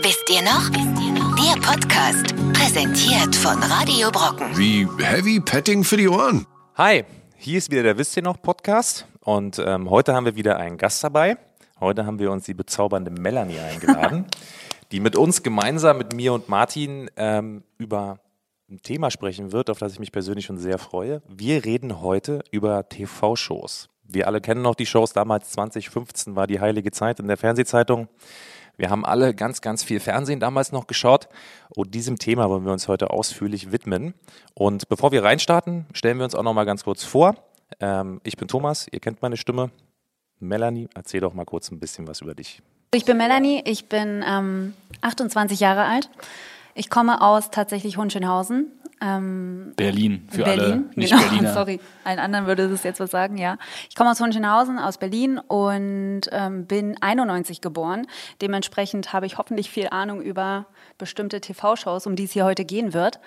Wisst 0.00 0.30
ihr 0.30 0.40
noch? 0.42 0.70
Wisst 0.70 1.02
ihr 1.02 1.12
noch? 1.12 1.36
Der 1.36 1.60
Podcast, 1.60 2.34
präsentiert 2.54 3.36
von 3.36 3.62
Radio 3.62 4.10
Brocken. 4.10 4.56
Wie 4.56 4.88
Heavy 4.98 5.38
Petting 5.38 5.84
für 5.84 5.98
die 5.98 6.08
Ohren. 6.08 6.46
Hi, 6.76 7.04
hier 7.36 7.58
ist 7.58 7.70
wieder 7.70 7.82
der 7.82 7.98
Wisst 7.98 8.16
ihr 8.16 8.22
noch 8.22 8.40
Podcast 8.40 9.06
und 9.20 9.58
ähm, 9.58 9.90
heute 9.90 10.14
haben 10.14 10.24
wir 10.24 10.34
wieder 10.34 10.56
einen 10.56 10.78
Gast 10.78 11.04
dabei. 11.04 11.36
Heute 11.78 12.06
haben 12.06 12.18
wir 12.18 12.32
uns 12.32 12.46
die 12.46 12.54
bezaubernde 12.54 13.10
Melanie 13.10 13.58
eingeladen, 13.58 14.24
die 14.92 15.00
mit 15.00 15.14
uns 15.14 15.42
gemeinsam, 15.42 15.98
mit 15.98 16.14
mir 16.14 16.32
und 16.32 16.48
Martin, 16.48 17.10
ähm, 17.16 17.62
über 17.76 18.18
ein 18.70 18.80
Thema 18.80 19.10
sprechen 19.10 19.52
wird, 19.52 19.68
auf 19.68 19.78
das 19.78 19.92
ich 19.92 20.00
mich 20.00 20.10
persönlich 20.10 20.46
schon 20.46 20.56
sehr 20.56 20.78
freue. 20.78 21.20
Wir 21.28 21.66
reden 21.66 22.00
heute 22.00 22.42
über 22.50 22.88
TV-Shows. 22.88 23.90
Wir 24.04 24.26
alle 24.26 24.40
kennen 24.40 24.62
noch 24.62 24.74
die 24.74 24.86
Shows. 24.86 25.12
Damals 25.12 25.50
2015 25.50 26.34
war 26.34 26.46
die 26.46 26.60
heilige 26.60 26.92
Zeit 26.92 27.20
in 27.20 27.28
der 27.28 27.36
Fernsehzeitung. 27.36 28.08
Wir 28.76 28.90
haben 28.90 29.04
alle 29.04 29.34
ganz, 29.34 29.60
ganz 29.60 29.82
viel 29.82 30.00
Fernsehen 30.00 30.40
damals 30.40 30.72
noch 30.72 30.86
geschaut 30.86 31.28
und 31.68 31.94
diesem 31.94 32.18
Thema 32.18 32.48
wollen 32.48 32.64
wir 32.64 32.72
uns 32.72 32.88
heute 32.88 33.10
ausführlich 33.10 33.70
widmen. 33.70 34.14
Und 34.54 34.88
bevor 34.88 35.12
wir 35.12 35.22
reinstarten, 35.22 35.86
stellen 35.92 36.18
wir 36.18 36.24
uns 36.24 36.34
auch 36.34 36.42
noch 36.42 36.54
mal 36.54 36.64
ganz 36.64 36.84
kurz 36.84 37.04
vor. 37.04 37.36
Ähm, 37.80 38.20
ich 38.24 38.36
bin 38.36 38.48
Thomas, 38.48 38.86
ihr 38.90 39.00
kennt 39.00 39.22
meine 39.22 39.36
Stimme. 39.36 39.70
Melanie, 40.40 40.88
erzähl 40.94 41.20
doch 41.20 41.34
mal 41.34 41.44
kurz 41.44 41.70
ein 41.70 41.78
bisschen 41.78 42.08
was 42.08 42.20
über 42.20 42.34
dich. 42.34 42.62
Ich 42.94 43.04
bin 43.04 43.16
Melanie, 43.16 43.62
ich 43.64 43.88
bin 43.88 44.24
ähm, 44.26 44.74
28 45.00 45.60
Jahre 45.60 45.84
alt. 45.84 46.10
Ich 46.74 46.90
komme 46.90 47.20
aus 47.20 47.50
tatsächlich 47.50 47.96
Hohenschönhausen. 47.96 48.70
Ähm, 49.02 49.72
Berlin, 49.74 50.28
für 50.30 50.44
Berlin, 50.44 50.64
alle 50.64 50.84
nicht 50.94 51.10
genau, 51.10 51.22
Berliner. 51.22 51.52
Sorry, 51.54 51.80
allen 52.04 52.20
anderen 52.20 52.46
würde 52.46 52.68
das 52.68 52.84
jetzt 52.84 53.00
was 53.00 53.10
sagen, 53.10 53.36
ja. 53.36 53.58
Ich 53.88 53.96
komme 53.96 54.12
aus 54.12 54.20
Hohenschönhausen, 54.20 54.78
aus 54.78 54.98
Berlin 54.98 55.38
und 55.38 56.22
ähm, 56.30 56.66
bin 56.66 56.96
91 57.02 57.60
geboren. 57.60 58.06
Dementsprechend 58.40 59.12
habe 59.12 59.26
ich 59.26 59.38
hoffentlich 59.38 59.70
viel 59.70 59.88
Ahnung 59.88 60.22
über 60.22 60.66
bestimmte 60.98 61.40
TV-Shows, 61.40 62.06
um 62.06 62.14
die 62.14 62.24
es 62.24 62.32
hier 62.32 62.44
heute 62.44 62.64
gehen 62.64 62.94
wird. 62.94 63.18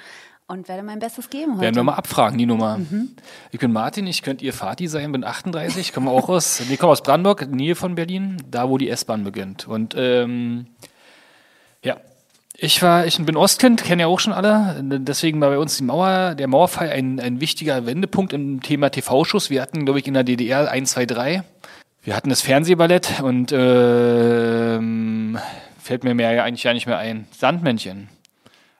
Und 0.47 0.67
werde 0.67 0.83
mein 0.83 0.99
Bestes 0.99 1.31
geben 1.31 1.53
heute. 1.53 1.61
Werden 1.61 1.75
wir 1.75 1.83
mal 1.83 1.95
abfragen, 1.95 2.37
die 2.37 2.45
Nummer. 2.45 2.77
Mhm. 2.77 3.15
Ich 3.51 3.59
bin 3.59 3.73
Martin, 3.73 4.05
ich 4.05 4.21
könnte 4.21 4.45
ihr 4.45 4.53
Vati 4.53 4.87
sein, 4.87 5.11
bin 5.11 5.23
38, 5.23 5.91
komme 5.91 6.11
auch 6.11 6.29
aus, 6.29 6.61
nee, 6.69 6.77
komme 6.77 6.91
aus 6.91 7.01
Brandenburg, 7.01 7.49
Nähe 7.49 7.75
von 7.75 7.95
Berlin, 7.95 8.37
da 8.49 8.69
wo 8.69 8.77
die 8.77 8.87
S-Bahn 8.89 9.23
beginnt. 9.23 9.67
Und 9.67 9.95
ähm, 9.97 10.67
ja, 11.83 11.97
ich 12.57 12.81
war, 12.81 13.05
ich 13.05 13.17
bin 13.23 13.35
Ostkind, 13.37 13.83
kenne 13.83 14.03
ja 14.03 14.07
auch 14.07 14.19
schon 14.19 14.33
alle. 14.33 14.79
Deswegen 14.81 15.41
war 15.41 15.49
bei 15.49 15.57
uns 15.57 15.77
die 15.77 15.83
Mauer, 15.83 16.35
der 16.35 16.47
Mauerfall 16.47 16.89
ein, 16.89 17.19
ein 17.19 17.41
wichtiger 17.41 17.85
Wendepunkt 17.85 18.33
im 18.33 18.61
Thema 18.61 18.89
TV-Schuss. 18.89 19.49
Wir 19.49 19.61
hatten, 19.61 19.85
glaube 19.85 19.99
ich, 19.99 20.07
in 20.07 20.13
der 20.13 20.23
DDR 20.23 20.69
1, 20.69 20.91
2, 20.91 21.05
3. 21.05 21.43
Wir 22.03 22.15
hatten 22.15 22.29
das 22.29 22.41
Fernsehballett 22.41 23.21
und 23.21 23.51
ähm, 23.51 25.37
fällt 25.81 26.03
mir 26.03 26.13
mehr 26.13 26.43
eigentlich 26.43 26.63
ja 26.63 26.73
nicht 26.73 26.85
mehr 26.87 26.97
ein. 26.97 27.27
Sandmännchen. 27.31 28.09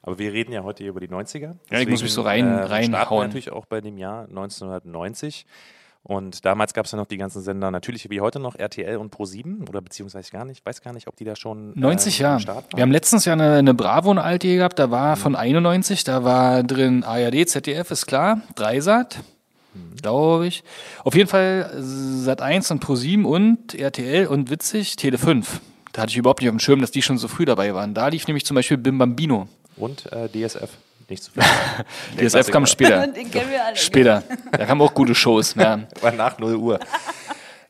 Aber 0.03 0.20
wir 0.20 0.31
reden 0.31 0.52
ja 0.53 0.64
heute 0.64 0.84
über 0.86 1.00
die 1.00 1.08
90er. 1.08 1.56
Ja, 1.72 1.80
ich 1.80 1.88
muss 1.90 2.03
mich 2.03 2.14
so 2.14 2.22
rein- 2.22 2.48
äh, 2.48 2.62
reinhauen. 2.66 3.26
natürlich 3.28 3.52
auch 3.52 3.66
bei 3.66 3.81
dem 3.81 3.98
Jahr 3.98 4.28
1990. 4.28 5.48
Und 6.08 6.45
damals 6.45 6.75
gab 6.75 6.86
es 6.86 6.92
ja 6.92 7.00
noch 7.00 7.08
die 7.08 7.17
ganzen 7.17 7.42
Sender, 7.42 7.72
natürlich 7.72 8.08
wie 8.11 8.22
heute 8.22 8.39
noch 8.39 8.53
RTL 8.56 8.98
und 8.98 9.11
Pro7 9.11 9.67
oder 9.67 9.81
beziehungsweise 9.81 10.30
gar 10.30 10.45
nicht, 10.45 10.59
ich 10.59 10.66
weiß 10.66 10.84
gar 10.84 10.94
nicht, 10.94 11.08
ob 11.08 11.16
die 11.16 11.23
da 11.23 11.36
schon 11.36 11.73
äh, 11.75 11.80
90 11.80 12.23
am 12.23 12.31
ja. 12.34 12.39
Start 12.39 12.58
waren. 12.58 12.78
Wir 12.78 12.84
haben 12.84 12.92
letztens 12.92 13.25
ja 13.25 13.34
eine, 13.34 13.53
eine 13.53 13.73
Bravo 13.73 14.12
eine 14.12 14.22
alte 14.22 14.56
gehabt, 14.56 14.78
da 14.78 14.92
war 14.92 15.16
von 15.16 15.36
91, 15.36 16.03
da 16.03 16.23
war 16.23 16.62
drin 16.62 17.03
ARD, 17.03 17.50
ZDF, 17.50 17.89
ist 17.89 18.06
klar, 18.06 18.42
Dreisat, 18.53 19.17
glaube 20.00 20.45
ich. 20.45 20.64
Auf 21.03 21.16
jeden 21.16 21.28
Fall 21.28 21.72
Sat 21.80 22.40
1 22.40 22.69
und 22.69 22.86
Pro7 22.86 23.23
und 23.23 23.73
RTL 23.73 24.28
und 24.28 24.52
witzig, 24.52 24.97
Tele 24.97 25.17
5. 25.17 25.59
Da 25.92 26.03
hatte 26.03 26.12
ich 26.12 26.17
überhaupt 26.17 26.42
nicht 26.42 26.50
auf 26.50 26.56
dem 26.56 26.59
Schirm, 26.59 26.81
dass 26.81 26.92
die 26.92 27.02
schon 27.02 27.17
so 27.17 27.28
früh 27.28 27.45
dabei 27.45 27.73
waren. 27.73 27.95
Da 27.95 28.09
lief 28.09 28.28
nämlich 28.28 28.45
zum 28.45 28.53
Beispiel 28.53 28.78
Bim 28.78 29.00
Bambino. 29.00 29.47
Und 29.75 30.06
äh, 30.12 30.30
DSF. 30.30 30.69
Nicht 31.09 31.23
so 31.23 31.31
viel. 31.31 31.44
DSF 32.17 32.52
kam 32.52 32.66
später. 32.66 33.08
Den 33.08 33.30
kennen 33.30 33.52
wir 33.52 33.64
alle. 33.64 33.75
Später. 33.75 34.23
Da 34.52 34.66
kamen 34.66 34.81
auch 34.81 34.94
gute 34.94 35.13
Shows. 35.13 35.56
Ja. 35.56 35.81
War 36.02 36.12
nach 36.12 36.40
0 36.40 36.56
Uhr. 36.56 36.79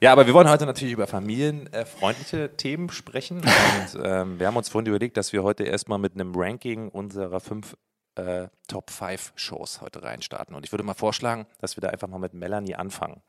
Ja, 0.02 0.12
aber 0.12 0.28
wir 0.28 0.34
wollen 0.34 0.50
heute 0.50 0.66
natürlich 0.66 0.94
über 0.94 1.08
familienfreundliche 1.08 2.56
Themen 2.58 2.90
sprechen. 2.90 3.38
Und 3.40 4.02
ähm, 4.04 4.40
wir 4.40 4.48
haben 4.48 4.58
uns 4.58 4.70
vorhin 4.70 4.88
überlegt, 4.88 5.18
dass 5.18 5.34
wir 5.34 5.44
heute 5.44 5.64
erstmal 5.64 6.00
mit 6.00 6.14
einem 6.14 6.34
Ranking 6.36 6.90
unserer 6.90 7.40
fünf 7.40 7.76
äh, 8.16 8.48
Top 8.68 8.90
5 8.90 9.34
Shows 9.36 9.82
heute 9.82 10.04
reinstarten. 10.04 10.56
Und 10.56 10.66
ich 10.66 10.72
würde 10.72 10.84
mal 10.84 10.94
vorschlagen, 10.94 11.46
dass 11.59 11.78
wir 11.78 11.82
da 11.82 11.90
einfach 11.90 12.08
mal 12.08 12.20
mit 12.20 12.34
Melanie 12.34 12.76
anfangen. 12.76 13.22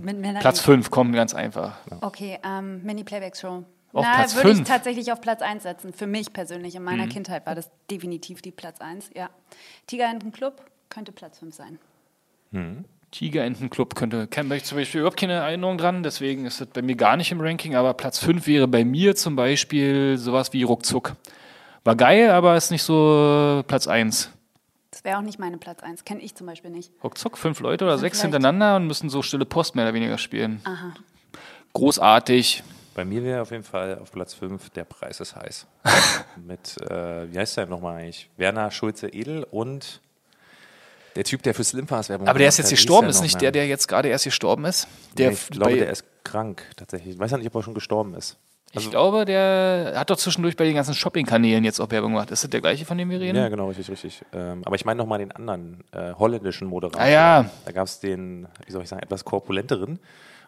Mit 0.00 0.18
Melanie. 0.18 0.40
Platz 0.40 0.60
5 0.60 0.90
kommt 0.90 1.14
ganz 1.14 1.34
einfach. 1.34 1.78
Okay, 2.00 2.38
ähm, 2.44 2.82
Mini-Playback-Show. 2.82 3.64
Auf 3.96 4.04
Na, 4.04 4.14
Platz 4.16 4.34
würde 4.36 4.50
ich 4.50 4.62
tatsächlich 4.62 5.10
auf 5.10 5.22
Platz 5.22 5.40
1 5.40 5.62
setzen. 5.62 5.92
Für 5.94 6.06
mich 6.06 6.32
persönlich. 6.34 6.74
In 6.74 6.82
Mhm. 6.82 6.84
meiner 6.90 7.06
Kindheit 7.06 7.46
war 7.46 7.54
das 7.54 7.70
definitiv 7.90 8.42
die 8.42 8.50
Platz 8.50 8.80
1. 8.80 9.10
Ja. 9.14 9.30
Tiger 9.86 10.10
in 10.10 10.18
den 10.18 10.32
Club 10.32 10.60
könnte 10.90 11.12
Platz 11.12 11.38
5 11.38 11.54
sein. 11.54 11.78
Tigerentenclub 13.10 13.94
könnte, 13.94 14.26
kann 14.26 14.50
ich 14.52 14.64
zum 14.64 14.78
Beispiel 14.78 15.00
überhaupt 15.00 15.18
keine 15.18 15.34
Erinnerung 15.34 15.78
dran, 15.78 16.02
deswegen 16.02 16.44
ist 16.44 16.60
das 16.60 16.68
bei 16.68 16.82
mir 16.82 16.96
gar 16.96 17.16
nicht 17.16 17.32
im 17.32 17.40
Ranking, 17.40 17.74
aber 17.74 17.94
Platz 17.94 18.18
5 18.18 18.46
wäre 18.46 18.68
bei 18.68 18.84
mir 18.84 19.14
zum 19.16 19.36
Beispiel 19.36 20.18
sowas 20.18 20.52
wie 20.52 20.62
Ruckzuck. 20.62 21.16
War 21.84 21.96
geil, 21.96 22.30
aber 22.30 22.56
ist 22.56 22.70
nicht 22.70 22.82
so 22.82 23.62
Platz 23.66 23.86
1. 23.86 24.30
Das 24.90 25.04
wäre 25.04 25.18
auch 25.18 25.22
nicht 25.22 25.38
meine 25.38 25.56
Platz 25.58 25.82
1. 25.82 26.04
Kenne 26.04 26.20
ich 26.20 26.34
zum 26.34 26.46
Beispiel 26.46 26.70
nicht. 26.70 26.90
Ruckzuck, 27.04 27.38
fünf 27.38 27.60
Leute 27.60 27.84
oder 27.84 27.96
sechs 27.98 28.18
vielleicht. 28.20 28.34
hintereinander 28.34 28.76
und 28.76 28.86
müssen 28.86 29.08
so 29.08 29.22
stille 29.22 29.44
Post 29.46 29.74
mehr 29.74 29.84
oder 29.84 29.94
weniger 29.94 30.18
spielen. 30.18 30.60
Aha. 30.64 30.92
Großartig. 31.74 32.62
Bei 32.96 33.04
mir 33.04 33.22
wäre 33.22 33.42
auf 33.42 33.50
jeden 33.50 33.62
Fall 33.62 33.98
auf 33.98 34.10
Platz 34.10 34.32
5 34.32 34.70
Der 34.70 34.84
Preis 34.84 35.20
ist 35.20 35.36
heiß. 35.36 35.66
Mit, 36.46 36.80
äh, 36.80 37.30
wie 37.30 37.38
heißt 37.38 37.58
der 37.58 37.66
nochmal 37.66 37.98
eigentlich? 37.98 38.30
Werner 38.38 38.70
Schulze-Edel 38.70 39.46
und 39.50 40.00
der 41.14 41.24
Typ, 41.24 41.42
der 41.42 41.52
für 41.52 41.62
Slimfast 41.62 42.08
Werbung 42.08 42.26
Aber 42.26 42.38
der 42.38 42.48
ist 42.48 42.56
jetzt 42.56 42.70
gestorben, 42.70 43.08
ist 43.10 43.16
noch 43.16 43.24
nicht 43.24 43.38
der, 43.42 43.52
der 43.52 43.66
jetzt 43.66 43.86
gerade 43.86 44.08
erst 44.08 44.24
gestorben 44.24 44.64
ist? 44.64 44.88
Der 45.18 45.28
Nee, 45.28 45.34
ich 45.34 45.50
glaube, 45.50 45.76
der 45.76 45.90
ist 45.90 46.04
krank 46.24 46.62
tatsächlich. 46.76 47.16
Ich 47.16 47.20
weiß 47.20 47.32
ja 47.32 47.36
nicht, 47.36 47.48
ob 47.48 47.56
er 47.56 47.62
schon 47.62 47.74
gestorben 47.74 48.14
ist. 48.14 48.38
ich 48.72 48.90
glaube, 48.90 49.26
der 49.26 49.92
hat 49.96 50.08
doch 50.08 50.16
zwischendurch 50.16 50.56
bei 50.56 50.64
den 50.64 50.74
ganzen 50.74 50.94
Shopping-Kanälen 50.94 51.64
jetzt 51.64 51.80
auch 51.80 51.90
Werbung 51.90 52.12
gemacht. 52.12 52.30
Ist 52.30 52.44
das 52.44 52.50
der 52.50 52.62
gleiche, 52.62 52.86
von 52.86 52.96
dem 52.96 53.10
wir 53.10 53.20
reden? 53.20 53.36
Ja, 53.36 53.50
genau, 53.50 53.68
richtig, 53.68 53.90
richtig. 53.90 54.22
Ähm, 54.32 54.62
aber 54.64 54.74
ich 54.74 54.86
meine 54.86 54.96
nochmal 54.96 55.18
den 55.18 55.32
anderen 55.32 55.84
äh, 55.92 56.14
holländischen 56.14 56.66
Moderator. 56.66 57.02
Ah, 57.02 57.08
ja. 57.08 57.50
Da 57.66 57.72
gab 57.72 57.86
es 57.86 58.00
den, 58.00 58.48
wie 58.64 58.72
soll 58.72 58.82
ich 58.82 58.88
sagen, 58.88 59.02
etwas 59.02 59.22
korpulenteren. 59.22 59.98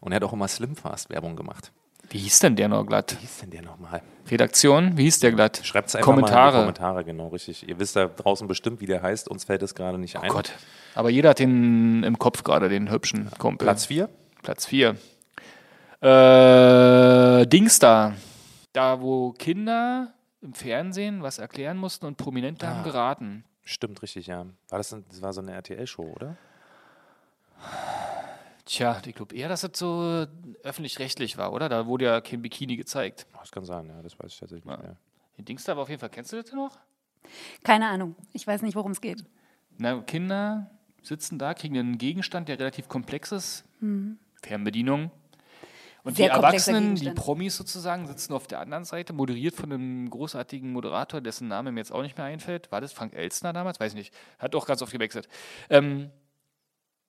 Und 0.01 0.13
er 0.13 0.17
hat 0.17 0.25
auch 0.25 0.33
immer 0.33 0.49
Slimfast-Werbung 0.49 1.37
gemacht. 1.37 1.73
Wie 2.11 2.19
hieß 2.19 2.39
denn 2.41 2.57
der 2.57 2.69
noch 2.69 2.85
glatt? 2.87 3.17
Wie 3.19 3.21
hieß 3.21 3.39
denn 3.39 3.51
der 3.51 3.63
nochmal? 3.63 4.03
Redaktion, 4.31 4.97
wie 4.97 5.05
hieß 5.05 5.21
der 5.21 5.33
glatt? 5.33 5.61
Schreibt 5.63 5.89
es 5.89 5.97
einfach 5.97 6.09
mal 6.09 6.15
in 6.15 6.21
Kommentare. 6.21 6.53
die 6.53 6.61
Kommentare, 6.61 7.05
genau, 7.05 7.29
richtig. 7.29 7.69
Ihr 7.69 7.79
wisst 7.79 7.97
da 7.97 8.07
draußen 8.07 8.49
bestimmt, 8.49 8.81
wie 8.81 8.87
der 8.87 9.03
heißt. 9.03 9.29
Uns 9.29 9.45
fällt 9.45 9.63
es 9.63 9.75
gerade 9.75 9.99
nicht 9.99 10.17
ein. 10.17 10.31
Oh 10.31 10.35
Gott. 10.35 10.53
Aber 10.95 11.11
jeder 11.11 11.31
hat 11.31 11.39
den 11.39 12.03
im 12.05 12.19
Kopf 12.19 12.45
gerade, 12.45 12.69
den 12.69 12.91
hübschen 12.91 13.31
Kumpel. 13.39 13.67
Platz 13.67 13.87
4? 13.87 14.09
Platz 14.43 14.67
4. 14.67 14.97
Äh, 16.01 17.47
Dingsda. 17.47 18.15
Da, 18.73 19.01
wo 19.01 19.33
Kinder 19.33 20.13
im 20.41 20.55
Fernsehen 20.55 21.23
was 21.23 21.39
erklären 21.39 21.77
mussten 21.77 22.07
und 22.07 22.17
Prominente 22.17 22.69
haben 22.69 22.85
geraten. 22.85 23.45
Stimmt, 23.65 24.01
richtig, 24.03 24.29
ja. 24.29 24.47
War 24.69 24.79
das, 24.79 24.97
das 25.09 25.21
war 25.21 25.33
so 25.33 25.41
eine 25.41 25.53
RTL-Show, 25.53 26.13
oder? 26.15 26.37
Tja, 28.69 29.01
ich 29.07 29.15
glaube 29.15 29.35
eher, 29.35 29.49
dass 29.49 29.63
das 29.63 29.71
so 29.75 30.27
öffentlich-rechtlich 30.63 31.39
war, 31.39 31.55
oder? 31.55 31.71
Da 31.71 31.87
wurde 31.87 32.05
ja 32.05 32.21
kein 32.21 32.43
Bikini 32.43 32.77
gezeigt. 32.77 33.27
Das 33.41 33.51
kann 33.51 33.65
sein, 33.65 33.87
ja, 33.89 34.03
das 34.03 34.19
weiß 34.19 34.31
ich 34.33 34.39
tatsächlich 34.39 34.67
Ja. 34.67 34.73
nicht 34.77 34.83
mehr. 34.85 34.97
Die 35.39 35.43
Dingsda 35.43 35.75
war 35.75 35.85
auf 35.85 35.89
jeden 35.89 36.01
Fall, 36.01 36.11
kennst 36.11 36.33
du 36.33 36.37
das 36.37 36.47
denn 36.51 36.59
noch? 36.59 36.77
Keine 37.65 37.87
Ahnung. 37.89 38.15
Ich 38.35 38.47
weiß 38.47 38.61
nicht, 38.63 38.75
worum 38.75 38.93
es 38.93 39.01
geht. 39.01 39.25
Na, 39.79 40.01
Kinder 40.03 40.71
sitzen 41.03 41.39
da, 41.39 41.55
kriegen 41.55 41.79
einen 41.79 41.97
Gegenstand, 41.97 42.49
der 42.49 42.59
relativ 42.59 42.89
komplex 42.89 43.33
ist. 43.33 43.65
Fernbedienung. 44.43 45.11
Und 46.05 46.17
Sehr 46.17 46.27
die 46.29 46.33
Erwachsenen, 46.33 46.95
die. 46.95 47.11
Promis 47.11 47.57
sozusagen, 47.57 48.07
sitzen 48.07 48.33
auf 48.33 48.47
der 48.47 48.61
anderen 48.61 48.85
Seite, 48.85 49.13
moderiert 49.13 49.55
von 49.55 49.73
einem 49.73 50.09
großartigen 50.11 50.73
Moderator, 50.73 51.21
dessen 51.21 51.49
Name 51.49 51.73
mir 51.73 51.81
jetzt 51.81 51.93
auch 51.93 52.03
nicht 52.03 52.17
mehr 52.17 52.27
einfällt. 52.27 52.71
War 52.71 52.81
das 52.81 52.93
Frank 52.93 53.15
Elstner 53.15 53.53
damals? 53.53 53.81
Weiß 53.81 53.93
ich 53.93 53.99
nicht. 53.99 54.15
Hat 54.39 54.55
auch 54.55 54.67
ganz 54.67 54.81
oft 54.83 54.93
gewechselt. 54.93 55.29
Ähm, 55.71 56.11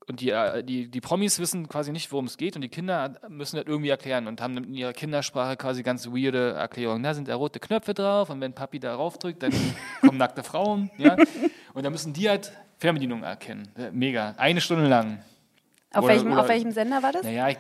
und 0.09 0.21
die, 0.21 0.31
äh, 0.31 0.63
die, 0.63 0.87
die 0.87 1.01
Promis 1.01 1.39
wissen 1.39 1.67
quasi 1.67 1.91
nicht, 1.91 2.11
worum 2.11 2.25
es 2.25 2.37
geht 2.37 2.55
und 2.55 2.61
die 2.61 2.69
Kinder 2.69 3.15
müssen 3.29 3.57
das 3.57 3.65
irgendwie 3.67 3.89
erklären 3.89 4.27
und 4.27 4.41
haben 4.41 4.57
in 4.57 4.73
ihrer 4.73 4.93
Kindersprache 4.93 5.55
quasi 5.55 5.83
ganz 5.83 6.07
weirde 6.07 6.53
Erklärungen. 6.53 7.03
Da 7.03 7.13
sind 7.13 7.27
da 7.27 7.35
rote 7.35 7.59
Knöpfe 7.59 7.93
drauf 7.93 8.29
und 8.29 8.41
wenn 8.41 8.53
Papi 8.53 8.79
da 8.79 8.95
rauf 8.95 9.19
drückt, 9.19 9.43
dann 9.43 9.53
kommen 10.01 10.17
nackte 10.17 10.43
Frauen. 10.43 10.89
Ja? 10.97 11.15
Und 11.73 11.83
dann 11.83 11.91
müssen 11.91 12.13
die 12.13 12.27
halt 12.27 12.51
Fernbedienung 12.79 13.23
erkennen. 13.23 13.69
Mega. 13.91 14.33
Eine 14.37 14.61
Stunde 14.61 14.87
lang. 14.87 15.19
Auf, 15.93 16.03
Oder- 16.03 16.13
welchem, 16.13 16.31
oder- 16.31 16.41
auf 16.41 16.47
welchem 16.49 16.71
Sender 16.71 17.03
war 17.03 17.11
das? 17.11 17.23
Naja, 17.23 17.49
ich, 17.49 17.57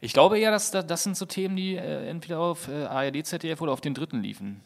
ich 0.00 0.12
glaube 0.12 0.38
eher, 0.38 0.50
dass 0.50 0.70
das, 0.70 1.02
sind 1.02 1.16
so 1.16 1.26
Themen, 1.26 1.56
die 1.56 1.74
äh, 1.74 2.08
entweder 2.08 2.38
auf 2.38 2.68
äh, 2.68 2.84
ARD, 2.84 3.26
ZDF 3.26 3.60
oder 3.60 3.72
auf 3.72 3.80
den 3.80 3.94
dritten 3.94 4.22
liefen. 4.22 4.60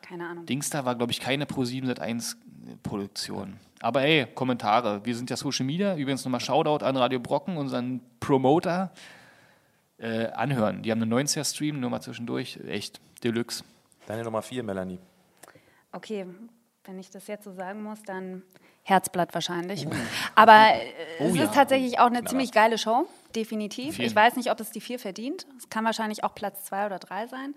Keine 0.00 0.26
Ahnung. 0.26 0.46
Dingsda 0.46 0.84
war, 0.84 0.94
glaube 0.94 1.12
ich, 1.12 1.20
keine 1.20 1.44
Pro7 1.44 1.84
Sat1 1.86 2.36
Produktion. 2.82 3.58
Aber 3.80 4.02
ey, 4.02 4.26
Kommentare. 4.34 5.04
Wir 5.04 5.14
sind 5.16 5.28
ja 5.30 5.36
Social 5.36 5.66
Media. 5.66 5.94
Übrigens 5.96 6.24
nochmal 6.24 6.40
Shoutout 6.40 6.84
an 6.84 6.96
Radio 6.96 7.20
Brocken, 7.20 7.56
unseren 7.56 8.00
Promoter. 8.20 8.92
Äh, 9.96 10.26
anhören. 10.32 10.82
Die 10.82 10.90
haben 10.90 11.00
einen 11.00 11.12
90er-Stream, 11.14 11.78
nur 11.78 11.88
mal 11.88 12.00
zwischendurch. 12.00 12.58
Echt, 12.66 13.00
Deluxe. 13.22 13.62
Deine 14.06 14.24
Nummer 14.24 14.42
vier, 14.42 14.62
Melanie. 14.64 14.98
Okay, 15.92 16.26
wenn 16.84 16.98
ich 16.98 17.10
das 17.10 17.28
jetzt 17.28 17.44
so 17.44 17.52
sagen 17.52 17.82
muss, 17.82 18.02
dann 18.02 18.42
Herzblatt 18.82 19.32
wahrscheinlich. 19.32 19.86
Aber 20.34 20.74
äh, 20.74 20.80
es 21.20 21.32
Oh 21.32 21.34
ja. 21.36 21.44
ist 21.44 21.54
tatsächlich 21.54 22.00
auch 22.00 22.06
eine 22.08 22.24
ziemlich 22.24 22.50
geile 22.52 22.76
Show, 22.76 23.06
definitiv. 23.36 23.94
Vielen. 23.94 24.08
Ich 24.08 24.16
weiß 24.16 24.34
nicht, 24.36 24.50
ob 24.50 24.58
es 24.60 24.72
die 24.72 24.80
vier 24.80 24.98
verdient. 24.98 25.46
Es 25.56 25.70
kann 25.70 25.84
wahrscheinlich 25.84 26.24
auch 26.24 26.34
Platz 26.34 26.64
zwei 26.64 26.86
oder 26.86 26.98
drei 26.98 27.26
sein. 27.28 27.54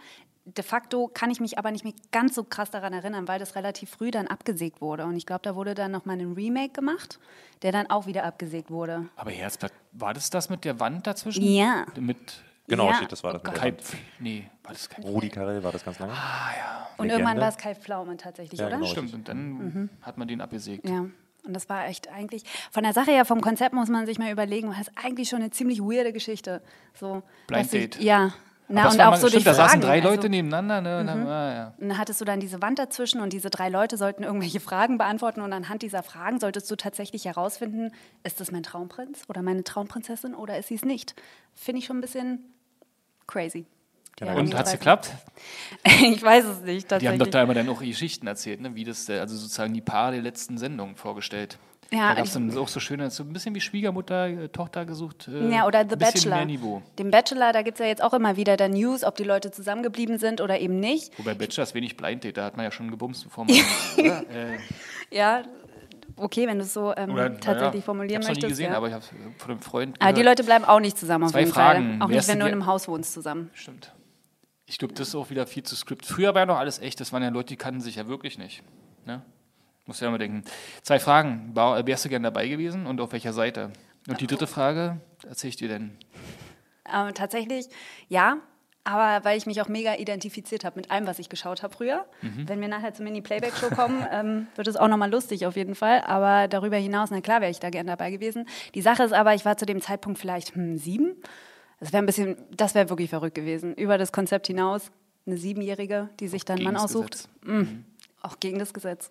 De 0.50 0.64
facto 0.64 1.10
kann 1.14 1.30
ich 1.30 1.42
mich 1.42 1.58
aber 1.58 1.72
nicht 1.72 1.84
mehr 1.84 1.94
ganz 2.14 2.34
so 2.34 2.44
krass 2.46 2.72
daran 2.72 2.94
erinnern, 2.94 3.28
weil 3.28 3.38
das 3.38 3.56
relativ 3.56 3.90
früh 3.90 4.12
dann 4.12 4.28
abgesägt 4.28 4.80
wurde. 4.80 5.04
Und 5.06 5.18
ich 5.18 5.26
glaube, 5.26 5.42
da 5.44 5.56
wurde 5.56 5.74
dann 5.76 5.92
nochmal 5.92 6.18
ein 6.20 6.32
Remake 6.34 6.72
gemacht, 6.72 7.20
der 7.64 7.74
dann 7.74 7.90
auch 7.90 8.06
wieder 8.06 8.24
abgesägt 8.24 8.72
wurde. 8.72 9.10
Aber 9.18 9.32
Herzblatt, 9.32 9.74
war 9.92 10.14
das 10.14 10.30
das 10.30 10.50
mit 10.50 10.64
der 10.64 10.80
Wand 10.80 11.06
dazwischen? 11.06 11.44
Ja. 11.44 11.86
Mit 12.00 12.18
Genau, 12.70 12.88
Ja. 12.90 12.96
steht, 12.96 13.12
das 13.14 13.24
war 13.24 13.32
das. 13.34 13.42
Oh 13.46 13.48
mit 13.52 13.56
der 13.64 13.72
Kai, 13.72 13.78
nee, 14.20 14.50
war 14.64 14.74
das 14.74 14.90
kein 14.90 15.04
Rudi 15.06 15.30
Carell 15.30 15.64
war 15.64 15.72
das 15.72 15.86
ganz 15.86 16.00
lange. 16.00 16.12
Und 16.12 17.06
Legende. 17.06 17.14
irgendwann 17.14 17.40
war 17.42 17.48
es 17.50 17.58
Kai 17.58 17.76
Pflaume 17.76 18.18
tatsächlich, 18.18 18.60
Ja, 18.60 18.68
oder? 18.68 18.76
genau. 18.78 18.88
Stimmt, 18.90 19.14
und 19.14 19.28
dann 19.30 19.48
Mhm. 19.50 19.90
hat 20.02 20.18
man 20.18 20.28
den 20.28 20.42
abgesägt. 20.42 20.88
Ja, 20.88 21.00
und 21.46 21.54
das 21.54 21.70
war 21.70 21.88
echt 21.88 22.10
eigentlich, 22.10 22.44
von 22.72 22.84
der 22.84 22.92
Sache 22.92 23.12
her, 23.12 23.24
vom 23.24 23.40
Konzept 23.40 23.74
muss 23.74 23.88
man 23.88 24.06
sich 24.06 24.20
mal 24.20 24.32
überlegen, 24.34 24.68
weil 24.68 24.76
das 24.80 24.90
ist 24.90 24.98
eigentlich 25.02 25.30
schon 25.30 25.40
eine 25.40 25.52
ziemlich 25.52 25.80
weirde 25.82 26.12
Geschichte. 26.12 26.62
So, 26.94 27.24
Blind 27.48 27.66
dass 27.68 27.74
ich- 27.74 27.90
Date. 27.92 28.02
Ja. 28.04 28.34
Na, 28.70 28.90
und 28.90 29.00
auch 29.00 29.12
mal- 29.12 29.18
so 29.18 29.28
stimmt, 29.28 29.46
durch 29.46 29.46
da 29.46 29.54
saßen 29.54 29.82
Fragen. 29.82 29.82
drei 29.82 30.00
Leute 30.00 30.18
also, 30.18 30.28
nebeneinander. 30.30 30.82
Ne? 30.82 31.00
und 31.00 31.10
haben- 31.10 31.28
ah, 31.28 31.54
ja. 31.54 31.74
und 31.78 31.90
dann 31.90 31.98
hattest 31.98 32.20
du 32.20 32.26
dann 32.26 32.40
diese 32.40 32.62
Wand 32.62 32.80
dazwischen 32.80 33.22
und 33.22 33.32
diese 33.32 33.50
drei 33.50 33.70
Leute 33.70 33.98
sollten 33.98 34.24
irgendwelche 34.24 34.60
Fragen 34.60 34.98
beantworten 34.98 35.42
und 35.42 35.54
anhand 35.54 35.82
dieser 35.82 36.04
Fragen 36.04 36.40
solltest 36.40 36.70
du 36.70 36.76
tatsächlich 36.76 37.26
herausfinden, 37.26 37.92
ist 38.24 38.40
das 38.40 38.52
mein 38.52 38.64
Traumprinz 38.64 39.24
oder 39.30 39.42
meine 39.42 39.64
Traumprinzessin 39.64 40.36
oder 40.36 40.58
ist 40.58 40.68
sie 40.68 40.76
es 40.76 40.84
nicht? 40.84 41.16
Finde 41.56 41.80
ich 41.80 41.86
schon 41.86 41.98
ein 41.98 42.02
bisschen 42.02 42.40
crazy. 43.26 43.66
Genau. 44.18 44.38
Und 44.38 44.56
hat 44.56 44.66
es 44.66 44.72
geklappt? 44.74 45.12
ich 45.84 46.22
weiß 46.22 46.46
es 46.46 46.62
nicht. 46.62 46.90
Die 46.90 47.08
haben 47.08 47.20
doch 47.20 47.28
da 47.28 47.44
immer 47.44 47.54
dann 47.54 47.70
auch 47.70 47.82
Geschichten 47.82 48.26
erzählt, 48.26 48.62
ne? 48.62 48.74
wie 48.74 48.84
das, 48.84 49.08
äh, 49.10 49.20
also 49.20 49.36
sozusagen 49.38 49.74
die 49.74 49.82
Paare 49.82 50.14
der 50.14 50.22
letzten 50.24 50.58
Sendung 50.58 50.96
vorgestellt. 50.96 51.60
Ja, 51.92 52.10
da 52.10 52.16
gab 52.16 52.26
es 52.26 52.30
ich- 52.30 52.34
dann 52.34 52.58
auch 52.58 52.68
so 52.68 52.80
schöne, 52.80 53.10
so 53.10 53.24
ein 53.24 53.32
bisschen 53.32 53.56
wie 53.56 53.62
Schwiegermutter, 53.62 54.28
äh, 54.28 54.50
Tochter 54.50 54.86
gesucht. 54.86 55.28
Äh, 55.30 55.50
Ja, 55.54 55.66
oder 55.66 55.86
The 55.90 55.96
Bachelor. 55.96 56.46
Den 57.00 57.12
Bachelor, 57.12 57.54
da 57.54 57.62
gibt 57.62 57.76
es 57.76 57.80
ja 57.80 57.86
jetzt 57.88 58.04
auch 58.04 58.14
immer 58.14 58.36
wieder 58.36 58.58
dann 58.58 58.72
News, 58.72 59.04
ob 59.04 59.16
die 59.16 59.24
Leute 59.24 59.52
zusammengeblieben 59.52 60.18
sind 60.20 60.42
oder 60.42 60.60
eben 60.60 60.80
nicht. 60.80 61.18
Wobei 61.18 61.34
Bachelor 61.34 61.64
ist 61.64 61.74
wenig 61.76 61.96
Blind 61.96 62.24
Date, 62.24 62.38
da 62.38 62.44
hat 62.46 62.58
man 62.58 62.66
ja 62.66 62.72
schon 62.72 62.92
gebumst, 62.92 63.24
bevor 63.24 63.46
man. 63.48 63.56
oder? 63.98 64.20
Äh, 64.30 64.58
Ja, 65.12 65.44
okay, 66.18 66.46
wenn 66.48 66.58
du 66.58 66.66
es 66.66 66.74
so 66.74 66.94
ähm, 66.98 67.12
oder, 67.14 67.32
tatsächlich 67.40 67.72
naja, 67.74 67.82
formulieren 67.82 68.22
ich 68.22 68.28
hab's 68.28 68.36
noch 68.38 68.42
nie 68.42 68.42
möchtest. 68.42 68.50
gesehen, 68.60 68.72
ja. 68.72 68.78
aber 68.78 68.88
ich 68.90 68.94
habe 68.94 69.06
von 69.38 69.52
einem 69.52 69.60
Freund. 69.62 69.96
aber 70.02 70.12
die 70.14 70.22
gehört. 70.22 70.40
Leute 70.40 70.44
bleiben 70.46 70.66
auch 70.66 70.80
nicht 70.82 70.98
zusammen 70.98 71.24
auf 71.26 71.32
Zwei 71.32 71.40
jeden 71.42 71.54
Fragen. 71.54 71.98
Fall. 72.00 72.06
Auch 72.06 72.10
Wärst 72.12 72.28
nicht, 72.28 72.34
wenn 72.34 72.40
du 72.42 72.46
in 72.48 72.52
einem 72.54 72.66
Haus 72.66 72.88
wohnst 72.90 73.14
zusammen. 73.14 73.50
Stimmt. 73.54 73.94
Ich 74.66 74.78
glaube, 74.78 74.94
das 74.94 75.08
ist 75.08 75.16
auch 75.16 75.30
wieder 75.30 75.48
viel 75.48 75.64
zu 75.64 75.78
Skript. 75.78 76.06
Früher 76.06 76.34
war 76.34 76.42
ja 76.42 76.46
noch 76.46 76.58
alles 76.58 76.80
echt, 76.80 77.00
das 77.00 77.14
waren 77.14 77.24
ja 77.24 77.30
Leute, 77.30 77.48
die 77.48 77.56
kannten 77.56 77.80
sich 77.80 77.96
ja 77.96 78.08
wirklich 78.10 78.38
nicht. 78.38 78.64
Ne? 79.06 79.22
Muss 79.88 80.02
ja 80.02 80.12
mal 80.12 80.18
denken. 80.18 80.44
Zwei 80.84 81.00
Fragen. 81.00 81.52
War, 81.54 81.88
wärst 81.88 82.06
du 82.06 82.10
gern 82.10 82.24
dabei 82.24 82.48
gewesen 82.48 82.86
und 82.86 83.02
auf 83.02 83.14
welcher 83.14 83.34
Seite? 83.34 83.72
Und 84.08 84.22
die 84.22 84.28
dritte 84.28 84.48
Frage, 84.48 85.02
erzähl 85.28 85.50
ich 85.50 85.56
dir 85.56 85.70
denn? 85.70 85.98
Ähm, 86.94 87.14
tatsächlich, 87.14 87.68
ja. 88.08 88.38
Aber 88.84 89.26
weil 89.26 89.38
ich 89.38 89.46
mich 89.46 89.62
auch 89.62 89.68
mega 89.68 89.96
identifiziert 89.96 90.64
habe 90.64 90.78
mit 90.78 90.92
allem, 90.92 91.08
was 91.08 91.20
ich 91.20 91.28
geschaut 91.28 91.62
habe 91.62 91.76
früher. 91.76 92.06
Mhm. 92.22 92.48
Wenn 92.48 92.62
wir 92.62 92.70
nachher 92.70 92.94
zur 92.94 93.04
Mini-Playback-Show 93.04 93.70
kommen, 93.72 94.06
ähm, 94.12 94.48
wird 94.56 94.68
es 94.68 94.78
auch 94.78 94.88
nochmal 94.88 95.12
lustig 95.12 95.46
auf 95.46 95.58
jeden 95.58 95.76
Fall. 95.76 96.02
Aber 96.02 96.48
darüber 96.48 96.78
hinaus, 96.78 97.10
na 97.12 97.20
klar, 97.20 97.42
wäre 97.42 97.52
ich 97.52 97.60
da 97.60 97.70
gern 97.70 97.88
dabei 97.88 98.12
gewesen. 98.12 98.48
Die 98.76 98.82
Sache 98.82 99.04
ist 99.04 99.12
aber, 99.12 99.34
ich 99.34 99.44
war 99.44 99.58
zu 99.58 99.66
dem 99.66 99.82
Zeitpunkt 99.82 100.20
vielleicht 100.20 100.56
hm, 100.56 100.78
sieben. 100.78 101.16
Das 101.82 101.92
wäre 101.92 102.02
ein 102.02 102.06
bisschen, 102.06 102.38
das 102.56 102.76
wäre 102.76 102.90
wirklich 102.90 103.10
verrückt 103.10 103.36
gewesen. 103.36 103.74
Über 103.74 103.98
das 103.98 104.14
Konzept 104.14 104.48
hinaus, 104.48 104.90
eine 105.26 105.38
Siebenjährige, 105.38 106.10
die 106.22 106.30
sich 106.30 106.46
dann 106.46 106.58
einen 106.58 106.66
Mann 106.66 106.78
aussucht. 106.78 107.28
Gesetz. 107.42 107.68
Auch 108.22 108.40
gegen 108.40 108.58
das 108.58 108.74
Gesetz. 108.74 109.10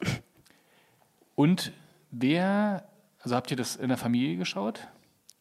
Und 1.36 1.72
wer, 2.10 2.88
also 3.22 3.36
habt 3.36 3.50
ihr 3.52 3.56
das 3.56 3.76
in 3.76 3.88
der 3.88 3.98
Familie 3.98 4.36
geschaut? 4.36 4.88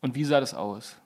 Und 0.01 0.13
wie 0.13 0.24
sah 0.24 0.39
das 0.39 0.53
aus? 0.53 0.97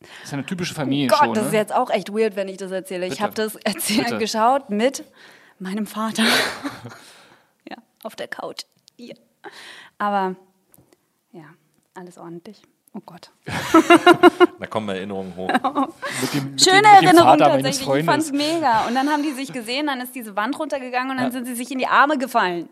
Das 0.00 0.08
ist 0.24 0.30
ja 0.32 0.38
eine 0.38 0.46
typische 0.46 0.74
Familienshow, 0.74 1.26
Gott, 1.26 1.36
das 1.36 1.46
ist 1.46 1.52
ne? 1.52 1.58
jetzt 1.58 1.74
auch 1.74 1.90
echt 1.90 2.12
weird, 2.12 2.36
wenn 2.36 2.48
ich 2.48 2.56
das 2.58 2.70
erzähle. 2.70 3.06
Ich 3.06 3.12
Bitte. 3.12 3.22
habe 3.22 3.34
das 3.34 3.56
erzählt, 3.56 4.18
geschaut 4.20 4.70
mit 4.70 5.04
meinem 5.58 5.86
Vater. 5.86 6.22
ja, 7.68 7.76
auf 8.04 8.14
der 8.14 8.28
Couch. 8.28 8.62
Hier. 8.96 9.16
Aber 9.98 10.36
ja, 11.32 11.46
alles 11.94 12.18
ordentlich. 12.18 12.62
Oh 12.92 13.00
Gott. 13.04 13.30
Da 14.60 14.66
kommen 14.66 14.88
Erinnerungen 14.88 15.36
hoch. 15.36 15.48
Mit 16.20 16.34
dem, 16.34 16.50
mit 16.50 16.60
Schöne 16.60 16.82
dem, 16.82 16.90
mit 16.90 17.02
dem 17.02 17.04
Erinnerung 17.04 17.28
Vater 17.28 17.48
meines 17.50 17.78
tatsächlich. 17.78 17.98
Ich 18.00 18.04
fand's 18.04 18.28
Freundes. 18.30 18.54
mega. 18.54 18.86
Und 18.88 18.94
dann 18.96 19.08
haben 19.08 19.22
die 19.22 19.30
sich 19.30 19.52
gesehen, 19.52 19.86
dann 19.86 20.00
ist 20.00 20.16
diese 20.16 20.34
Wand 20.34 20.58
runtergegangen 20.58 21.12
und 21.12 21.16
dann 21.18 21.26
Ja. 21.26 21.30
sind 21.32 21.44
sie 21.46 21.54
sich 21.54 21.70
in 21.70 21.78
die 21.78 21.86
Arme 21.86 22.18
gefallen. 22.18 22.68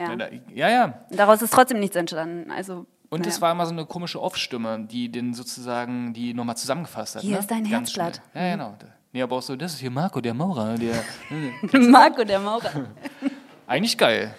Ja. 0.00 0.28
Ja, 0.54 0.70
ja. 0.70 0.94
Daraus 1.10 1.42
ist 1.42 1.52
trotzdem 1.52 1.78
nichts 1.78 1.96
entstanden. 1.96 2.50
Also, 2.50 2.86
Und 3.10 3.26
es 3.26 3.40
war 3.40 3.52
immer 3.52 3.66
so 3.66 3.72
eine 3.72 3.84
komische 3.84 4.20
Off-Stimme, 4.20 4.86
die 4.90 5.10
den 5.10 5.34
sozusagen, 5.34 6.12
die 6.14 6.32
nochmal 6.34 6.56
zusammengefasst 6.56 7.16
hat. 7.16 7.22
Hier 7.22 7.34
ne? 7.34 7.38
ist 7.38 7.50
dein 7.50 7.64
Ganz 7.68 7.90
Herzblatt. 7.90 8.22
schnell. 8.32 8.44
Ja, 8.46 8.52
genau. 8.56 8.74
Nee, 9.12 9.22
aber 9.22 9.36
auch 9.36 9.42
so, 9.42 9.56
das 9.56 9.74
ist 9.74 9.80
hier 9.80 9.90
Marco, 9.90 10.20
der 10.20 10.34
Maurer. 10.34 10.76
Der, 10.76 11.02
Marco 11.72 12.24
der 12.24 12.38
Maurer. 12.38 12.70
eigentlich 13.66 13.98
geil. 13.98 14.34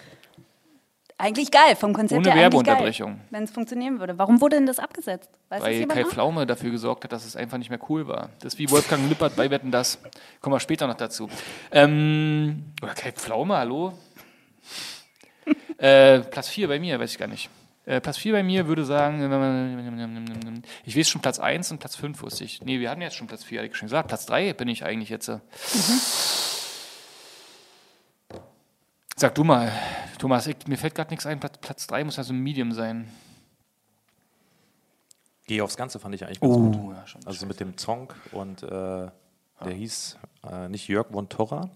Eigentlich 1.22 1.52
geil, 1.52 1.76
vom 1.76 1.92
Konzept 1.92 2.18
Ohne 2.18 2.32
her 2.32 2.42
Werbeunterbrechung. 2.42 3.20
Wenn 3.30 3.44
es 3.44 3.52
funktionieren 3.52 4.00
würde. 4.00 4.18
Warum 4.18 4.40
wurde 4.40 4.56
denn 4.56 4.66
das 4.66 4.80
abgesetzt? 4.80 5.30
Weiß 5.50 5.62
Weil 5.62 5.86
Kai? 5.86 6.04
Pflaume 6.04 6.46
dafür 6.46 6.72
gesorgt 6.72 7.04
hat, 7.04 7.12
dass 7.12 7.24
es 7.24 7.36
einfach 7.36 7.58
nicht 7.58 7.70
mehr 7.70 7.78
cool 7.88 8.08
war. 8.08 8.30
Das 8.40 8.54
ist 8.54 8.58
wie 8.58 8.68
Wolfgang 8.68 9.08
Lippert 9.08 9.36
bei 9.36 9.48
Wetten, 9.48 9.70
das. 9.70 10.00
Kommen 10.40 10.56
wir 10.56 10.58
später 10.58 10.88
noch 10.88 10.96
dazu. 10.96 11.28
Ähm, 11.70 12.64
oder 12.82 12.94
Kai 12.94 13.12
Pflaume, 13.12 13.56
hallo? 13.56 13.92
Äh, 15.78 16.20
Platz 16.20 16.48
4 16.48 16.68
bei 16.68 16.78
mir, 16.78 16.98
weiß 16.98 17.12
ich 17.12 17.18
gar 17.18 17.28
nicht. 17.28 17.50
Äh, 17.84 18.00
Platz 18.00 18.18
4 18.18 18.32
bei 18.32 18.42
mir 18.42 18.68
würde 18.68 18.84
sagen, 18.84 19.20
ich 20.84 20.96
weiß 20.96 21.08
schon 21.08 21.20
Platz 21.20 21.40
1 21.40 21.72
und 21.72 21.78
Platz 21.78 21.96
5 21.96 22.22
wusste 22.22 22.44
ich. 22.44 22.62
Nee, 22.62 22.78
wir 22.78 22.90
hatten 22.90 23.02
jetzt 23.02 23.16
schon 23.16 23.26
Platz 23.26 23.42
4, 23.42 23.58
hatte 23.60 23.70
ich 23.70 23.76
schon 23.76 23.86
gesagt. 23.86 24.08
Platz 24.08 24.26
3 24.26 24.52
bin 24.52 24.68
ich 24.68 24.84
eigentlich 24.84 25.08
jetzt. 25.08 25.28
äh. 25.28 25.38
Sag 29.16 29.34
du 29.34 29.44
mal, 29.44 29.72
Thomas, 30.18 30.46
ich, 30.46 30.56
mir 30.66 30.78
fällt 30.78 30.94
gerade 30.94 31.10
nichts 31.10 31.26
ein. 31.26 31.40
Platz, 31.40 31.58
Platz 31.58 31.86
3 31.86 32.04
muss 32.04 32.16
ja 32.16 32.22
so 32.22 32.32
ein 32.32 32.38
Medium 32.38 32.72
sein. 32.72 33.08
Geh 35.46 35.60
aufs 35.60 35.76
Ganze 35.76 35.98
fand 35.98 36.14
ich 36.14 36.24
eigentlich 36.24 36.40
ganz 36.40 36.54
gut. 36.54 36.76
Oh, 36.76 36.92
ja, 36.92 37.06
schon. 37.06 37.20
Also 37.26 37.46
mit 37.46 37.58
dem 37.58 37.76
Song 37.76 38.12
und 38.30 38.62
äh, 38.62 38.66
der 38.68 39.12
hieß 39.72 40.18
äh, 40.48 40.68
nicht 40.68 40.88
Jörg 40.88 41.08
von 41.12 41.28
Torra. 41.28 41.68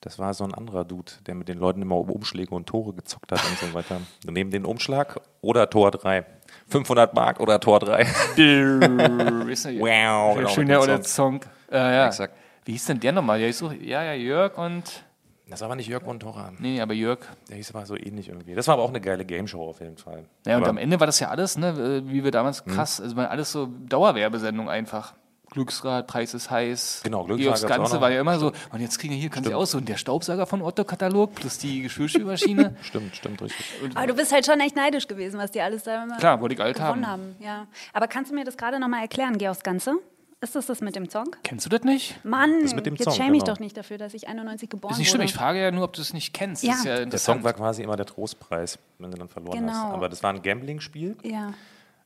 Das 0.00 0.18
war 0.18 0.34
so 0.34 0.44
ein 0.44 0.54
anderer 0.54 0.84
Dude, 0.84 1.10
der 1.26 1.34
mit 1.34 1.48
den 1.48 1.58
Leuten 1.58 1.82
immer 1.82 1.96
um 1.96 2.10
Umschläge 2.10 2.54
und 2.54 2.66
Tore 2.66 2.92
gezockt 2.92 3.32
hat 3.32 3.40
und 3.48 3.58
so 3.58 3.74
weiter. 3.74 4.00
Neben 4.28 4.50
den 4.50 4.64
Umschlag 4.64 5.20
oder 5.40 5.68
Tor 5.70 5.90
3. 5.90 6.24
500 6.68 7.14
Mark 7.14 7.40
oder 7.40 7.58
Tor 7.60 7.80
3. 7.80 8.02
Ist 8.02 9.64
ja- 9.64 9.72
wow. 9.80 10.36
genau, 10.36 10.48
Schön, 10.48 10.64
mit 10.66 10.70
ja, 10.70 10.80
dem 10.80 10.82
oder 10.82 11.02
Song. 11.02 11.40
Äh, 11.70 11.76
ja. 11.76 12.06
Exakt. 12.06 12.34
Wie 12.64 12.72
hieß 12.72 12.86
denn 12.86 13.00
der 13.00 13.12
nochmal? 13.12 13.38
Der 13.38 13.46
hieß 13.48 13.58
so, 13.58 13.70
ja, 13.70 14.02
ja, 14.02 14.12
Jörg 14.12 14.58
und. 14.58 15.04
Das 15.48 15.60
war 15.60 15.66
aber 15.66 15.76
nicht 15.76 15.86
Jörg 15.86 16.02
von 16.02 16.18
Torra. 16.18 16.52
Nee, 16.58 16.80
aber 16.80 16.92
Jörg. 16.92 17.20
Der 17.48 17.56
hieß 17.56 17.72
aber 17.74 17.86
so 17.86 17.96
ähnlich 17.96 18.28
irgendwie. 18.28 18.54
Das 18.54 18.66
war 18.66 18.74
aber 18.74 18.82
auch 18.82 18.88
eine 18.88 19.00
geile 19.00 19.24
Gameshow 19.24 19.68
auf 19.68 19.80
jeden 19.80 19.96
Fall. 19.96 20.24
Ja, 20.44 20.56
und 20.56 20.62
aber 20.62 20.70
am 20.70 20.76
Ende 20.76 20.98
war 20.98 21.06
das 21.06 21.20
ja 21.20 21.28
alles, 21.28 21.56
ne, 21.56 22.02
wie 22.06 22.24
wir 22.24 22.32
damals 22.32 22.64
krass, 22.64 23.00
also 23.00 23.16
alles 23.16 23.52
so 23.52 23.68
Dauerwerbesendung 23.88 24.68
einfach. 24.68 25.14
Glücksrad, 25.50 26.06
Preis 26.06 26.34
ist 26.34 26.50
heiß. 26.50 27.00
Genau, 27.04 27.24
Glücksrad. 27.24 27.54
Das 27.54 27.66
Ganze 27.66 28.00
war 28.00 28.10
ja 28.10 28.20
immer 28.20 28.38
so, 28.38 28.52
und 28.72 28.80
jetzt 28.80 28.98
kriegen 28.98 29.12
wir 29.14 29.20
hier, 29.20 29.30
kannst 29.30 29.48
du 29.48 29.54
aussuchen, 29.56 29.84
der 29.86 29.96
Staubsauger 29.96 30.46
von 30.46 30.60
Otto-Katalog 30.60 31.34
plus 31.34 31.58
die 31.58 31.82
Geschirrspülmaschine. 31.82 32.76
Stimmt, 32.82 33.16
stimmt, 33.16 33.40
richtig. 33.42 33.64
Aber 33.94 34.06
du 34.06 34.14
bist 34.14 34.32
halt 34.32 34.44
schon 34.44 34.60
echt 34.60 34.76
neidisch 34.76 35.06
gewesen, 35.08 35.38
was 35.38 35.50
die 35.52 35.60
alles 35.60 35.84
da 35.84 36.04
immer 36.04 36.16
Klar, 36.18 36.40
wollte 36.40 36.54
ich 36.54 36.60
alt 36.60 36.76
gewonnen 36.76 37.06
haben. 37.06 37.22
haben. 37.22 37.36
Ja. 37.40 37.66
Aber 37.92 38.08
kannst 38.08 38.30
du 38.30 38.34
mir 38.34 38.44
das 38.44 38.56
gerade 38.56 38.78
nochmal 38.80 39.02
erklären, 39.02 39.38
geh 39.38 39.48
aufs 39.48 39.62
Ganze? 39.62 39.94
Ist 40.42 40.54
das 40.54 40.66
das 40.66 40.82
mit 40.82 40.94
dem 40.94 41.08
Song? 41.08 41.34
Kennst 41.44 41.64
du 41.64 41.70
das 41.70 41.82
nicht? 41.82 42.22
Mann, 42.22 42.60
Das 42.62 42.74
mit 42.74 42.84
dem 42.84 42.94
jetzt 42.94 43.04
Song, 43.04 43.14
schäme 43.14 43.36
ich 43.38 43.42
genau. 43.44 43.54
doch 43.54 43.58
nicht 43.60 43.74
dafür, 43.76 43.96
dass 43.96 44.12
ich 44.12 44.28
91 44.28 44.68
geboren 44.68 44.92
Ist 44.92 44.98
nicht 44.98 45.08
schlimm, 45.08 45.20
wurde. 45.20 45.24
ich 45.30 45.34
frage 45.34 45.62
ja 45.62 45.70
nur, 45.70 45.84
ob 45.84 45.94
du 45.94 46.02
es 46.02 46.12
nicht 46.12 46.34
kennst. 46.34 46.62
Ja. 46.62 46.72
Das 46.72 46.78
ist 46.80 46.84
ja 46.84 47.04
Der. 47.06 47.18
Song 47.18 47.42
war 47.42 47.54
quasi 47.54 47.82
immer 47.82 47.96
der 47.96 48.04
Trostpreis, 48.04 48.78
wenn 48.98 49.10
du 49.10 49.16
dann 49.16 49.28
verloren 49.30 49.60
Genau. 49.60 49.72
hast. 49.72 49.94
Aber 49.94 50.08
das 50.10 50.22
war 50.22 50.34
ein 50.34 50.42
Gambling-Spiel. 50.42 51.16
ja. 51.22 51.52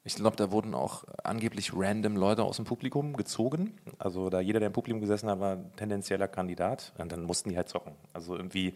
Ich 0.02 0.14
glaube, 0.14 0.36
da 0.36 0.50
wurden 0.50 0.74
auch 0.74 1.04
angeblich 1.24 1.72
random 1.74 2.16
Leute 2.16 2.42
aus 2.42 2.56
dem 2.56 2.64
Publikum 2.64 3.16
gezogen. 3.16 3.78
Also 3.98 4.30
da 4.30 4.40
jeder, 4.40 4.58
der 4.58 4.68
im 4.68 4.72
Publikum 4.72 5.00
gesessen 5.00 5.28
hat, 5.28 5.40
war 5.40 5.52
ein 5.56 5.72
tendenzieller 5.76 6.26
Kandidat. 6.26 6.92
Und 6.98 7.12
dann 7.12 7.24
mussten 7.24 7.50
die 7.50 7.56
halt 7.56 7.68
zocken. 7.68 7.92
Also 8.14 8.34
irgendwie 8.34 8.74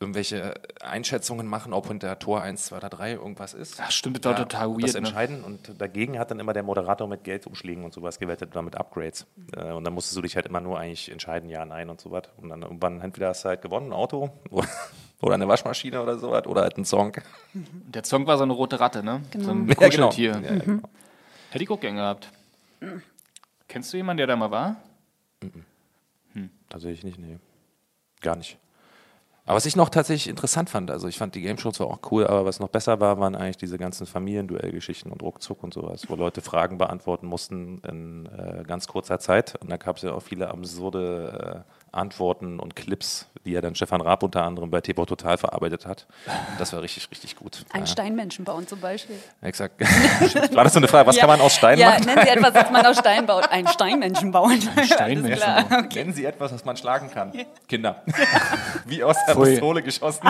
irgendwelche 0.00 0.54
Einschätzungen 0.80 1.48
machen, 1.48 1.72
ob 1.72 1.88
hinter 1.88 2.16
Tor 2.20 2.40
1, 2.40 2.66
2 2.66 2.76
oder 2.76 2.88
3 2.88 3.12
irgendwas 3.14 3.52
ist. 3.52 3.80
Ach, 3.82 3.90
stimmt, 3.90 4.24
das 4.24 4.30
war 4.30 4.36
total 4.48 4.68
und 4.68 4.80
Das 4.84 4.94
weird, 4.94 5.02
ne? 5.02 5.08
entscheiden. 5.08 5.42
Und 5.42 5.80
dagegen 5.80 6.20
hat 6.20 6.30
dann 6.30 6.38
immer 6.38 6.52
der 6.52 6.62
Moderator 6.62 7.08
mit 7.08 7.24
Geldumschlägen 7.24 7.84
und 7.84 7.92
sowas 7.92 8.20
gewettet 8.20 8.50
oder 8.52 8.62
mit 8.62 8.76
Upgrades. 8.76 9.26
Äh, 9.56 9.72
Und 9.72 9.82
dann 9.82 9.92
musstest 9.92 10.16
du 10.16 10.22
dich 10.22 10.36
halt 10.36 10.46
immer 10.46 10.60
nur 10.60 10.78
eigentlich 10.78 11.10
entscheiden, 11.10 11.50
ja, 11.50 11.64
nein 11.64 11.90
und 11.90 12.00
so 12.00 12.12
was. 12.12 12.22
Und 12.36 12.50
dann 12.50 12.62
irgendwann 12.62 13.00
entweder 13.00 13.30
hast 13.30 13.44
du 13.44 13.48
halt 13.48 13.60
gewonnen, 13.60 13.86
ein 13.88 13.92
Auto 13.92 14.30
oder- 15.20 15.34
eine 15.34 15.48
Waschmaschine 15.48 16.00
oder 16.02 16.18
sowas 16.18 16.46
oder 16.46 16.62
halt 16.62 16.76
ein 16.78 16.84
Song. 16.84 17.12
Der 17.54 18.04
Song 18.04 18.26
war 18.26 18.36
so 18.36 18.44
eine 18.44 18.52
rote 18.52 18.78
Ratte, 18.80 19.02
ne? 19.02 19.22
So 19.36 19.50
ein 19.50 19.68
Ja, 19.68 19.74
genau. 19.74 20.06
Kuscheltier. 20.08 20.40
Ja, 20.42 20.58
genau. 20.58 20.82
Hätte 21.50 21.64
ich 21.64 21.70
auch 21.70 21.80
gern 21.80 21.96
gehabt. 21.96 22.30
Kennst 23.68 23.92
du 23.92 23.96
jemanden, 23.96 24.18
der 24.18 24.26
da 24.26 24.36
mal 24.36 24.50
war? 24.50 24.76
Tatsächlich 26.68 27.04
nicht, 27.04 27.18
nee. 27.18 27.38
Gar 28.20 28.36
nicht. 28.36 28.58
Aber 29.46 29.56
was 29.56 29.64
ich 29.64 29.76
noch 29.76 29.88
tatsächlich 29.88 30.28
interessant 30.28 30.68
fand, 30.68 30.90
also 30.90 31.08
ich 31.08 31.16
fand 31.16 31.34
die 31.34 31.40
Game 31.40 31.56
Show 31.56 31.70
zwar 31.70 31.86
auch 31.86 32.00
cool, 32.10 32.26
aber 32.26 32.44
was 32.44 32.60
noch 32.60 32.68
besser 32.68 33.00
war, 33.00 33.18
waren 33.18 33.34
eigentlich 33.34 33.56
diese 33.56 33.78
ganzen 33.78 34.06
Familienduellgeschichten 34.06 35.10
und 35.10 35.22
Ruckzuck 35.22 35.62
und 35.64 35.72
sowas, 35.72 36.04
wo 36.08 36.16
Leute 36.16 36.42
Fragen 36.42 36.76
beantworten 36.76 37.26
mussten 37.26 37.78
in 37.88 38.26
äh, 38.26 38.62
ganz 38.66 38.86
kurzer 38.86 39.18
Zeit. 39.18 39.54
Und 39.62 39.70
da 39.70 39.78
gab 39.78 39.96
es 39.96 40.02
ja 40.02 40.12
auch 40.12 40.20
viele 40.22 40.48
absurde 40.50 41.64
äh, 41.66 41.72
Antworten 41.92 42.60
und 42.60 42.76
Clips, 42.76 43.26
die 43.44 43.52
ja 43.52 43.60
dann 43.60 43.74
Stefan 43.74 44.00
Raab 44.00 44.22
unter 44.22 44.44
anderem 44.44 44.70
bei 44.70 44.80
TV 44.80 45.04
Total 45.06 45.38
verarbeitet 45.38 45.86
hat. 45.86 46.06
Das 46.58 46.72
war 46.72 46.82
richtig, 46.82 47.10
richtig 47.10 47.36
gut. 47.36 47.64
Ein 47.72 47.80
ja. 47.80 47.86
Steinmenschen 47.86 48.44
bauen 48.44 48.66
zum 48.66 48.80
Beispiel. 48.80 49.16
Exakt. 49.40 49.80
war 50.54 50.64
das 50.64 50.72
so 50.72 50.78
eine 50.80 50.88
Frage? 50.88 51.08
Was 51.08 51.16
Ja. 51.16 51.20
kann 51.22 51.30
man 51.30 51.40
aus 51.40 51.54
Stein 51.54 51.78
ja, 51.78 51.90
machen? 51.90 52.04
nennen 52.06 52.22
Sie 52.24 52.28
etwas, 52.30 52.54
was 52.54 52.70
man 52.70 52.86
aus 52.86 52.98
Stein 52.98 53.26
baut. 53.26 53.50
Ein 53.50 53.66
Steinmenschen 53.68 54.32
bauen. 54.32 54.60
Steinmenschen 54.84 55.42
Alles 55.42 55.66
klar. 55.68 55.82
Nennen 55.94 56.12
Sie 56.12 56.24
etwas, 56.24 56.52
was 56.52 56.64
man 56.64 56.76
schlagen 56.76 57.10
kann. 57.10 57.32
Kinder. 57.68 58.02
Wie 58.86 59.02
aus 59.02 59.16
der 59.26 59.34
Pfui. 59.34 59.50
Pistole 59.52 59.82
geschossen. 59.82 60.28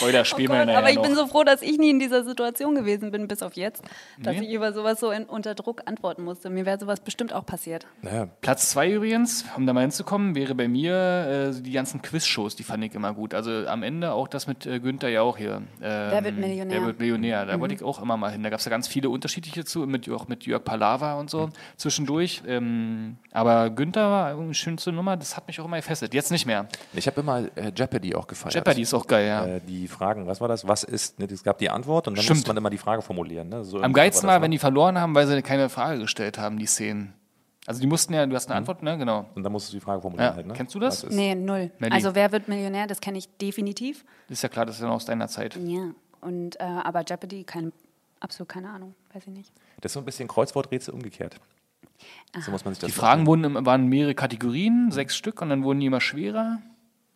Wir 0.00 0.10
ja 0.12 0.22
Oh 0.32 0.36
Gott, 0.36 0.68
aber 0.76 0.90
ich 0.90 0.96
noch. 0.96 1.02
bin 1.02 1.14
so 1.14 1.26
froh, 1.26 1.44
dass 1.44 1.62
ich 1.62 1.78
nie 1.78 1.90
in 1.90 1.98
dieser 1.98 2.24
Situation 2.24 2.74
gewesen 2.74 3.10
bin, 3.10 3.28
bis 3.28 3.42
auf 3.42 3.54
jetzt, 3.54 3.82
dass 4.18 4.36
Nee. 4.36 4.46
ich 4.46 4.52
über 4.52 4.72
sowas 4.72 5.00
so 5.00 5.10
in, 5.10 5.24
unter 5.24 5.54
Druck 5.54 5.82
antworten 5.86 6.24
musste. 6.24 6.50
Mir 6.50 6.66
wäre 6.66 6.78
sowas 6.78 7.00
bestimmt 7.00 7.32
auch 7.32 7.44
passiert. 7.46 7.86
Naja, 8.02 8.28
Platz 8.40 8.70
zwei 8.70 8.90
übrigens, 8.92 9.44
um 9.56 9.66
da 9.66 9.72
mal 9.72 9.80
hinzukommen, 9.82 10.34
wäre 10.34 10.54
bei 10.54 10.68
mir 10.68 11.52
äh, 11.56 11.60
die 11.62 11.72
ganzen 11.72 12.02
Quiz-Shows, 12.02 12.56
die 12.56 12.62
fand 12.62 12.84
ich 12.84 12.94
immer 12.94 13.14
gut. 13.14 13.34
Also 13.34 13.66
am 13.66 13.82
Ende 13.82 14.12
auch 14.12 14.28
das 14.28 14.46
mit 14.46 14.66
äh, 14.66 14.80
Günther 14.80 15.08
ja 15.08 15.22
auch 15.22 15.36
hier. 15.36 15.56
Ähm, 15.56 15.62
Wer 15.80 16.24
wird 16.24 16.38
Millionär? 16.38 16.80
Wer 16.80 16.86
wird 16.86 17.00
Millionär? 17.00 17.46
Da 17.46 17.60
wollte 17.60 17.74
ich 17.74 17.82
auch 17.82 18.00
immer 18.00 18.16
mal 18.16 18.30
hin. 18.30 18.42
Da 18.42 18.50
gab 18.50 18.58
es 18.58 18.64
ja 18.64 18.70
ganz 18.70 18.88
viele 18.88 19.10
unterschiedliche 19.10 19.64
zu, 19.64 19.80
mit, 19.80 20.08
auch 20.10 20.28
mit 20.28 20.44
Jörg 20.46 20.64
Palava 20.64 21.14
und 21.14 21.30
so 21.30 21.48
zwischendurch. 21.76 22.42
Ähm, 22.46 23.16
aber 23.32 23.70
Günther 23.70 24.10
war 24.10 24.26
eine 24.38 24.54
schönste 24.54 24.92
Nummer, 24.92 25.16
das 25.16 25.36
hat 25.36 25.46
mich 25.46 25.60
auch 25.60 25.64
immer 25.64 25.76
gefesselt. 25.76 26.14
Jetzt 26.14 26.30
nicht 26.30 26.46
mehr. 26.46 26.66
ich 26.92 27.06
habe 27.06 27.20
immer 27.20 27.40
äh, 27.56 27.72
Jeopardy 27.74 28.14
auch 28.14 28.26
gefeiert. 28.26 28.54
Jeopardy 28.54 28.82
ist 28.82 28.94
auch 28.94 29.06
geil, 29.06 29.26
ja. 29.26 29.46
Äh, 29.46 29.60
die 29.80 29.88
Fragen, 29.88 30.26
was 30.26 30.40
war 30.40 30.48
das? 30.48 30.66
Was 30.68 30.82
ist? 30.82 31.18
Ne, 31.18 31.26
es 31.26 31.42
gab 31.42 31.58
die 31.58 31.70
Antwort 31.70 32.08
und 32.08 32.16
dann 32.16 32.22
Stimmt. 32.22 32.38
musste 32.38 32.50
man 32.50 32.56
immer 32.58 32.70
die 32.70 32.78
Frage 32.78 33.02
formulieren. 33.02 33.48
Ne? 33.48 33.64
So 33.64 33.80
Am 33.80 33.92
geilsten 33.92 34.26
war 34.26 34.34
war, 34.34 34.38
das, 34.38 34.42
wenn 34.44 34.50
ne? 34.50 34.54
die 34.54 34.58
verloren 34.58 34.98
haben, 34.98 35.14
weil 35.14 35.26
sie 35.26 35.42
keine 35.42 35.68
Frage 35.68 36.00
gestellt 36.00 36.38
haben, 36.38 36.58
die 36.58 36.66
Szenen. 36.66 37.14
Also 37.66 37.80
die 37.80 37.86
mussten 37.86 38.12
ja, 38.12 38.26
du 38.26 38.34
hast 38.34 38.48
eine 38.50 38.56
Antwort, 38.56 38.82
ne? 38.82 38.98
Genau. 38.98 39.26
Und 39.34 39.44
dann 39.44 39.52
musstest 39.52 39.72
du 39.72 39.76
die 39.76 39.84
Frage 39.84 40.02
formulieren. 40.02 40.30
Ja. 40.30 40.36
Halt, 40.36 40.46
ne? 40.46 40.54
Kennst 40.54 40.74
du 40.74 40.80
das? 40.80 41.08
Nee, 41.08 41.34
null. 41.34 41.70
Melli. 41.78 41.94
Also 41.94 42.14
wer 42.14 42.32
wird 42.32 42.48
Millionär, 42.48 42.88
das 42.88 43.00
kenne 43.00 43.18
ich 43.18 43.28
definitiv. 43.36 44.04
Ist 44.28 44.42
ja 44.42 44.48
klar, 44.48 44.66
das 44.66 44.76
ist 44.76 44.82
ja 44.82 44.88
noch 44.88 44.96
aus 44.96 45.04
deiner 45.04 45.28
Zeit. 45.28 45.56
Ja. 45.56 45.90
Und, 46.20 46.58
äh, 46.60 46.64
aber 46.64 47.04
Jeopardy, 47.06 47.44
keine, 47.44 47.72
absolut 48.18 48.48
keine 48.48 48.68
Ahnung, 48.68 48.94
weiß 49.12 49.24
ich 49.26 49.32
nicht. 49.32 49.52
Das 49.80 49.90
ist 49.90 49.94
so 49.94 50.00
ein 50.00 50.04
bisschen 50.04 50.26
Kreuzworträtsel 50.26 50.92
umgekehrt. 50.92 51.40
So 52.40 52.50
muss 52.50 52.64
man 52.64 52.74
sich 52.74 52.80
das 52.80 52.90
Die 52.90 52.96
Fragen 52.96 53.26
wurden, 53.26 53.64
waren 53.66 53.86
mehrere 53.86 54.14
Kategorien, 54.14 54.90
sechs 54.90 55.16
Stück, 55.16 55.40
und 55.40 55.50
dann 55.50 55.62
wurden 55.62 55.80
die 55.80 55.86
immer 55.86 56.00
schwerer. 56.00 56.58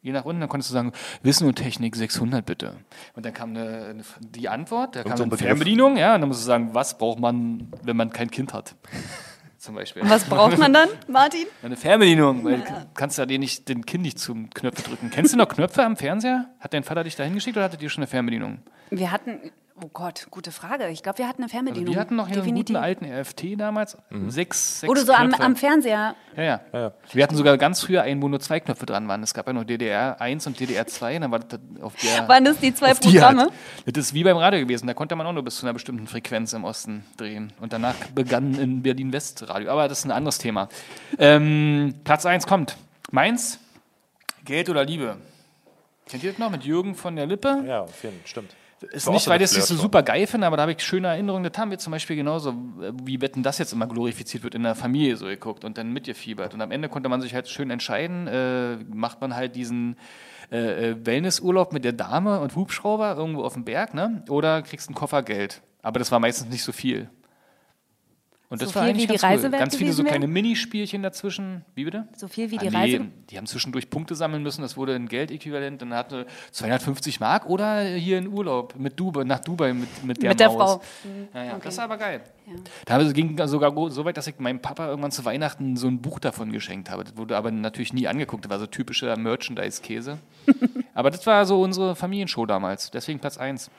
Je 0.07 0.13
nach 0.13 0.25
unten, 0.25 0.39
dann 0.39 0.49
konntest 0.49 0.71
du 0.71 0.75
sagen, 0.75 0.93
Wissen 1.25 1.49
und 1.49 1.57
Technik 1.57 1.97
600 1.97 2.47
bitte. 2.47 2.77
Und 3.17 3.27
dann 3.27 3.35
kam 3.35 3.51
eine, 3.51 3.87
eine, 3.87 4.03
die 4.21 4.49
Antwort, 4.49 4.95
da 4.95 5.03
kam 5.03 5.17
so 5.17 5.25
ein 5.25 5.27
eine 5.27 5.31
Begriff. 5.31 5.49
Fernbedienung, 5.49 5.97
ja, 5.97 6.15
und 6.15 6.21
dann 6.21 6.29
musst 6.29 6.43
du 6.43 6.47
sagen, 6.47 6.75
was 6.75 6.97
braucht 6.97 7.19
man, 7.19 7.73
wenn 7.83 7.97
man 7.97 8.11
kein 8.11 8.31
Kind 8.31 8.55
hat? 8.55 8.77
Zum 9.59 9.75
Beispiel. 9.75 10.03
Und 10.03 10.11
was 10.11 10.23
braucht 10.23 10.59
man 10.59 10.73
dann, 10.73 10.89
Martin? 11.09 11.47
Eine 11.61 11.77
Fernbedienung, 11.77 12.45
weil 12.45 12.59
du 12.59 12.87
kannst 12.95 13.19
ja 13.19 13.27
den, 13.27 13.41
nicht, 13.41 13.69
den 13.69 13.85
Kind 13.85 14.05
nicht 14.05 14.21
zum 14.21 14.49
Knöpfe 14.51 14.83
drücken. 14.83 15.11
Kennst 15.11 15.33
du 15.33 15.39
noch 15.39 15.49
Knöpfe 15.49 15.83
am 15.83 15.97
Fernseher? 15.97 16.51
Hat 16.61 16.73
dein 16.73 16.85
Vater 16.85 17.03
dich 17.03 17.17
da 17.17 17.25
hingeschickt 17.25 17.57
oder 17.57 17.65
hattet 17.65 17.83
ihr 17.83 17.91
schon 17.91 18.05
eine 18.05 18.07
Fernbedienung? 18.07 18.59
Wir 18.91 19.11
hatten, 19.11 19.41
oh 19.83 19.89
Gott, 19.93 20.27
gute 20.31 20.53
Frage. 20.53 20.89
Ich 20.89 21.03
glaube, 21.03 21.19
wir 21.19 21.29
hatten 21.29 21.43
eine 21.43 21.49
Fernbedienung. 21.49 21.95
Wir 21.95 22.01
hatten 22.01 22.17
noch 22.17 22.29
hier 22.29 22.43
einen 22.43 22.55
guten 22.55 22.77
alten 22.77 23.05
RFT 23.05 23.59
damals. 23.59 23.97
Sechs, 24.29 24.81
sechs 24.81 24.91
Oder 24.91 25.03
so 25.05 25.13
am, 25.13 25.35
am 25.35 25.57
Fernseher. 25.57 26.15
Ja, 26.37 26.61
ja, 26.73 26.93
Wir 27.13 27.23
hatten 27.23 27.37
sogar 27.37 27.57
ganz 27.59 27.81
früher 27.81 28.03
einen, 28.03 28.23
wo 28.23 28.29
nur 28.29 28.41
zwei 28.41 28.61
Knöpfe 28.61 28.87
dran 28.87 29.09
waren. 29.09 29.23
Es 29.23 29.35
gab 29.35 29.47
ja 29.47 29.53
noch 29.53 29.65
DDR 29.65 30.21
1 30.21 30.47
und 30.47 30.59
DDR 30.59 30.87
2. 30.87 31.19
Dann 31.19 31.31
war 31.31 31.41
das 31.41 31.61
auf 31.81 31.95
der. 31.97 32.29
Waren 32.29 32.45
das 32.45 32.59
die 32.59 32.75
zwei 32.75 32.93
auf 32.93 33.01
die 33.01 33.11
Programme? 33.11 33.45
Art. 33.45 33.53
Das 33.87 34.07
ist 34.07 34.15
wie 34.15 34.25
beim 34.25 34.37
Radio 34.37 34.61
gewesen. 34.61 34.87
Da 34.87 34.95
konnte 34.95 35.17
man 35.17 35.27
auch 35.27 35.33
nur 35.33 35.45
bis 35.45 35.57
zu 35.57 35.67
einer 35.67 35.73
bestimmten 35.73 36.07
Frequenz 36.07 36.53
im 36.53 36.65
Osten 36.65 37.05
drehen. 37.17 37.53
Und 37.61 37.73
danach 37.73 37.95
begann 38.15 38.55
in 38.55 38.83
Berlin-West 38.83 39.49
Radio. 39.49 39.71
Aber 39.71 39.89
das 39.89 40.01
ist 40.01 40.05
ein 40.05 40.11
anderes 40.11 40.39
Thema. 40.39 40.69
Ähm, 41.19 41.95
Platz 42.05 42.27
1 42.27 42.47
kommt. 42.47 42.77
Mainz, 43.11 43.61
Geld 44.45 44.69
oder 44.69 44.85
Liebe? 44.85 45.17
Kennt 46.09 46.23
ihr 46.23 46.31
das 46.31 46.39
noch 46.39 46.51
mit 46.51 46.65
Jürgen 46.65 46.95
von 46.95 47.17
der 47.17 47.27
Lippe? 47.27 47.65
Ja, 47.67 47.81
auf 47.83 48.03
jeden 48.03 48.19
Fall, 48.19 48.27
stimmt. 48.27 48.55
Ist 48.91 49.09
nicht, 49.09 49.27
weil 49.29 49.41
ich 49.41 49.49
das 49.49 49.57
nicht 49.57 49.67
so 49.67 49.77
super 49.77 50.03
geil 50.03 50.27
finde, 50.27 50.47
aber 50.47 50.57
da 50.57 50.63
habe 50.63 50.73
ich 50.73 50.83
schöne 50.83 51.09
Erinnerungen. 51.09 51.51
Das 51.51 51.59
haben 51.59 51.71
wir 51.71 51.79
zum 51.79 51.93
Beispiel 51.93 52.17
genauso, 52.17 52.55
wie 53.05 53.21
Wetten 53.21 53.43
das 53.43 53.59
jetzt 53.59 53.73
immer 53.73 53.87
glorifiziert 53.87 54.43
wird, 54.45 54.55
in 54.55 54.65
der 54.65 54.75
Familie 54.75 55.17
so 55.17 55.27
geguckt 55.27 55.65
und 55.65 55.79
dann 55.79 55.93
mitgefiebert. 55.93 56.53
Und 56.53 56.61
am 56.61 56.71
Ende 56.71 56.89
konnte 56.89 57.09
man 57.09 57.23
sich 57.23 57.35
halt 57.35 57.49
schön 57.49 57.71
entscheiden, 57.71 58.27
äh, 58.27 58.77
macht 58.93 59.21
man 59.23 59.35
halt 59.35 59.57
diesen 59.57 59.97
äh, 60.53 60.91
äh, 60.91 61.07
Wellnessurlaub 61.07 61.73
mit 61.73 61.85
der 61.85 61.93
Dame 61.93 62.41
und 62.41 62.55
Hubschrauber 62.55 63.17
irgendwo 63.17 63.43
auf 63.45 63.55
dem 63.55 63.65
Berg, 63.65 63.95
ne? 63.95 64.23
Oder 64.29 64.63
kriegst 64.63 64.89
einen 64.89 64.95
Koffer 64.95 65.23
Geld. 65.23 65.63
Aber 65.83 65.99
das 65.99 66.13
war 66.13 66.21
meistens 66.21 66.51
nicht 66.51 66.63
so 66.63 66.73
viel. 66.73 67.09
Und 68.49 68.63
das 68.63 68.69
So 68.69 68.75
war 68.77 68.83
viel, 68.83 68.91
eigentlich 68.91 69.09
wie 69.09 69.13
die 69.15 69.19
ganz 69.19 69.43
cool. 69.43 69.51
Ganz 69.51 69.77
viele 69.77 69.93
so 69.93 70.05
kleine 70.05 70.29
Minispielchen 70.29 71.03
dazwischen. 71.03 71.65
Wie 71.75 71.85
bitte? 71.85 72.07
So 72.17 72.29
viel 72.29 72.51
wie 72.53 72.59
Ah, 72.59 72.63
die 72.63 72.71
nee, 72.71 72.77
Reise. 72.77 73.07
Die 73.29 73.37
haben 73.39 73.47
zwischendurch 73.47 73.91
Punkte 73.91 74.15
sammeln 74.15 74.43
müssen, 74.45 74.63
das 74.63 74.77
wurde 74.77 74.95
ein 74.95 75.09
Geldäquivalent, 75.09 75.83
dann 75.83 75.93
hatte 75.93 76.27
250 76.53 77.19
Mark 77.19 77.47
oder 77.47 77.83
hier 77.83 78.19
in 78.19 78.29
Urlaub 78.29 78.77
mit 78.77 79.01
Dubai, 79.01 79.25
nach 79.25 79.41
Dubai 79.41 79.73
mit, 79.73 80.05
mit 80.05 80.23
der 80.23 80.31
Mit 80.31 80.39
der 80.41 80.49
Maus. 80.49 80.75
Frau. 80.75 80.83
Ja, 81.35 81.45
ja, 81.45 81.59
Das 81.63 81.77
war 81.79 81.85
aber 81.85 81.97
geil. 81.97 82.21
Ja. 82.47 82.53
Da 82.85 83.03
ging 83.13 83.37
es 83.37 83.51
sogar 83.51 83.73
so 83.91 84.05
weit, 84.05 84.17
dass 84.17 84.29
ich 84.29 84.39
meinem 84.39 84.61
Papa 84.61 84.87
irgendwann 84.89 85.11
zu 85.11 85.25
Weihnachten 85.25 85.77
so 85.77 85.89
ein 85.89 86.01
Buch 86.01 86.21
davon 86.21 86.53
geschenkt 86.53 86.89
habe. 86.89 87.03
Das 87.03 87.17
wurde 87.17 87.37
aber 87.37 87.51
natürlich 87.51 87.93
nie 87.93 88.07
angeguckt, 88.07 88.45
das 88.45 88.51
war 88.51 88.61
so 88.61 88.67
typischer 88.67 89.17
Merchandise-Käse. 89.17 90.19
aber 90.95 91.11
das 91.11 91.27
war 91.27 91.45
so 91.47 91.61
unsere 91.61 91.97
Familienshow 91.97 92.47
damals, 92.47 92.93
deswegen 92.93 93.19
Platz 93.19 93.39
1. 93.39 93.71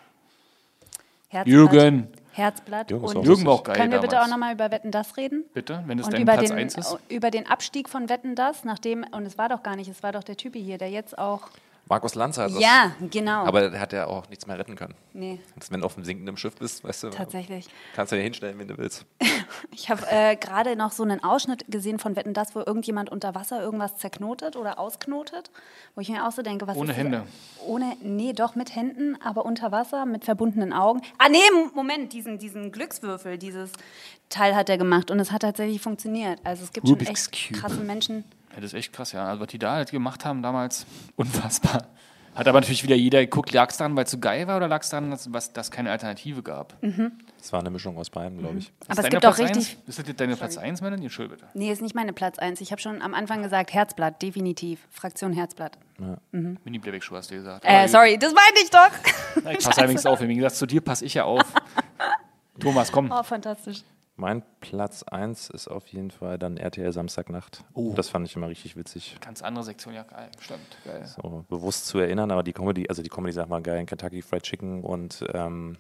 Herzblatt. 1.30 1.48
Jürgen, 1.48 2.08
Herzblatt. 2.38 2.92
Jürgen 2.92 3.06
und 3.06 3.26
Jürgen 3.26 3.46
war 3.46 3.54
auch 3.54 3.64
geil 3.64 3.76
können 3.76 3.92
wir 3.92 4.00
bitte 4.00 4.18
auch 4.18 4.26
damals. 4.26 4.32
nochmal 4.32 4.54
über 4.54 4.72
Wetten 4.72 4.92
das 4.92 5.18
reden? 5.18 5.46
Bitte, 5.54 5.84
wenn 5.88 6.00
es 6.00 6.08
dein 6.08 6.22
über 6.22 6.34
Platz 6.34 6.50
den, 6.50 6.58
1 6.58 6.78
ist. 6.78 6.98
über 7.10 7.32
den 7.32 7.48
Abstieg 7.48 7.90
von 7.90 8.10
Wetten 8.10 8.36
das, 8.36 8.64
nachdem, 8.64 9.06
und 9.12 9.26
es 9.26 9.38
war 9.38 9.50
doch 9.50 9.64
gar 9.64 9.76
nicht, 9.76 9.90
es 9.90 10.04
war 10.04 10.12
doch 10.12 10.24
der 10.24 10.38
Typi 10.38 10.62
hier, 10.62 10.78
der 10.78 10.90
jetzt 10.90 11.18
auch. 11.18 11.50
Markus 11.90 12.16
Lanz 12.16 12.38
hat 12.38 12.52
das. 12.52 12.60
Ja, 12.60 12.92
genau. 13.12 13.46
Aber 13.46 13.70
der 13.70 13.80
hat 13.80 13.94
ja 13.94 14.08
auch 14.08 14.28
nichts 14.30 14.46
mehr 14.48 14.58
retten 14.60 14.76
können. 14.76 14.96
nee, 15.14 15.40
Und 15.56 15.72
wenn 15.72 15.80
du 15.80 15.86
auf 15.86 15.96
einem 15.96 16.06
sinkenden 16.06 16.38
Schiff 16.38 16.56
bist, 16.56 16.84
weißt 16.84 17.04
du, 17.04 17.10
tatsächlich. 17.10 17.68
kannst 17.96 18.12
du 18.12 18.18
ja 18.18 18.24
hinstellen, 18.24 18.58
wenn 18.60 18.68
du 18.68 18.78
willst. 18.78 19.06
Ich 19.72 19.90
habe 19.90 20.04
äh, 20.10 20.36
gerade 20.36 20.76
noch 20.76 20.92
so 20.92 21.04
einen 21.04 21.24
Ausschnitt 21.24 21.66
gesehen 21.70 22.00
von 22.00 22.16
Wetten 22.16 22.34
das, 22.34 22.54
wo 22.56 22.60
irgendjemand 22.60 23.10
unter 23.10 23.34
Wasser 23.34 23.62
irgendwas 23.62 23.96
zerknotet 23.98 24.56
oder 24.56 24.78
ausknotet, 24.78 25.52
wo 25.96 26.02
ich 26.02 26.10
mir 26.10 26.28
auch 26.28 26.32
so 26.32 26.42
denke, 26.42 26.68
was 26.68 26.76
Ohne 26.76 26.92
ist 26.92 26.98
Hände. 26.98 27.24
Ohne, 27.66 27.96
nee, 28.02 28.34
doch 28.34 28.56
mit 28.56 28.76
Händen, 28.76 29.18
aber 29.22 29.46
unter 29.46 29.72
Wasser 29.72 30.06
mit 30.06 30.26
verbundenen 30.26 30.74
Augen. 30.74 31.02
Ah 31.18 31.30
nee, 31.30 31.38
Moment, 31.74 32.12
diesen, 32.14 32.38
diesen 32.40 32.72
Glückswürfel, 32.72 33.38
dieses 33.38 33.72
Teil 34.30 34.56
hat 34.56 34.70
er 34.70 34.78
gemacht 34.78 35.10
und 35.12 35.20
es 35.20 35.32
hat 35.32 35.42
tatsächlich 35.44 35.82
funktioniert. 35.82 36.40
Also 36.44 36.64
es 36.64 36.74
gibt 36.74 36.88
Rubik's 36.88 37.06
schon 37.26 37.34
echt 37.34 37.50
Cube. 37.50 37.60
krasse 37.60 37.80
Menschen. 37.82 38.26
Ja, 38.58 38.62
das 38.62 38.74
ist 38.74 38.80
echt 38.80 38.94
krass, 38.94 39.12
ja. 39.12 39.24
Also, 39.24 39.40
was 39.40 39.50
die 39.50 39.60
da 39.60 39.74
halt 39.74 39.92
gemacht 39.92 40.26
haben 40.26 40.42
damals, 40.42 40.88
unfassbar. 41.16 41.84
Hat 42.34 42.48
aber 42.48 42.60
natürlich 42.60 42.84
wieder 42.84 42.96
jeder 42.96 43.20
geguckt, 43.22 43.52
lag 43.52 43.70
es 43.70 43.78
daran, 43.78 43.96
weil 43.96 44.06
es 44.06 44.12
so 44.12 44.18
geil 44.18 44.48
war 44.48 44.58
oder 44.58 44.68
lag 44.68 44.82
es 44.82 44.90
daran, 44.90 45.12
dass 45.12 45.32
was 45.32 45.54
das 45.54 45.72
keine 45.72 45.90
Alternative 45.92 46.44
gab? 46.44 46.76
Es 47.42 47.52
war 47.52 47.62
eine 47.62 47.72
Mischung 47.72 47.98
aus 47.98 48.12
beiden, 48.12 48.38
glaube 48.40 48.60
ich. 48.60 48.70
Mhm. 48.70 48.76
Aber 48.90 49.04
es 49.04 49.10
gibt 49.10 49.26
auch 49.26 49.36
Platz 49.36 49.50
richtig. 49.50 49.78
Eins? 49.78 49.88
Ist 49.88 50.00
das 50.00 50.08
jetzt 50.08 50.20
deine 50.20 50.36
Platz 50.36 50.58
1, 50.58 50.82
Melanie? 50.82 51.06
Entschuldigung 51.06 51.40
bitte. 51.40 51.50
Nee, 51.56 51.72
ist 51.72 51.82
nicht 51.82 51.96
meine 51.96 52.14
Platz 52.14 52.38
1. 52.38 52.62
Ich 52.62 52.72
habe 52.72 52.80
schon 52.80 53.02
am 53.02 53.16
Anfang 53.16 53.42
gesagt, 53.42 53.74
Herzblatt, 53.74 54.22
definitiv. 54.22 54.82
Fraktion 54.92 55.34
Herzblatt. 55.34 55.80
Mini 56.32 56.78
Playback-Show 56.78 57.16
hast 57.16 57.32
du 57.32 57.36
gesagt. 57.36 57.64
Äh, 57.66 57.88
sorry, 57.88 58.20
das 58.20 58.34
meinte 58.34 58.62
ich 58.64 58.70
doch. 58.70 59.52
Ich 59.52 59.66
passe 59.66 59.82
allerdings 59.82 60.06
auf. 60.06 60.22
Wie 60.22 60.36
gesagt, 60.36 60.56
zu 60.56 60.66
dir 60.68 60.82
passe 60.82 61.06
ich 61.06 61.16
ja 61.16 61.24
auf. 61.24 61.42
Thomas, 62.60 62.92
komm. 62.92 63.12
Oh, 63.12 63.24
fantastisch. 63.24 63.84
Mein 64.20 64.42
Platz 64.62 65.04
1 65.04 65.52
ist 65.52 65.68
auf 65.68 65.88
jeden 65.90 66.10
Fall 66.10 66.40
dann 66.40 66.58
RTL 66.58 66.92
Samstagnacht. 66.92 67.64
Das 67.94 68.10
fand 68.10 68.28
ich 68.28 68.36
immer 68.36 68.50
richtig 68.50 68.76
witzig. 68.76 69.16
Ganz 69.22 69.44
andere 69.44 69.64
Sektion, 69.64 69.94
ja, 69.94 70.02
geil. 70.02 70.32
Stimmt, 70.40 70.78
geil. 70.84 71.06
So 71.06 71.46
bewusst 71.48 71.86
zu 71.86 72.00
erinnern, 72.00 72.32
aber 72.32 72.42
die 72.42 72.52
Comedy, 72.52 72.90
also 72.90 73.04
die 73.04 73.10
Comedy 73.10 73.34
sagt 73.34 73.48
mal 73.48 73.62
geil, 73.62 73.86
Kentucky 73.86 74.24
Fried 74.24 74.42
Chicken 74.42 74.84
und 74.84 75.24
ähm, 75.36 75.78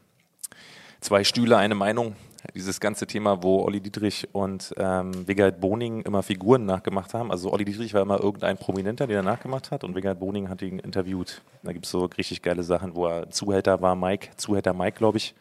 zwei 1.01 1.23
Stühle, 1.23 1.57
eine 1.57 1.73
Meinung. 1.73 2.15
Dieses 2.53 2.79
ganze 2.79 3.07
Thema, 3.07 3.41
wo 3.41 3.63
Olli 3.63 3.81
Dietrich 3.81 4.27
und 4.33 4.71
ähm, 4.77 5.27
Wigald 5.27 5.59
Boning 5.59 6.01
immer 6.03 6.21
Figuren 6.21 6.65
nachgemacht 6.65 7.15
haben. 7.15 7.31
Also 7.31 7.51
Olli 7.51 7.65
Dietrich 7.65 7.95
war 7.95 8.03
immer 8.03 8.19
irgendein 8.19 8.57
Prominenter, 8.57 9.07
der 9.07 9.23
nachgemacht 9.23 9.71
hat 9.71 9.83
und 9.83 9.95
Wigald 9.95 10.19
Boning 10.19 10.47
hat 10.47 10.61
ihn 10.61 10.77
interviewt. 10.77 11.41
Da 11.63 11.73
gibt 11.73 11.85
es 11.85 11.91
so 11.91 12.05
richtig 12.05 12.43
geile 12.43 12.61
Sachen, 12.61 12.93
wo 12.93 13.07
er 13.07 13.31
Zuhälter 13.31 13.81
war, 13.81 13.95
Mike, 13.95 14.29
Zuhälter 14.37 14.73
Mike, 14.73 14.99
glaube 14.99 15.17
ich. 15.17 15.33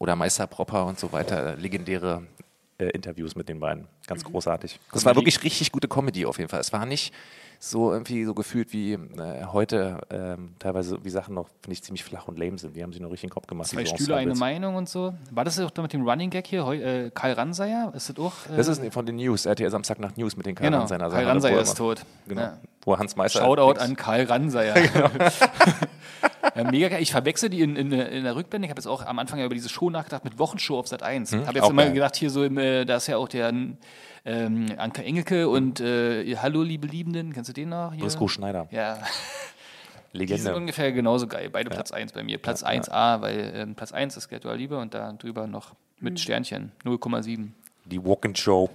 Oder 0.00 0.16
Meister 0.16 0.46
Propper 0.48 0.86
und 0.86 0.98
so 0.98 1.12
weiter. 1.12 1.54
Legendäre 1.56 2.22
äh, 2.78 2.86
Interviews 2.86 3.36
mit 3.36 3.48
den 3.50 3.60
beiden. 3.60 3.86
Ganz 4.06 4.24
Mhm. 4.24 4.32
großartig. 4.32 4.80
Das 4.92 5.04
war 5.04 5.14
wirklich 5.14 5.42
richtig 5.44 5.70
gute 5.70 5.86
Comedy 5.88 6.24
auf 6.26 6.38
jeden 6.38 6.48
Fall. 6.48 6.58
Es 6.60 6.72
war 6.72 6.86
nicht 6.86 7.12
so 7.62 7.92
irgendwie 7.92 8.24
so 8.24 8.32
gefühlt 8.32 8.72
wie 8.72 8.94
äh, 8.94 9.44
heute 9.52 10.00
ähm, 10.10 10.54
teilweise 10.58 11.04
wie 11.04 11.10
Sachen 11.10 11.34
noch, 11.34 11.48
finde 11.60 11.74
ich, 11.74 11.82
ziemlich 11.82 12.02
flach 12.02 12.26
und 12.26 12.38
lame 12.38 12.56
sind. 12.58 12.74
Die 12.74 12.82
haben 12.82 12.94
sich 12.94 13.02
noch 13.02 13.10
richtig 13.10 13.24
in 13.24 13.28
den 13.28 13.34
Kopf 13.34 13.46
gemacht. 13.46 13.68
Zwei 13.68 13.84
Stühle, 13.84 14.16
eine. 14.16 14.34
Meinung 14.34 14.76
und 14.76 14.88
so. 14.88 15.12
War 15.30 15.44
das 15.44 15.60
auch 15.60 15.70
da 15.70 15.82
mit 15.82 15.92
dem 15.92 16.08
Running 16.08 16.30
Gag 16.30 16.46
hier? 16.46 16.66
Äh, 16.66 17.10
Karl 17.12 17.34
Ranseier? 17.34 17.92
Ist 17.94 18.08
das 18.08 18.16
auch? 18.18 18.32
Äh, 18.50 18.56
Das 18.56 18.66
ist 18.68 18.82
von 18.94 19.04
den 19.04 19.16
News, 19.16 19.44
RTL 19.44 19.70
Samstag 19.70 19.98
nach 20.00 20.16
News 20.16 20.38
mit 20.38 20.46
den 20.46 20.54
Karl 20.54 20.68
genau. 20.68 20.78
Ranseier. 20.78 21.02
Also 21.02 21.14
Karl 21.16 21.26
Ranseier 21.26 21.60
ist 21.60 21.76
tot. 21.76 22.06
Genau. 22.26 22.40
Ja. 22.40 22.58
Wo 22.86 22.96
Hans 22.98 23.14
Meister. 23.14 23.40
Shoutout 23.40 23.78
an 23.78 23.94
Karl 23.94 24.22
Ranseier. 24.24 24.78
ja, 24.78 25.10
mega 26.70 26.88
geil. 26.88 27.02
Ich 27.02 27.12
verwechsel 27.12 27.48
die 27.48 27.60
in, 27.60 27.76
in, 27.76 27.92
in 27.92 28.24
der 28.24 28.36
Rückblende. 28.36 28.66
Ich 28.66 28.70
habe 28.70 28.78
jetzt 28.78 28.86
auch 28.86 29.04
am 29.04 29.18
Anfang 29.18 29.38
ja 29.38 29.46
über 29.46 29.54
diese 29.54 29.68
Show 29.68 29.90
nachgedacht 29.90 30.24
mit 30.24 30.38
Wochenshow 30.38 30.78
auf 30.78 30.88
Sat 30.88 31.02
1. 31.02 31.32
Hm, 31.32 31.46
habe 31.46 31.58
jetzt 31.58 31.70
immer 31.70 31.84
geil. 31.84 31.92
gedacht, 31.94 32.16
hier 32.16 32.30
so, 32.30 32.44
im, 32.44 32.58
äh, 32.58 32.84
da 32.84 32.96
ist 32.96 33.06
ja 33.06 33.16
auch 33.16 33.28
der 33.28 33.52
ähm, 34.24 34.66
Anke 34.76 35.02
Engelke 35.02 35.48
und 35.48 35.80
äh, 35.80 36.36
Hallo, 36.36 36.62
liebe 36.62 36.86
Liebenden. 36.86 37.32
Kennst 37.32 37.48
du 37.48 37.52
den 37.52 37.70
noch? 37.70 37.92
Hier? 37.92 38.02
Briscoe 38.02 38.28
Schneider. 38.28 38.68
Ja, 38.70 38.94
die 40.12 40.18
sind 40.18 40.28
Legende. 40.28 40.56
ungefähr 40.56 40.92
genauso 40.92 41.26
geil. 41.26 41.50
Beide 41.50 41.70
Platz 41.70 41.92
1 41.92 42.12
bei 42.12 42.22
mir. 42.22 42.38
Platz 42.38 42.64
1a, 42.64 43.20
weil 43.20 43.52
ähm, 43.54 43.74
Platz 43.74 43.92
1 43.92 44.16
ist 44.16 44.28
Geld 44.28 44.44
oder 44.44 44.56
Liebe 44.56 44.78
und 44.78 44.94
da 44.94 45.12
drüber 45.12 45.46
noch 45.46 45.74
mit 45.98 46.18
Sternchen 46.18 46.72
0,7. 46.84 47.48
Die 47.84 48.04
Walk-in-Show. 48.04 48.70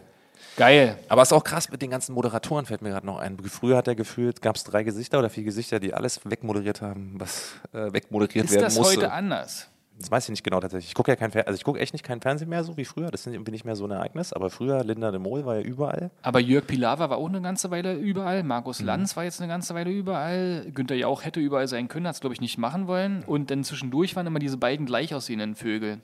Geil. 0.58 0.98
Aber 1.10 1.22
es 1.22 1.30
ist 1.30 1.34
auch 1.34 1.44
krass 1.44 1.70
mit 1.70 1.82
den 1.82 1.90
ganzen 1.90 2.14
Moderatoren, 2.14 2.66
fällt 2.66 2.82
mir 2.82 2.90
gerade 2.90 3.06
noch 3.06 3.20
ein. 3.20 3.38
Früher 3.40 3.78
hat 3.78 3.88
er 3.88 3.96
gefühlt, 3.96 4.42
gab 4.42 4.56
es 4.56 4.64
drei 4.64 4.84
Gesichter 4.84 5.20
oder 5.20 5.30
vier 5.30 5.44
Gesichter, 5.44 5.80
die 5.80 5.94
alles 5.94 6.22
wegmoderiert 6.24 6.82
haben, 6.82 7.16
was 7.18 7.56
äh, 7.74 7.92
wegmoderiert 7.92 8.46
Ist 8.46 8.52
werden 8.52 8.64
das 8.64 8.78
musste. 8.78 8.98
heute 8.98 9.12
anders? 9.12 9.70
Das 9.98 10.12
weiß 10.12 10.26
ich 10.26 10.30
nicht 10.32 10.44
genau 10.44 10.60
tatsächlich. 10.60 10.90
Ich 10.90 10.94
gucke 10.94 11.10
ja 11.12 11.16
kein 11.16 11.32
Fer 11.32 11.48
also 11.48 11.56
ich 11.56 11.64
gucke 11.64 11.80
echt 11.80 11.94
nicht 11.94 12.04
kein 12.04 12.20
Fernsehen 12.20 12.50
mehr 12.50 12.66
so 12.66 12.76
wie 12.76 12.84
früher. 12.84 13.12
Das 13.12 13.26
ist 13.26 13.48
nicht 13.48 13.64
mehr 13.64 13.78
so 13.78 13.86
ein 13.86 13.92
Ereignis. 13.92 14.34
Aber 14.34 14.50
früher, 14.50 14.84
Linda 14.84 15.10
de 15.10 15.22
Mol 15.22 15.46
war 15.46 15.56
ja 15.56 15.62
überall. 15.62 16.12
Aber 16.22 16.42
Jörg 16.42 16.68
Pilawa 16.68 17.10
war 17.10 17.18
auch 17.18 17.30
eine 17.30 17.42
ganze 17.42 17.72
Weile 17.72 17.94
überall. 17.94 18.44
Markus 18.44 18.82
Mhm. 18.82 18.88
Lanz 18.88 19.16
war 19.16 19.24
jetzt 19.24 19.40
eine 19.40 19.48
ganze 19.48 19.74
Weile 19.74 19.92
überall. 19.92 20.70
Günther 20.74 20.96
Jauch 20.98 21.24
hätte 21.24 21.40
überall 21.40 21.70
sein 21.70 21.88
können, 21.88 22.08
hat 22.08 22.16
es, 22.16 22.20
glaube 22.20 22.34
ich, 22.34 22.42
nicht 22.42 22.58
machen 22.58 22.88
wollen. 22.88 23.24
Und 23.24 23.52
dann 23.52 23.64
zwischendurch 23.64 24.18
waren 24.18 24.28
immer 24.28 24.40
diese 24.40 24.58
beiden 24.58 24.86
gleich 24.86 25.16
aussehenden 25.16 25.56
Vögel. 25.56 26.02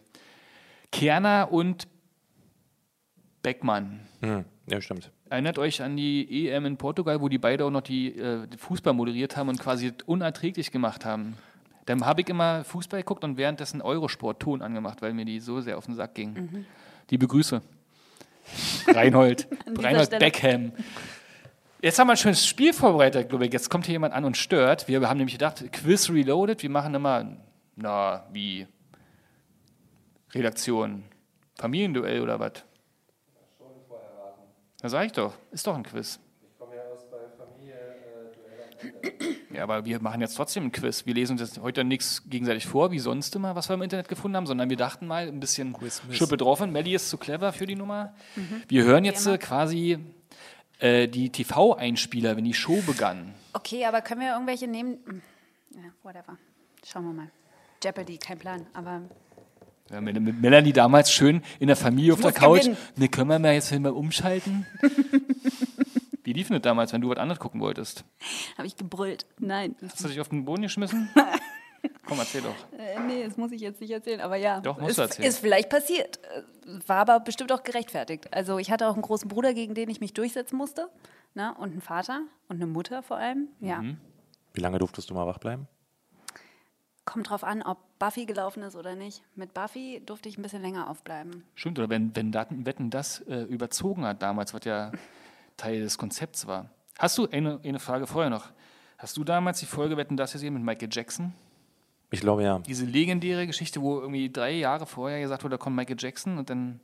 Kerner 0.94 1.50
und 1.52 1.88
Beckmann. 3.42 4.02
Hm. 4.22 4.46
Ja, 4.68 4.82
stimmt. 4.82 5.12
Erinnert 5.30 5.58
euch 5.58 5.82
an 5.82 5.98
die 5.98 6.50
EM 6.50 6.66
in 6.66 6.78
Portugal, 6.78 7.22
wo 7.22 7.30
die 7.30 7.38
beide 7.38 7.66
auch 7.66 7.72
noch 7.72 7.82
die 7.82 8.18
äh, 8.18 8.48
den 8.48 8.60
Fußball 8.60 8.94
moderiert 8.94 9.38
haben 9.38 9.50
und 9.50 9.60
quasi 9.60 9.92
unerträglich 10.06 10.72
gemacht 10.72 11.06
haben. 11.06 11.36
Dann 11.86 12.06
habe 12.06 12.22
ich 12.22 12.30
immer 12.30 12.64
Fußball 12.64 13.00
geguckt 13.00 13.24
und 13.24 13.38
währenddessen 13.38 13.82
Eurosport-Ton 13.82 14.62
angemacht, 14.62 15.02
weil 15.02 15.14
mir 15.14 15.26
die 15.26 15.40
so 15.40 15.62
sehr 15.62 15.78
auf 15.78 15.86
den 15.86 15.96
Sack 15.96 16.16
ging. 16.16 16.66
Die 17.10 17.18
Begrüße. 17.18 17.62
Reinhold. 18.88 19.48
Reinhold 19.78 20.08
Stelle. 20.08 20.20
Beckham. 20.20 20.72
Jetzt 21.82 21.98
haben 21.98 22.08
wir 22.08 22.14
ein 22.14 22.18
schönes 22.18 22.46
Spiel 22.46 22.74
vorbereitet, 22.74 23.30
glaube 23.30 23.46
ich. 23.46 23.54
Jetzt 23.54 23.70
kommt 23.70 23.88
hier 23.88 23.94
jemand 23.94 24.14
an 24.14 24.24
und 24.24 24.38
stört. 24.38 24.88
Wir 24.88 25.02
haben 25.08 25.18
nämlich 25.18 25.34
gedacht, 25.34 25.64
Quiz 25.72 26.10
Reloaded, 26.10 26.62
wir 26.62 26.70
machen 26.70 26.94
immer, 26.94 27.38
na, 27.76 28.28
wie 28.32 28.68
Redaktion, 30.34 31.04
Familienduell 31.56 32.22
oder 32.22 32.40
was? 32.40 32.64
Da 34.82 34.90
sag 34.90 35.06
ich 35.06 35.12
doch, 35.12 35.34
ist 35.52 35.66
doch 35.68 35.76
ein 35.76 35.84
Quiz. 35.84 36.20
Ja, 39.54 39.64
aber 39.64 39.86
wir 39.86 40.02
machen 40.02 40.22
jetzt 40.22 40.36
trotzdem 40.36 40.66
ein 40.66 40.72
Quiz. 40.72 41.06
Wir 41.06 41.14
lesen 41.14 41.34
uns 41.34 41.42
jetzt 41.42 41.62
heute 41.62 41.84
nichts 41.84 42.24
gegenseitig 42.30 42.66
vor, 42.66 42.92
wie 42.92 43.00
sonst 43.00 43.36
immer, 43.36 43.54
was 43.56 43.70
wir 43.70 43.74
im 43.76 43.82
Internet 43.82 44.08
gefunden 44.08 44.38
haben, 44.38 44.48
sondern 44.48 44.70
wir 44.70 44.78
dachten 44.78 45.06
mal 45.08 45.28
ein 45.28 45.40
bisschen 45.40 45.76
Schippe 46.12 46.38
drauf. 46.38 46.62
Und 46.62 46.72
Melli 46.72 46.96
ist 46.96 47.10
zu 47.10 47.18
clever 47.18 47.52
für 47.54 47.68
die 47.68 47.76
Nummer. 47.76 48.16
Wir 48.70 48.84
hören 48.86 49.04
jetzt 49.06 49.28
äh, 49.28 49.38
quasi 49.38 50.00
äh, 50.80 51.08
die 51.08 51.30
TV-Einspieler, 51.30 52.38
wenn 52.38 52.46
die 52.46 52.54
Show 52.54 52.82
begann. 52.88 53.36
Okay, 53.54 53.86
aber 53.86 54.02
können 54.02 54.22
wir 54.22 54.32
irgendwelche 54.34 54.68
nehmen? 54.68 54.98
Hm, 55.06 55.22
Ja, 55.76 55.92
whatever. 56.02 56.38
Schauen 56.86 57.06
wir 57.06 57.14
mal. 57.14 57.28
Jeopardy, 57.84 58.18
kein 58.18 58.40
Plan, 58.40 58.66
aber 58.74 59.02
Ja, 59.92 60.02
mit, 60.02 60.20
mit 60.20 60.42
Melanie 60.42 60.74
damals 60.74 61.12
schön 61.12 61.42
in 61.60 61.68
der 61.68 61.76
Familie 61.76 62.14
auf 62.14 62.22
der 62.22 62.32
Couch. 62.32 62.62
gewinnen. 62.62 62.78
Ne, 62.96 63.10
können 63.10 63.30
wir 63.30 63.40
mal 63.40 63.54
jetzt 63.54 63.70
hier 63.70 63.80
mal 63.80 63.92
umschalten? 63.92 64.66
Wie 66.24 66.34
lief 66.34 66.48
denn 66.48 66.58
das 66.58 66.62
damals, 66.64 66.94
wenn 66.94 67.02
du 67.02 67.10
was 67.10 67.18
anderes 67.18 67.40
gucken 67.40 67.60
wolltest? 67.62 68.06
habe 68.58 68.68
ich 68.68 68.76
gebrüllt. 68.76 69.26
Nein, 69.40 69.76
Hast 69.82 70.04
du 70.04 70.08
dich 70.08 70.22
auf 70.22 70.30
den 70.30 70.46
Boden 70.46 70.62
geschmissen? 70.62 71.10
Komm, 72.06 72.20
erzähl 72.20 72.42
doch. 72.42 72.56
äh, 72.78 73.00
nee, 73.08 73.24
das 73.24 73.38
muss 73.38 73.52
ich 73.52 73.62
jetzt 73.62 73.82
nicht 73.82 73.90
erzählen, 73.92 74.22
aber 74.22 74.36
ja. 74.36 74.60
Doch, 74.62 74.78
musst 74.78 74.92
ist, 74.92 74.98
du 74.98 75.02
erzählen. 75.02 75.28
Ist 75.28 75.40
vielleicht 75.40 75.70
passiert. 75.70 76.20
Äh, 76.36 76.80
War 76.88 76.98
aber 76.98 77.20
bestimmt 77.22 77.52
auch 77.52 77.64
gerechtfertigt. 77.64 78.28
Also 78.32 78.60
ich 78.60 78.70
hatte 78.70 78.88
auch 78.88 78.94
einen 78.94 79.02
großen 79.02 79.28
Bruder, 79.28 79.54
gegen 79.54 79.74
den 79.74 79.90
ich 79.90 80.00
mich 80.00 80.14
durchsetzen 80.14 80.58
musste. 80.58 80.90
Ne? 81.34 81.56
Und 81.58 81.72
einen 81.72 81.82
Vater 81.82 82.22
und 82.50 82.58
eine 82.58 82.68
Mutter 82.68 83.02
vor 83.02 83.18
allem. 83.18 83.48
Ja. 83.60 83.82
Mhm. 83.82 83.98
Wie 84.54 84.62
lange 84.62 84.78
durftest 84.78 85.10
du 85.10 85.14
mal 85.16 85.26
wach 85.26 85.40
bleiben? 85.40 85.68
Kommt 87.06 87.30
drauf 87.30 87.44
an, 87.44 87.64
ob 87.64 87.78
Buffy 87.98 88.26
gelaufen 88.26 88.62
ist 88.64 88.76
oder 88.76 88.96
nicht. 88.96 89.24
Mit 89.36 89.54
Buffy 89.54 90.02
durfte 90.06 90.30
ich 90.30 90.38
ein 90.38 90.44
bisschen 90.44 90.62
länger 90.62 90.90
aufbleiben. 90.90 91.44
Stimmt, 91.56 91.80
oder 91.80 91.90
wenn, 91.90 92.16
wenn 92.16 92.32
Daten, 92.32 92.66
Wetten 92.66 92.90
das 92.90 93.22
äh, 93.22 93.42
überzogen 93.44 94.06
hat 94.06 94.22
damals, 94.22 94.54
was 94.54 94.66
ja 94.66 94.92
Teil 95.58 95.82
des 95.82 95.98
Konzepts 95.98 96.46
war. 96.46 96.70
Hast 97.00 97.18
du, 97.18 97.28
eine, 97.28 97.60
eine 97.64 97.80
Frage 97.80 98.06
vorher 98.06 98.30
noch, 98.30 98.50
hast 98.98 99.18
du 99.18 99.24
damals 99.24 99.60
die 99.60 99.66
Folge 99.66 99.98
Wetten 99.98 100.16
das 100.16 100.34
gesehen 100.34 100.54
mit 100.54 100.64
Michael 100.64 100.90
Jackson? 100.92 101.34
Ich 102.12 102.20
glaube 102.20 102.44
ja. 102.44 102.60
Diese 102.60 102.86
legendäre 102.86 103.48
Geschichte, 103.48 103.82
wo 103.82 104.00
irgendwie 104.00 104.30
drei 104.30 104.52
Jahre 104.52 104.86
vorher 104.86 105.22
gesagt 105.22 105.44
wurde, 105.44 105.58
da 105.58 105.58
kommt 105.58 105.76
Michael 105.76 105.96
Jackson 105.98 106.38
und 106.38 106.50
dann 106.50 106.82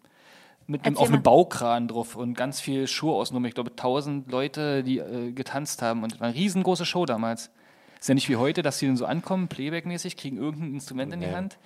mit 0.65 0.85
einem, 0.85 0.95
Erzähl 0.95 1.03
auf 1.03 1.09
einem 1.09 1.17
mal. 1.17 1.23
Baukran 1.23 1.87
drauf 1.87 2.15
und 2.15 2.33
ganz 2.33 2.59
viel 2.59 2.87
Show 2.87 3.13
ausgenommen. 3.13 3.47
Ich 3.47 3.55
glaube, 3.55 3.75
tausend 3.75 4.31
Leute, 4.31 4.83
die 4.83 4.99
äh, 4.99 5.31
getanzt 5.31 5.81
haben 5.81 6.03
und 6.03 6.13
es 6.13 6.19
war 6.19 6.27
eine 6.27 6.35
riesengroße 6.35 6.85
Show 6.85 7.05
damals. 7.05 7.51
Ist 7.99 8.07
ja 8.09 8.15
nicht 8.15 8.29
wie 8.29 8.35
heute, 8.37 8.61
dass 8.61 8.79
die 8.79 8.87
dann 8.87 8.97
so 8.97 9.05
ankommen, 9.05 9.47
Playback-mäßig, 9.47 10.17
kriegen 10.17 10.37
irgendein 10.37 10.73
Instrument 10.75 11.13
in 11.13 11.19
die 11.21 11.27
Nee. 11.27 11.33
Hand. 11.33 11.57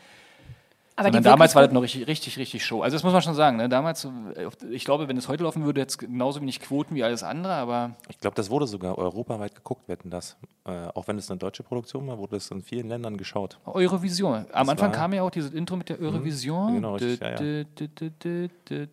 Aber 0.98 1.10
damals 1.10 1.56
war 1.56 1.63
das 1.63 1.72
noch 1.72 1.82
richtig, 1.82 2.06
richtig, 2.06 2.38
richtig 2.38 2.63
Show. 2.63 2.82
Also 2.84 2.96
das 2.96 3.04
muss 3.04 3.13
man 3.13 3.22
schon 3.24 3.34
sagen. 3.34 3.58
Ne? 3.58 3.67
Damals, 3.70 4.06
äh, 4.06 4.48
ich 4.70 4.86
glaube, 4.86 5.08
wenn 5.08 5.17
es 5.17 5.28
heute 5.28 5.44
laufen 5.44 5.63
würde, 5.65 5.82
es 5.82 5.98
genauso 5.98 6.41
wenig 6.41 6.60
Quoten 6.60 6.94
wie 6.94 7.04
alles 7.04 7.24
andere, 7.24 7.54
aber 7.54 7.96
Ich 8.10 8.20
glaube, 8.20 8.36
das 8.36 8.50
wurde 8.52 8.67
sogar 8.67 8.98
europaweit 9.00 9.56
geguckt, 9.56 9.88
wetten 9.88 10.12
das. 10.12 10.36
Äh, 10.65 10.88
auch 10.94 11.08
wenn 11.08 11.17
es 11.17 11.32
eine 11.32 11.39
deutsche 11.39 11.63
Produktion 11.63 12.08
war, 12.08 12.20
wurde 12.20 12.36
es 12.36 12.52
in 12.52 12.62
vielen 12.62 12.88
Ländern 12.89 13.17
geschaut. 13.17 13.58
Eurovision. 13.65 14.46
Am 14.52 14.70
Anfang 14.70 14.91
war- 14.91 14.98
kam 14.98 15.13
ja 15.13 15.24
auch 15.24 15.32
dieses 15.32 15.52
Intro 15.54 15.76
mit 15.78 15.89
der 15.89 16.00
Eurovision. 16.00 16.76
genau, 16.76 16.94
richtig, 16.96 17.20
ja, 17.22 17.41
ja. 17.41 18.86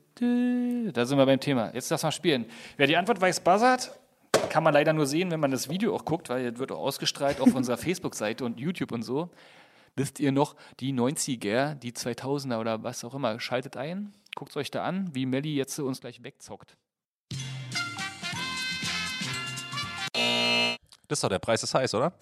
Da 0.92 1.04
sind 1.06 1.18
wir 1.18 1.26
beim 1.26 1.40
Thema. 1.40 1.70
Jetzt 1.74 1.90
lass 1.90 2.02
mal 2.02 2.12
spielen. 2.12 2.46
Wer 2.76 2.86
die 2.86 2.96
Antwort 2.96 3.20
weiß, 3.20 3.40
buzzert. 3.40 3.92
Kann 4.50 4.64
man 4.64 4.72
leider 4.74 4.92
nur 4.92 5.06
sehen, 5.06 5.30
wenn 5.30 5.40
man 5.40 5.50
das 5.50 5.68
Video 5.68 5.94
auch 5.94 6.04
guckt, 6.04 6.28
weil 6.30 6.46
es 6.46 6.58
wird 6.58 6.72
auch 6.72 6.78
ausgestrahlt 6.78 7.40
auf 7.40 7.54
unserer 7.54 7.76
Facebook-Seite 7.78 8.44
und 8.44 8.58
YouTube 8.58 8.92
und 8.92 9.02
so. 9.02 9.30
Wisst 9.94 10.20
ihr 10.20 10.32
noch, 10.32 10.56
die 10.80 10.92
90er, 10.92 11.74
die 11.74 11.92
2000er 11.92 12.58
oder 12.58 12.82
was 12.82 13.04
auch 13.04 13.14
immer, 13.14 13.38
schaltet 13.40 13.76
ein, 13.76 14.12
guckt 14.36 14.56
euch 14.56 14.70
da 14.70 14.84
an, 14.84 15.14
wie 15.14 15.26
Melli 15.26 15.54
jetzt 15.54 15.78
uns 15.78 16.00
gleich 16.00 16.22
wegzockt. 16.22 16.76
Das 21.08 21.18
ist 21.18 21.24
doch 21.24 21.28
der 21.28 21.38
Preis 21.38 21.62
ist 21.62 21.74
heiß, 21.74 21.94
oder? 21.94 22.12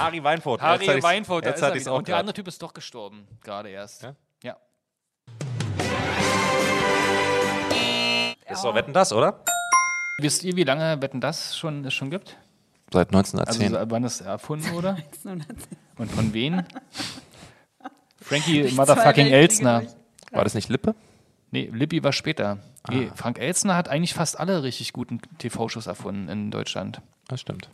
Harry 0.00 0.22
Weinfurt. 0.22 0.60
Harry 0.60 0.86
Jetzt 0.86 1.02
Weinfurt, 1.02 1.44
da 1.44 1.50
Jetzt 1.50 1.62
ist 1.62 1.86
er 1.86 1.92
auch 1.92 1.98
Und 1.98 2.08
der 2.08 2.14
grad. 2.14 2.20
andere 2.20 2.34
Typ 2.34 2.48
ist 2.48 2.62
doch 2.62 2.72
gestorben, 2.72 3.26
gerade 3.42 3.68
erst. 3.70 4.02
Ja? 4.02 4.14
ja. 4.42 4.56
Ist 8.48 8.64
doch 8.64 8.74
Wetten 8.74 8.92
das, 8.92 9.12
oder? 9.12 9.42
Wisst 10.20 10.42
ihr, 10.44 10.56
wie 10.56 10.64
lange 10.64 11.00
Wetten 11.00 11.20
das 11.20 11.56
schon, 11.56 11.84
es 11.84 11.94
schon 11.94 12.10
gibt? 12.10 12.36
Seit 12.92 13.14
Also 13.14 13.18
1910. 13.34 13.70
so- 13.72 13.90
wann 13.90 14.04
es 14.04 14.20
erfunden 14.20 14.70
wurde? 14.72 14.96
so 15.22 15.28
eine- 15.30 15.44
Und 15.96 16.10
von 16.10 16.32
wem? 16.34 16.62
Frankie 18.20 18.62
Durch 18.62 18.74
Motherfucking 18.76 19.26
Elsner. 19.28 19.82
war 20.32 20.44
das 20.44 20.54
nicht 20.54 20.68
Lippe? 20.68 20.94
Nee, 21.50 21.70
Lippi 21.72 22.02
war 22.04 22.12
später. 22.12 22.58
Nee, 22.90 23.10
Frank 23.14 23.38
Elsner 23.38 23.74
hat 23.76 23.88
eigentlich 23.88 24.12
fast 24.14 24.38
alle 24.38 24.62
richtig 24.62 24.92
guten 24.92 25.20
TV-Shows 25.38 25.86
erfunden 25.86 26.28
in 26.28 26.50
Deutschland. 26.50 27.00
Das 27.26 27.40
stimmt. 27.40 27.70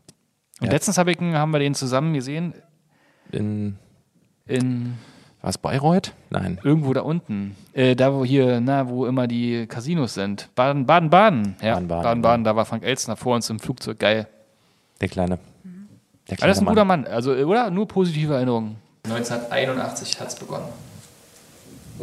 Und 0.61 0.66
Ja. 0.66 0.72
letztens 0.72 0.98
hab 0.98 1.09
ich, 1.09 1.18
haben 1.18 1.50
wir 1.52 1.59
den 1.59 1.74
zusammen 1.74 2.14
gesehen 2.14 2.54
In, 3.33 3.78
in 4.46 4.96
war 5.44 5.50
es 5.50 5.59
Bayreuth? 5.59 6.14
Nein. 6.30 6.59
irgendwo 6.64 6.94
da 6.94 7.02
unten. 7.02 7.54
Äh, 7.74 7.94
da, 7.94 8.14
wo 8.14 8.24
hier, 8.24 8.61
na, 8.62 8.88
wo 8.88 9.04
immer 9.04 9.26
die 9.26 9.66
Casinos 9.66 10.14
sind. 10.14 10.48
Baden, 10.54 10.87
Baden, 10.87 11.11
Baden. 11.11 11.57
Ja, 11.61 11.74
Baden-Baden, 11.74 12.02
Baden, 12.02 12.22
Baden, 12.22 12.44
da 12.44 12.57
war 12.57 12.64
Frank 12.64 12.83
Elsner 12.83 13.14
vor 13.14 13.35
uns 13.35 13.50
im 13.50 13.59
Flugzeug. 13.59 13.98
Geil. 13.98 14.26
Der 15.02 15.09
Kleine. 15.09 15.38
Der 16.30 16.42
Alles 16.42 16.57
ein 16.57 16.64
kleine 16.64 16.70
guter 16.70 16.85
Mann. 16.87 17.07
Also, 17.07 17.35
äh, 17.35 17.44
oder? 17.44 17.70
Nur 17.70 17.87
positive 17.87 18.33
Erinnerungen. 18.33 18.76
1981 19.04 20.18
hat 20.18 20.28
es 20.28 20.35
begonnen. 20.35 20.64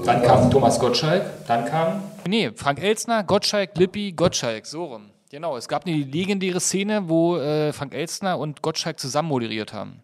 Dann 0.06 0.22
kam 0.22 0.52
Thomas 0.52 0.80
Gottschalk, 0.80 1.48
dann 1.48 1.66
kam. 1.66 2.04
Nee, 2.28 2.52
Frank 2.56 2.80
Elstner, 2.80 3.24
Gottschalk, 3.24 3.76
Lippi, 3.76 4.12
Gottschalk, 4.12 4.68
so 4.68 4.86
rum. 4.86 5.10
Genau, 5.32 5.58
es 5.58 5.68
gab 5.68 5.88
eine 5.88 5.98
legendäre 5.98 6.60
Szene, 6.60 7.10
wo 7.10 7.38
äh, 7.38 7.74
Frank 7.74 7.96
Elstner 7.96 8.38
und 8.38 8.62
Gottschalk 8.62 9.00
zusammen 9.00 9.30
moderiert 9.30 9.74
haben. 9.74 10.04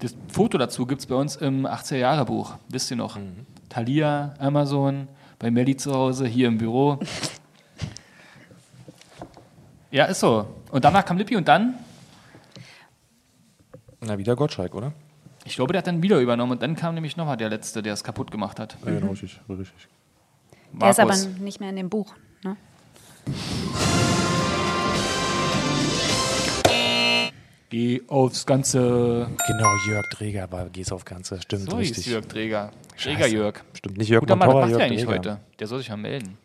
Das 0.00 0.14
Foto 0.32 0.58
dazu 0.58 0.86
gibt 0.86 1.00
es 1.00 1.06
bei 1.06 1.14
uns 1.14 1.36
im 1.36 1.66
80er-Jahre-Buch, 1.66 2.54
wisst 2.68 2.90
ihr 2.90 2.96
noch? 2.96 3.18
Thalia, 3.68 4.34
Amazon, 4.38 5.08
bei 5.38 5.50
Melli 5.50 5.76
zu 5.76 5.92
Hause, 5.94 6.26
hier 6.26 6.48
im 6.48 6.58
Büro. 6.58 6.98
Ja, 9.90 10.06
ist 10.06 10.20
so. 10.20 10.46
Und 10.72 10.84
danach 10.84 11.04
kam 11.04 11.18
Lippi 11.18 11.36
und 11.36 11.46
dann, 11.46 11.74
Na, 14.00 14.18
wieder 14.18 14.34
Gottschalk, 14.34 14.74
oder? 14.74 14.92
ich 15.44 15.56
glaube, 15.56 15.72
der 15.72 15.78
hat 15.78 15.86
dann 15.86 16.02
wieder 16.02 16.18
übernommen 16.18 16.52
und 16.52 16.62
dann 16.62 16.74
kam 16.74 16.94
nämlich 16.94 17.16
nochmal 17.16 17.36
der 17.36 17.50
Letzte, 17.50 17.82
der 17.82 17.92
es 17.92 18.02
kaputt 18.02 18.30
gemacht 18.30 18.58
hat. 18.58 18.76
Ja, 18.84 18.92
genau, 18.92 19.10
richtig, 19.12 19.40
richtig. 19.48 19.88
Der 20.72 20.90
ist 20.90 20.98
aber 20.98 21.14
nicht 21.38 21.60
mehr 21.60 21.70
in 21.70 21.76
dem 21.76 21.90
Buch. 21.90 22.14
Geh 27.74 28.02
aufs 28.06 28.46
Ganze. 28.46 29.26
Genau, 29.48 29.74
Jörg 29.88 30.08
Träger 30.10 30.52
war 30.52 30.68
Geh's 30.70 30.92
auf 30.92 31.04
Ganze. 31.04 31.42
Stimmt, 31.42 31.68
So 31.68 31.80
hieß 31.80 31.90
richtig. 31.90 32.06
Jörg 32.06 32.24
Träger. 32.28 32.70
Träger. 32.96 33.26
Jörg. 33.26 33.64
Stimmt, 33.72 33.96
nicht 33.98 34.08
Jörg 34.10 34.20
Guter 34.20 34.36
Mann, 34.36 34.46
was 34.48 34.54
macht 34.54 34.68
Jörg 34.68 34.78
der 34.78 34.86
eigentlich 34.86 35.00
Träger. 35.04 35.12
heute? 35.32 35.40
Der 35.58 35.66
soll 35.66 35.78
sich 35.80 35.88
mal 35.88 35.96
melden. 35.96 36.38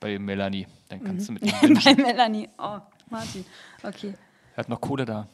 Bei 0.00 0.18
Melanie. 0.18 0.66
Dann 0.88 1.04
kannst 1.04 1.28
du 1.28 1.32
mit 1.34 1.42
ihm 1.42 1.74
Bei. 1.84 1.94
Melanie. 1.96 2.48
Oh, 2.56 2.78
Martin. 3.10 3.44
Okay. 3.82 4.14
Er 4.54 4.56
hat 4.56 4.70
noch 4.70 4.80
Kohle 4.80 5.04
da. 5.04 5.28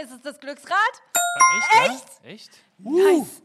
Ist 0.00 0.12
es 0.12 0.22
das 0.22 0.38
Glücksrad? 0.40 0.76
Echt? 1.58 1.68
Ja? 2.22 2.28
Echt? 2.30 2.50
Nice. 2.78 3.42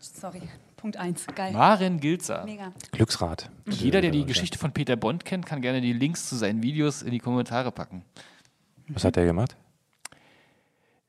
Sorry. 0.00 0.42
Punkt 0.76 0.96
1. 0.96 1.26
Geil. 1.34 1.52
Maren 1.52 2.00
Gilzer. 2.00 2.44
Mega. 2.44 2.72
Glücksrad. 2.92 3.50
Jeder, 3.68 4.00
der 4.00 4.10
die 4.10 4.24
Geschichte 4.26 4.58
von 4.58 4.72
Peter 4.72 4.96
Bond 4.96 5.24
kennt, 5.24 5.46
kann 5.46 5.60
gerne 5.62 5.80
die 5.80 5.92
Links 5.92 6.28
zu 6.28 6.36
seinen 6.36 6.62
Videos 6.62 7.02
in 7.02 7.10
die 7.12 7.18
Kommentare 7.18 7.72
packen. 7.72 8.04
Was 8.88 9.04
hat 9.04 9.16
der 9.16 9.24
gemacht? 9.24 9.56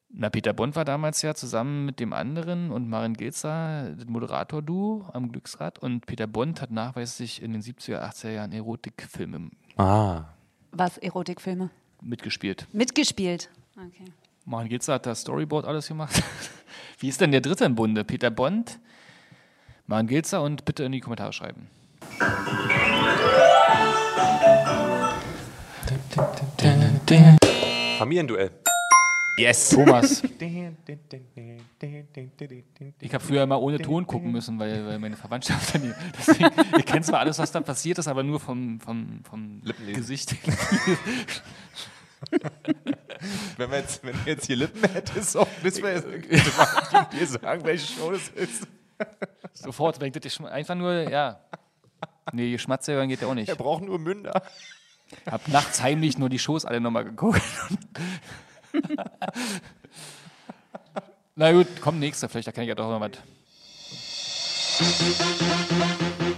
Na, 0.10 0.30
Peter 0.30 0.54
Bond 0.54 0.76
war 0.76 0.86
damals 0.86 1.22
ja 1.22 1.36
zusammen 1.36 1.86
mit 1.86 2.00
dem 2.00 2.14
anderen 2.14 2.72
und 2.72 2.88
Maren 2.90 3.14
Gilzer, 3.14 3.92
das 3.94 4.08
Moderator-Duo 4.08 5.10
am 5.14 5.32
Glücksrad. 5.32 5.78
Und 5.80 6.06
Peter 6.06 6.26
Bond 6.28 6.62
hat 6.62 6.72
nachweislich 6.72 7.42
in 7.42 7.52
den 7.54 7.62
70er, 7.62 8.02
80er 8.02 8.30
Jahren 8.32 8.52
Erotikfilme 8.54 9.52
Ah, 9.76 10.24
Was? 10.72 10.98
Erotikfilme? 10.98 11.70
mitgespielt. 12.02 12.68
Mitgespielt. 12.72 13.50
Okay. 13.76 14.06
Maren 14.48 14.70
Gilzer 14.70 14.94
hat 14.94 15.06
das 15.06 15.22
Storyboard 15.22 15.66
alles 15.66 15.90
gemacht. 15.90 16.24
Wie 17.00 17.10
ist 17.10 17.20
denn 17.20 17.32
der 17.32 17.42
dritte 17.42 17.66
im 17.66 17.76
Bunde? 17.76 18.06
Peter 18.06 18.30
Bond, 18.32 18.80
Maren 19.88 20.08
Gilzer 20.08 20.42
und 20.42 20.64
bitte 20.64 20.86
in 20.86 20.94
die 20.94 21.02
Kommentare 21.02 21.34
schreiben. 21.34 21.68
Familienduell. 27.98 28.52
Yes. 29.38 29.70
Thomas. 29.70 30.24
Ich 33.02 33.14
habe 33.14 33.24
früher 33.24 33.44
immer 33.44 33.62
ohne 33.62 33.80
Ton 33.80 34.08
gucken 34.08 34.32
müssen, 34.32 34.58
weil, 34.60 34.86
weil 34.88 34.98
meine 34.98 35.18
Verwandtschaft 35.18 35.76
dann. 35.76 35.94
Deswegen, 36.18 36.50
ihr 36.76 36.84
kennt 36.84 37.06
zwar 37.06 37.20
alles, 37.20 37.38
was 37.38 37.52
da 37.52 37.60
passiert 37.60 37.98
ist, 38.00 38.08
aber 38.08 38.24
nur 38.24 38.40
vom, 38.40 38.80
vom, 38.80 39.20
vom 39.24 39.62
Gesicht. 39.94 40.38
Wenn, 43.58 43.72
wir 43.72 43.80
jetzt, 43.80 44.04
wenn 44.04 44.14
du 44.14 44.30
jetzt 44.30 44.46
hier 44.46 44.58
Lippen 44.58 44.90
hättest, 44.90 45.36
auch 45.38 45.48
müssen 45.64 45.84
wir 45.84 45.94
jetzt 45.94 46.08
dir 47.14 47.28
sagen, 47.28 47.64
welche 47.64 47.94
Show 47.94 48.12
das 48.12 48.30
ist. 48.30 48.68
Sofort, 49.54 50.00
wenn 50.00 50.14
ich 50.14 50.22
das 50.22 50.42
einfach 50.42 50.76
nur, 50.76 51.10
ja. 51.10 51.40
Nee, 52.32 52.52
Geschmatze 52.52 52.94
hören 52.94 53.10
geht 53.10 53.22
ja 53.22 53.28
auch 53.28 53.34
nicht. 53.34 53.48
Wir 53.48 53.56
brauchen 53.56 53.86
nur 53.86 54.00
Münder. 54.00 54.42
Hab 55.26 55.48
nachts 55.48 55.82
heimlich 55.82 56.18
nur 56.18 56.30
die 56.30 56.40
Shows 56.40 56.66
alle 56.66 56.82
nochmal 56.82 57.06
geguckt. 57.06 57.42
Na 61.36 61.52
gut, 61.52 61.68
komm, 61.82 62.00
nächster, 62.00 62.28
vielleicht 62.30 62.48
erkenne 62.48 62.66
ich 62.66 62.70
ja 62.70 62.76
doch 62.76 62.90
noch 62.90 63.00
was. 63.00 63.12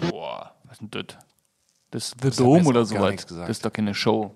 Boah, 0.09 0.55
was 0.65 0.73
ist 0.73 0.81
denn 0.81 0.91
das? 0.91 1.17
Das 1.91 2.03
ist 2.03 2.21
The 2.21 2.27
mir 2.27 2.31
Dome 2.35 2.69
oder 2.69 2.85
sowas. 2.85 3.25
Das 3.25 3.49
ist 3.49 3.65
doch 3.65 3.73
keine 3.73 3.95
Show. 3.95 4.35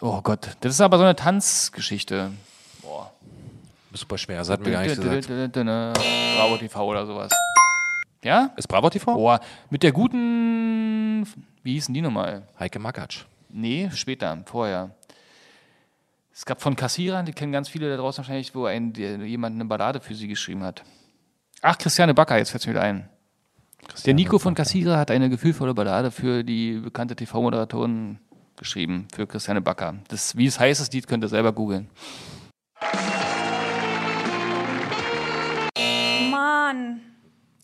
Oh 0.00 0.20
Gott, 0.22 0.56
das 0.60 0.74
ist 0.74 0.80
aber 0.80 0.98
so 0.98 1.04
eine 1.04 1.14
Tanzgeschichte. 1.14 2.32
Boah. 2.82 3.12
Super 3.92 4.18
schwer, 4.18 4.38
das 4.38 4.50
hat 4.50 4.60
mir 4.60 4.72
gar 4.72 4.82
nicht 4.82 4.96
gesagt. 4.96 5.28
Bravo 5.28 6.56
TV 6.58 6.84
oder 6.84 7.06
sowas. 7.06 7.30
Ja? 8.22 8.50
Ist 8.56 8.66
Bravo 8.66 8.90
TV? 8.90 9.14
Boah, 9.14 9.40
mit 9.70 9.82
der 9.82 9.92
guten, 9.92 11.24
wie 11.62 11.74
hießen 11.74 11.94
die 11.94 12.00
nochmal? 12.00 12.42
Heike 12.58 12.80
Makatsch. 12.80 13.24
Nee, 13.50 13.88
später, 13.94 14.42
vorher. 14.46 14.90
Es 16.32 16.44
gab 16.44 16.60
von 16.60 16.74
Kassierern, 16.74 17.24
die 17.24 17.32
kennen 17.32 17.52
ganz 17.52 17.68
viele 17.68 17.88
da 17.88 17.96
draußen 17.96 18.18
wahrscheinlich, 18.18 18.52
wo 18.54 18.64
ein, 18.64 18.92
jemand 18.94 19.54
eine 19.54 19.64
Ballade 19.66 20.00
für 20.00 20.16
sie 20.16 20.26
geschrieben 20.26 20.64
hat. 20.64 20.82
Ach, 21.62 21.78
Christiane 21.78 22.14
Backer, 22.14 22.36
jetzt 22.36 22.50
fällt 22.50 22.62
es 22.62 22.66
mir 22.66 22.72
wieder 22.72 22.82
ein. 22.82 23.08
Der 24.04 24.14
Nico 24.14 24.38
von 24.38 24.54
Kassierer 24.54 24.98
hat 24.98 25.10
eine 25.12 25.30
gefühlvolle 25.30 25.74
Ballade 25.74 26.10
für 26.10 26.42
die 26.42 26.78
bekannte 26.78 27.14
TV-Moderatorin 27.14 28.18
geschrieben, 28.64 29.06
für 29.14 29.26
Christiane 29.26 29.60
Backer. 29.60 29.94
Das, 30.08 30.36
wie 30.36 30.46
es 30.46 30.58
heißt, 30.58 30.80
das 30.80 30.90
Lied 30.90 31.06
könnt 31.06 31.22
ihr 31.22 31.28
selber 31.28 31.52
googeln. 31.52 31.88
Mann. 36.30 37.00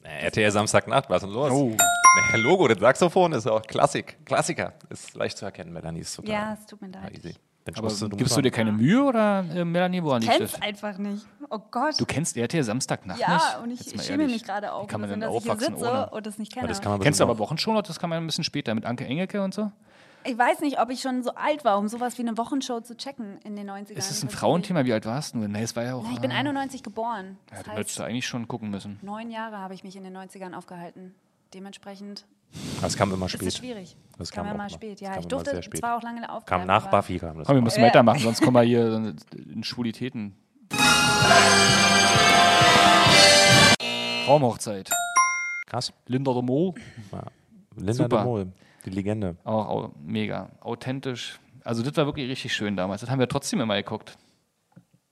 RTL 0.02 0.50
Samstagnacht, 0.50 1.08
was 1.08 1.22
ist 1.22 1.28
denn 1.28 1.34
los? 1.34 1.50
Oh. 1.52 1.70
Naja, 1.76 2.44
Logo, 2.44 2.68
das 2.68 2.78
Saxophon 2.78 3.32
ist 3.32 3.46
auch 3.46 3.62
Klassik. 3.62 4.18
Klassiker. 4.24 4.72
Ist 4.90 5.14
leicht 5.14 5.38
zu 5.38 5.44
erkennen, 5.44 5.72
Melanie. 5.72 6.00
Ist 6.00 6.14
total 6.16 6.30
Ja, 6.32 6.52
es 6.58 6.66
tut 6.66 6.82
mir 6.82 6.88
leid. 6.88 7.12
ich 7.24 7.34
Aber 7.78 7.86
wusste, 7.86 8.08
gibst 8.10 8.36
du 8.36 8.42
dir 8.42 8.50
keine 8.50 8.72
Mühe 8.72 9.02
oder, 9.02 9.44
äh, 9.54 9.64
Melanie, 9.64 10.02
woran 10.02 10.22
liegt 10.22 10.40
das? 10.40 10.60
einfach 10.60 10.98
nicht. 10.98 11.24
Oh 11.48 11.58
Gott. 11.70 11.98
Du 12.00 12.04
kennst 12.04 12.36
RTL 12.36 12.64
Samstagnacht 12.64 13.18
nicht? 13.18 13.28
ja, 13.28 13.60
und 13.62 13.70
ich 13.70 13.94
mal 13.96 14.02
schäme 14.02 14.26
mich 14.26 14.44
gerade 14.44 14.72
auch, 14.72 14.82
Wie 14.84 14.86
kann 14.88 15.00
man 15.00 15.10
denn 15.10 15.20
dass 15.20 15.34
ich 15.34 15.42
hier 15.42 15.52
aufwachsen 15.52 15.76
sitze 15.76 15.90
ohne? 15.90 16.10
und 16.10 16.26
das 16.26 16.38
nicht 16.38 16.52
kenne. 16.52 16.64
Aber 16.64 16.68
das 16.68 16.80
kann 16.80 16.92
man 16.92 17.00
Kennst 17.00 17.20
du 17.20 17.24
aber 17.24 17.38
Wochenshow, 17.38 17.80
das 17.80 17.98
kann 17.98 18.10
man 18.10 18.18
ein 18.22 18.26
bisschen 18.26 18.44
später 18.44 18.74
mit 18.74 18.84
Anke 18.84 19.04
Engelke 19.06 19.42
und 19.42 19.54
so? 19.54 19.70
Ich 20.24 20.36
weiß 20.36 20.60
nicht, 20.60 20.78
ob 20.80 20.90
ich 20.90 21.00
schon 21.00 21.22
so 21.22 21.34
alt 21.34 21.64
war, 21.64 21.78
um 21.78 21.88
sowas 21.88 22.18
wie 22.18 22.22
eine 22.22 22.36
Wochenshow 22.36 22.80
zu 22.80 22.96
checken 22.96 23.38
in 23.44 23.56
den 23.56 23.68
90ern. 23.70 23.90
Ist 23.92 24.10
das 24.10 24.22
ein 24.22 24.28
Das 24.28 24.38
Frauenthema? 24.38 24.84
Wie 24.84 24.92
alt 24.92 25.06
warst 25.06 25.34
du? 25.34 25.38
Nee, 25.38 25.62
es 25.62 25.74
war 25.76 25.84
ja 25.84 25.94
auch. 25.94 26.04
Ich 26.12 26.20
bin 26.20 26.30
äh, 26.30 26.34
91 26.34 26.82
geboren. 26.82 27.38
Ja, 27.50 27.56
Das 27.56 27.64
du 27.64 27.70
hättest 27.72 27.98
du 27.98 28.02
eigentlich 28.04 28.26
schon 28.26 28.46
gucken 28.48 28.70
müssen. 28.70 28.98
neun 29.02 29.30
Jahre 29.30 29.58
habe 29.58 29.74
ich 29.74 29.84
mich 29.84 29.96
in 29.96 30.04
den 30.04 30.16
90ern 30.16 30.54
aufgehalten. 30.54 31.14
Dementsprechend 31.54 32.26
Das 32.80 32.96
kam 32.96 33.12
immer 33.12 33.26
ist 33.26 33.34
es 33.34 33.40
spät. 33.40 33.54
schwierig. 33.54 33.96
Das 34.18 34.30
kam 34.30 34.44
kam 34.46 34.54
immer 34.54 34.64
mal. 34.64 34.70
spät. 34.70 35.00
Das 35.00 35.08
Ja, 35.08 35.18
ich 35.18 35.26
durfte 35.26 35.62
spät. 35.62 35.80
zwar 35.80 35.96
auch 35.96 36.02
lange 36.02 36.20
aufbleiben. 36.30 36.66
Kam 36.66 36.66
nach 36.66 36.88
Buffy, 36.90 37.18
kam 37.18 37.38
das. 37.38 37.46
Komm, 37.46 37.56
wir 37.56 37.62
müssen 37.62 37.80
Äh. 37.80 37.86
weitermachen, 37.86 38.20
sonst 38.20 38.40
kommen 38.42 38.54
wir 38.56 38.62
hier 38.62 39.14
in 39.52 39.64
Schwulitäten. 39.64 40.36
Traumhochzeit. 44.26 44.90
Krass. 45.66 45.92
Linda 46.06 46.32
de 46.32 46.42
Mol. 46.42 46.74
Ja. 47.12 47.22
Linda 47.76 47.92
Super. 47.94 48.16
de 48.18 48.24
Mol, 48.24 48.52
die 48.84 48.90
Legende. 48.90 49.36
Auch, 49.44 49.68
auch 49.68 49.90
mega. 50.04 50.50
Authentisch. 50.60 51.38
Also, 51.64 51.82
das 51.82 51.96
war 51.96 52.06
wirklich 52.06 52.28
richtig 52.30 52.54
schön 52.54 52.76
damals. 52.76 53.00
Das 53.02 53.10
haben 53.10 53.18
wir 53.18 53.28
trotzdem 53.28 53.60
immer 53.60 53.76
geguckt. 53.76 54.16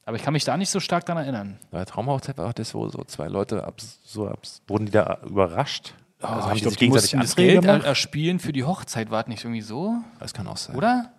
Aber 0.05 0.17
ich 0.17 0.23
kann 0.23 0.33
mich 0.33 0.45
da 0.45 0.57
nicht 0.57 0.71
so 0.71 0.81
stark 0.81 1.05
daran 1.05 1.23
erinnern. 1.23 1.59
Bei 1.71 1.85
Traumhochzeit 1.85 2.39
war 2.39 2.49
auch 2.49 2.53
das, 2.55 2.75
wo 2.75 2.89
so 2.89 3.05
zwei 3.05 3.29
Leute 3.29 3.65
abs, 3.65 4.01
so 4.05 4.27
abs, 4.27 4.63
wurden 4.67 4.87
die 4.87 4.93
da 4.93 5.19
überrascht. 5.27 5.93
Also 6.21 6.35
haben 6.45 6.51
Oh, 6.51 6.55
ich 6.55 6.63
die 6.63 6.69
sich 6.71 6.79
gegenseitig 6.79 7.21
das 7.21 7.37
Geld 7.37 7.57
er 7.57 7.61
gemacht? 7.61 7.85
erspielen 7.85 8.39
für 8.39 8.53
die 8.53 8.65
Hochzeit. 8.65 9.11
War 9.11 9.23
das 9.23 9.29
nicht 9.29 9.45
irgendwie 9.45 9.61
so? 9.61 9.97
Das 10.19 10.33
kann 10.33 10.47
auch 10.47 10.57
sein. 10.57 10.75
Oder? 10.77 11.13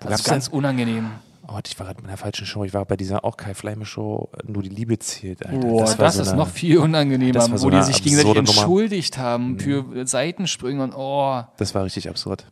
Das 0.00 0.08
gab's 0.08 0.20
ist 0.22 0.28
ganz 0.28 0.48
unangenehm. 0.48 1.12
Oh, 1.48 1.58
ich 1.66 1.78
war 1.78 1.86
gerade 1.86 2.00
in 2.00 2.06
der 2.06 2.16
falschen 2.16 2.46
Show. 2.46 2.64
Ich 2.64 2.72
war 2.72 2.84
bei 2.84 2.96
dieser 2.96 3.24
auch 3.24 3.36
Kai 3.36 3.54
Fleime 3.54 3.84
Show, 3.84 4.30
nur 4.46 4.62
die 4.62 4.68
Liebe 4.68 4.98
zählt. 4.98 5.44
Alter. 5.44 5.58
Boah, 5.66 5.80
das, 5.82 5.98
war 5.98 6.10
so 6.12 6.22
ist 6.22 6.28
eine- 6.28 6.38
noch 6.38 6.48
viel 6.48 6.78
unangenehmer, 6.78 7.32
das 7.32 7.46
so 7.46 7.66
wo 7.66 7.70
die 7.70 7.82
sich 7.82 8.02
gegenseitig 8.02 8.28
absurde 8.30 8.42
Nummer. 8.42 8.52
Mhm. 8.52 8.58
entschuldigt 8.58 9.18
haben 9.18 9.58
für 9.58 10.06
Seitensprünge 10.06 10.82
und 10.84 10.94
oh, 10.94 11.42
Das 11.56 11.74
war 11.74 11.84
richtig 11.84 12.08
absurd. 12.08 12.46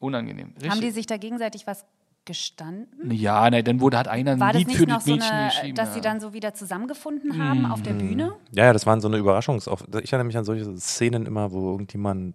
unangenehm. 0.00 0.52
Richtig. 0.56 0.70
Haben 0.70 0.80
die 0.82 0.90
sich 0.90 1.06
da 1.06 1.16
gegenseitig 1.16 1.66
was 1.66 1.84
gestanden? 2.26 3.10
Ja, 3.12 3.48
nein, 3.48 3.64
dann 3.64 3.80
wurde 3.80 3.96
hat 3.98 4.08
einer 4.08 4.32
ein 4.32 4.40
War 4.40 4.52
das 4.52 4.58
Lied 4.58 4.68
nicht 4.68 4.76
für 4.78 4.86
die 4.86 4.92
noch 4.92 5.00
so 5.00 5.12
eine, 5.12 5.46
geschrieben. 5.46 5.74
dass 5.76 5.88
ja. 5.88 5.94
sie 5.94 6.00
dann 6.00 6.20
so 6.20 6.32
wieder 6.32 6.52
zusammengefunden 6.54 7.38
haben 7.42 7.64
auf 7.66 7.78
Mhm. 7.80 7.84
der 7.84 7.92
Bühne? 7.94 8.32
Ja, 8.52 8.64
ja, 8.66 8.72
das 8.72 8.84
waren 8.84 9.00
so 9.00 9.08
eine 9.08 9.16
Überraschungs. 9.16 9.66
Ich 10.02 10.12
erinnere 10.12 10.24
mich 10.26 10.36
an 10.36 10.44
solche 10.44 10.76
Szenen 10.76 11.24
immer, 11.24 11.52
wo 11.52 11.70
irgendjemand 11.70 12.34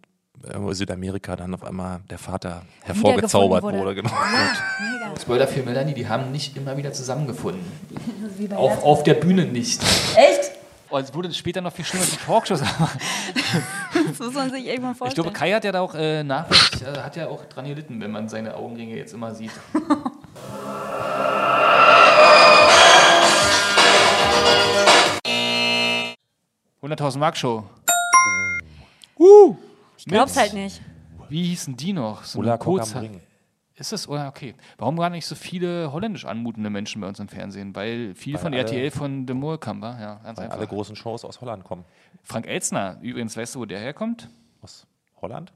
Südamerika 0.72 1.36
dann 1.36 1.54
auf 1.54 1.64
einmal 1.64 2.00
der 2.10 2.18
Vater 2.18 2.64
hervorgezaubert 2.84 3.64
Wiedergefunden 3.64 3.86
wurde. 3.86 3.96
Genau. 3.96 4.10
Mega. 5.10 5.20
Spoiler 5.20 5.48
für 5.48 5.64
Melanie, 5.64 5.94
die 5.94 6.08
haben 6.08 6.32
nicht 6.32 6.56
immer 6.58 6.78
wieder 6.78 6.94
zusammengefunden. 6.94 7.64
Auch 8.56 8.84
auf 8.84 9.04
der 9.04 9.16
Bühne 9.16 9.46
nicht. 9.46 9.82
Echt? 10.16 10.52
Oh, 10.90 10.98
es 10.98 11.14
wurde 11.14 11.34
später 11.34 11.62
noch 11.62 11.72
viel 11.72 11.86
schlimmer, 11.86 12.06
die 12.06 12.18
Talkshows. 12.18 12.60
Das 12.60 14.20
muss 14.20 14.34
man 14.34 14.52
sich 14.52 14.66
irgendwann 14.66 14.92
Ich 14.92 14.98
vorstellen. 14.98 15.24
glaube, 15.24 15.38
Kai 15.38 15.52
hat 15.54 15.64
ja 15.64 15.72
da 15.72 15.80
auch 15.80 15.96
äh, 15.96 16.22
nachweislich, 16.24 16.82
äh, 16.82 17.00
hat 17.00 17.16
ja 17.16 17.28
auch 17.30 17.46
dran 17.46 17.66
gelitten, 17.66 18.02
wenn 18.02 18.12
man 18.12 18.28
seine 18.28 18.56
Augenringe 18.56 18.96
jetzt 18.96 19.14
immer 19.14 19.34
sieht. 19.34 19.52
...100.000 26.82 27.18
Mark 27.20 27.38
Show. 27.38 27.64
Ich 30.02 30.06
glaub's 30.06 30.36
halt 30.38 30.54
nicht. 30.54 30.82
Wie 31.30 31.44
hießen 31.46 31.78
die 31.78 31.94
noch? 31.94 32.24
So 32.24 32.42
Ring. 32.42 33.22
Ist 33.76 33.94
es? 33.94 34.08
Oder 34.08 34.28
okay. 34.28 34.54
Warum 34.78 34.98
gar 34.98 35.10
nicht 35.10 35.26
so 35.26 35.34
viele 35.36 35.92
holländisch 35.92 36.26
anmutende 36.26 36.70
Menschen 36.70 37.02
bei 37.02 37.08
uns 37.08 37.20
im 37.20 37.30
Fernsehen? 37.30 37.76
Weil 37.76 38.14
viel 38.16 38.38
von 38.38 38.54
alle- 38.54 38.64
RTL 38.64 38.92
von 38.92 39.26
De 39.26 39.36
Mol 39.36 39.58
kam, 39.58 39.82
war? 39.82 40.00
Ja, 40.00 40.16
ganz 40.24 40.38
Weil 40.38 40.46
einfach. 40.46 40.58
alle 40.58 40.68
großen 40.68 40.96
Shows 40.96 41.24
aus 41.24 41.40
Holland 41.42 41.64
kommen. 41.64 41.86
Frank 42.24 42.48
Elzner, 42.48 42.98
übrigens, 43.02 43.38
weißt 43.38 43.56
du, 43.56 43.60
wo 43.60 43.66
der 43.66 43.80
herkommt? 43.80 44.30
Aus 44.62 44.86
Holland? 45.22 45.54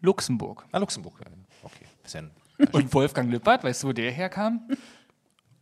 Luxemburg. 0.00 0.64
Ah, 0.72 0.78
Luxemburg. 0.78 1.14
ja. 1.20 1.26
Okay. 1.62 1.84
Bisschen 2.02 2.30
Und 2.72 2.92
Wolfgang 2.94 3.30
Lippert, 3.30 3.62
weißt 3.64 3.82
du, 3.82 3.88
wo 3.88 3.92
der 3.92 4.10
herkam? 4.12 4.62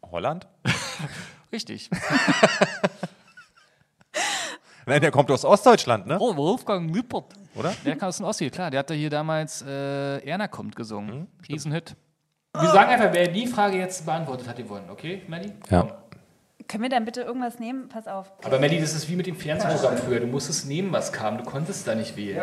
Holland? 0.03 0.47
Richtig. 1.53 1.91
Nein, 4.89 5.03
der 5.03 5.11
kommt 5.11 5.31
aus 5.31 5.45
Ostdeutschland, 5.45 6.07
ne? 6.07 6.17
Oh, 6.19 6.35
Wolfgang 6.35 6.95
Lippert. 6.95 7.27
Oder? 7.55 7.75
Der 7.85 7.97
kam 7.97 8.09
aus 8.09 8.17
dem 8.17 8.25
Ostsee, 8.25 8.49
klar. 8.49 8.71
Der 8.71 8.79
hatte 8.81 8.95
hier 8.95 9.11
damals 9.11 9.63
äh, 9.63 10.19
Erna 10.27 10.49
kommt 10.49 10.75
gesungen. 10.75 11.21
Mhm, 11.21 11.27
Riesenhit. 11.47 11.95
Wir 12.55 12.69
sagen 12.71 12.91
einfach, 12.91 13.13
wer 13.13 13.29
die 13.29 13.47
Frage 13.47 13.77
jetzt 13.77 14.07
beantwortet 14.07 14.49
hat, 14.49 14.57
gewonnen. 14.57 14.89
Okay, 14.91 15.23
Melli? 15.29 15.53
Ja. 15.71 15.99
Können 16.67 16.83
wir 16.83 16.91
dann 16.91 17.05
bitte 17.05 17.21
irgendwas 17.21 17.59
nehmen? 17.59 17.89
Pass 17.89 18.09
auf. 18.09 18.33
Aber 18.43 18.59
Melli, 18.59 18.81
das 18.81 18.95
ist 18.95 19.09
wie 19.11 19.17
mit 19.17 19.27
dem 19.27 19.37
Fernsehprogramm 19.37 19.99
früher. 19.99 20.21
Du 20.21 20.27
musstest 20.27 20.67
nehmen, 20.67 20.91
was 20.91 21.13
kam. 21.13 21.37
Du 21.37 21.45
konntest 21.45 21.87
da 21.87 21.95
nicht 21.95 22.17
wählen. 22.17 22.43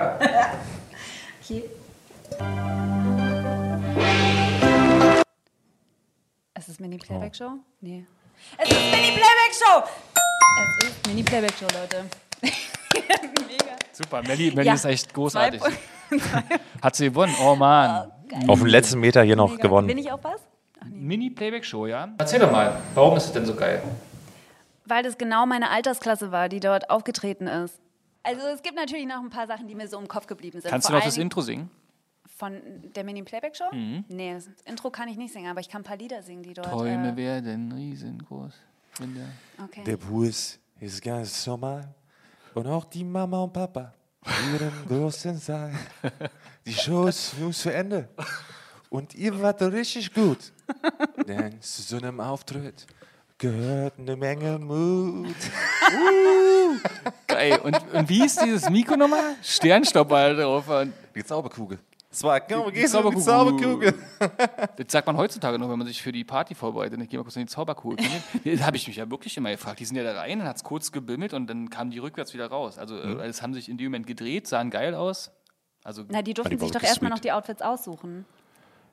Hier. 1.41 1.63
Es 6.57 6.69
ist 6.69 6.79
Mini-Playback-Show? 6.79 7.59
Nee. 7.81 8.05
Es 8.57 8.69
ist 8.69 8.75
Mini-Playback-Show! 8.75 9.83
Es 10.81 10.87
ist 10.87 11.07
Mini-Playback-Show, 11.07 11.67
Leute. 11.79 12.05
Mega. 12.93 13.75
Super, 13.91 14.21
Melli, 14.23 14.51
Melli 14.51 14.67
Ja. 14.67 14.73
ist 14.73 14.85
echt 14.85 15.13
großartig. 15.13 15.61
Hat 16.81 16.95
sie 16.95 17.05
gewonnen. 17.09 17.35
Oh 17.41 17.55
Mann. 17.55 18.11
Auf 18.47 18.59
dem 18.59 18.67
letzten 18.67 18.99
Meter 18.99 19.23
hier 19.23 19.35
noch 19.35 19.51
Mega. 19.51 19.61
gewonnen. 19.61 19.87
Bin 19.87 19.97
ich 19.97 20.11
auch 20.11 20.23
was? 20.23 20.41
Mini-Playback-Show, 20.89 21.87
ja? 21.87 22.09
Erzähl 22.17 22.39
doch 22.39 22.51
mal, 22.51 22.79
warum 22.93 23.17
ist 23.17 23.25
es 23.25 23.31
denn 23.31 23.45
so 23.45 23.55
geil? 23.55 23.81
Weil 24.85 25.03
das 25.03 25.17
genau 25.17 25.45
meine 25.45 25.69
Altersklasse 25.71 26.31
war, 26.31 26.47
die 26.47 26.59
dort 26.59 26.89
aufgetreten 26.89 27.47
ist. 27.47 27.79
Also 28.23 28.41
es 28.53 28.61
gibt 28.61 28.75
natürlich 28.75 29.05
noch 29.07 29.21
ein 29.21 29.29
paar 29.29 29.47
Sachen, 29.47 29.67
die 29.67 29.75
mir 29.75 29.87
so 29.87 29.99
im 29.99 30.07
Kopf 30.07 30.27
geblieben 30.27 30.59
sind. 30.61 30.69
Kannst 30.69 30.87
du 30.87 30.91
Vor 30.91 30.99
noch 30.99 31.05
das 31.05 31.17
Intro 31.17 31.41
singen? 31.41 31.69
Von 32.37 32.59
der 32.95 33.03
Mini-Playback-Show? 33.03 33.71
Mhm. 33.71 34.03
Nee, 34.09 34.33
das 34.33 34.49
Intro 34.65 34.89
kann 34.89 35.07
ich 35.07 35.17
nicht 35.17 35.31
singen, 35.33 35.49
aber 35.49 35.59
ich 35.61 35.69
kann 35.69 35.81
ein 35.81 35.85
paar 35.85 35.97
Lieder 35.97 36.21
singen, 36.21 36.43
die 36.43 36.53
dort... 36.53 36.67
Träume 36.67 37.13
äh, 37.13 37.15
werden 37.15 37.71
riesengroß. 37.71 38.53
Der 38.99 39.63
okay. 39.63 39.83
Der 39.85 39.97
Bus 39.97 40.59
ist 40.79 41.03
ganz 41.03 41.45
normal. 41.47 41.87
Und 42.55 42.67
auch 42.67 42.85
die 42.85 43.03
Mama 43.03 43.43
und 43.43 43.51
Papa 43.51 43.93
ihren 44.53 44.71
großen 44.87 45.37
Saal. 45.37 45.73
Die 46.65 46.73
Show 46.83 47.07
ist 47.07 47.37
nun 47.37 47.51
zu 47.53 47.71
Ende. 47.71 48.07
Und 48.89 49.13
ihr 49.13 49.39
wart 49.41 49.61
richtig 49.61 50.13
gut. 50.13 50.53
Denn 51.27 51.61
zu 51.61 51.81
so 51.81 51.97
einem 51.97 52.19
Auftritt 52.21 52.87
gehört 53.37 53.99
eine 53.99 54.15
Menge 54.15 54.57
Mut. 54.57 55.35
Geil. 57.27 57.59
Und, 57.61 57.93
und 57.93 58.09
wie 58.09 58.25
ist 58.25 58.41
dieses 58.41 58.69
Mikro 58.69 58.95
nochmal? 58.95 59.35
Sternstopper 59.43 60.33
drauf. 60.33 60.69
Und 60.69 60.93
Die 61.13 61.25
Zauberkugel. 61.25 61.77
Das 62.15 62.23
war 62.23 62.39
genau, 62.39 62.69
Die 62.69 62.79
gehst 62.79 62.93
du 62.93 63.01
mit 63.03 63.17
die 63.17 63.21
Zauberkugel. 63.21 63.93
Zauberkugel. 63.93 64.69
das 64.77 64.85
sagt 64.91 65.05
man 65.05 65.17
heutzutage 65.17 65.59
noch, 65.59 65.69
wenn 65.69 65.77
man 65.77 65.85
sich 65.85 66.01
für 66.01 66.13
die 66.13 66.23
Party 66.23 66.55
vorbereitet. 66.55 66.99
Ich 67.01 67.09
gehe 67.09 67.19
mal 67.19 67.23
kurz 67.23 67.35
in 67.35 67.41
die 67.41 67.47
Zauberkugel. 67.51 68.05
Das 68.45 68.61
habe 68.65 68.77
ich 68.77 68.87
mich 68.87 68.95
ja 68.95 69.09
wirklich 69.11 69.35
immer 69.35 69.51
gefragt. 69.51 69.81
Die 69.81 69.85
sind 69.85 69.97
ja 69.97 70.03
da 70.03 70.13
rein, 70.21 70.39
dann 70.39 70.47
hat 70.47 70.55
es 70.55 70.63
kurz 70.63 70.93
gebimmelt 70.93 71.33
und 71.33 71.47
dann 71.47 71.69
kamen 71.69 71.91
die 71.91 71.99
rückwärts 71.99 72.33
wieder 72.33 72.47
raus. 72.47 72.77
Also 72.77 72.95
Mhm. 72.95 73.19
äh, 73.19 73.25
es 73.25 73.41
haben 73.41 73.53
sich 73.53 73.67
in 73.67 73.77
dem 73.77 73.87
Moment 73.87 74.07
gedreht, 74.07 74.47
sahen 74.47 74.69
geil 74.69 74.95
aus. 74.95 75.29
Also 75.83 76.05
Na, 76.07 76.21
die 76.21 76.33
durften 76.33 76.55
die 76.57 76.63
sich 76.63 76.71
doch 76.71 76.81
erstmal 76.83 77.11
noch 77.11 77.19
die 77.19 77.33
Outfits 77.33 77.61
aussuchen. 77.61 78.25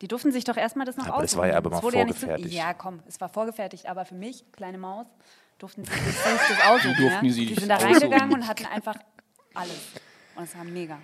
Die 0.01 0.09
durften 0.09 0.33
sich 0.33 0.43
doch 0.43 0.57
erstmal 0.57 0.85
das 0.85 0.97
noch 0.97 1.07
Aber 1.07 1.23
das 1.23 1.31
aussuchen. 1.31 1.41
war 1.43 1.47
ja 1.49 1.57
aber 1.59 1.71
Es 1.71 1.77
mal 1.77 1.83
wurde 1.85 2.05
nicht 2.05 2.19
vorgefertigt. 2.19 2.53
ja, 2.55 2.75
komm, 2.75 3.01
es 3.07 3.21
war 3.21 3.29
vorgefertigt, 3.29 3.87
aber 3.87 4.05
für 4.05 4.17
mich, 4.17 4.45
kleine 4.51 4.79
Maus, 4.79 5.07
durften 5.59 5.85
sie 5.85 5.93
sich 5.93 6.15
das 6.25 6.67
aussuchen. 6.67 6.95
Die 6.99 7.03
durften 7.03 7.27
ja? 7.27 7.33
sie 7.33 7.47
die 7.47 7.55
sind 7.55 7.69
da 7.69 7.77
reingegangen 7.77 8.35
und 8.35 8.49
hatten 8.49 8.67
einfach 8.67 8.97
alles. 9.55 9.79
Und 10.35 10.43
es 10.43 10.57
war 10.57 10.65
mega. 10.65 10.99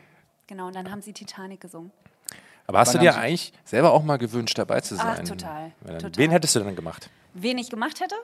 Genau, 0.48 0.66
und 0.66 0.74
dann 0.74 0.90
haben 0.90 1.00
sie 1.00 1.12
Titanic 1.12 1.60
gesungen. 1.60 1.92
Aber 2.68 2.78
hast 2.80 2.94
du 2.94 2.98
dir 2.98 3.16
eigentlich 3.16 3.52
selber 3.64 3.92
auch 3.92 4.02
mal 4.04 4.18
gewünscht, 4.18 4.56
dabei 4.58 4.80
zu 4.82 4.94
Ach, 4.98 5.16
sein? 5.16 5.24
total, 5.24 5.72
Wenn- 5.80 5.98
total. 5.98 6.16
Wen 6.16 6.30
hättest 6.30 6.54
du 6.54 6.60
denn 6.60 6.76
gemacht? 6.76 7.08
Wen 7.34 7.56
ich 7.58 7.70
gemacht 7.70 8.00
hätte, 8.00 8.14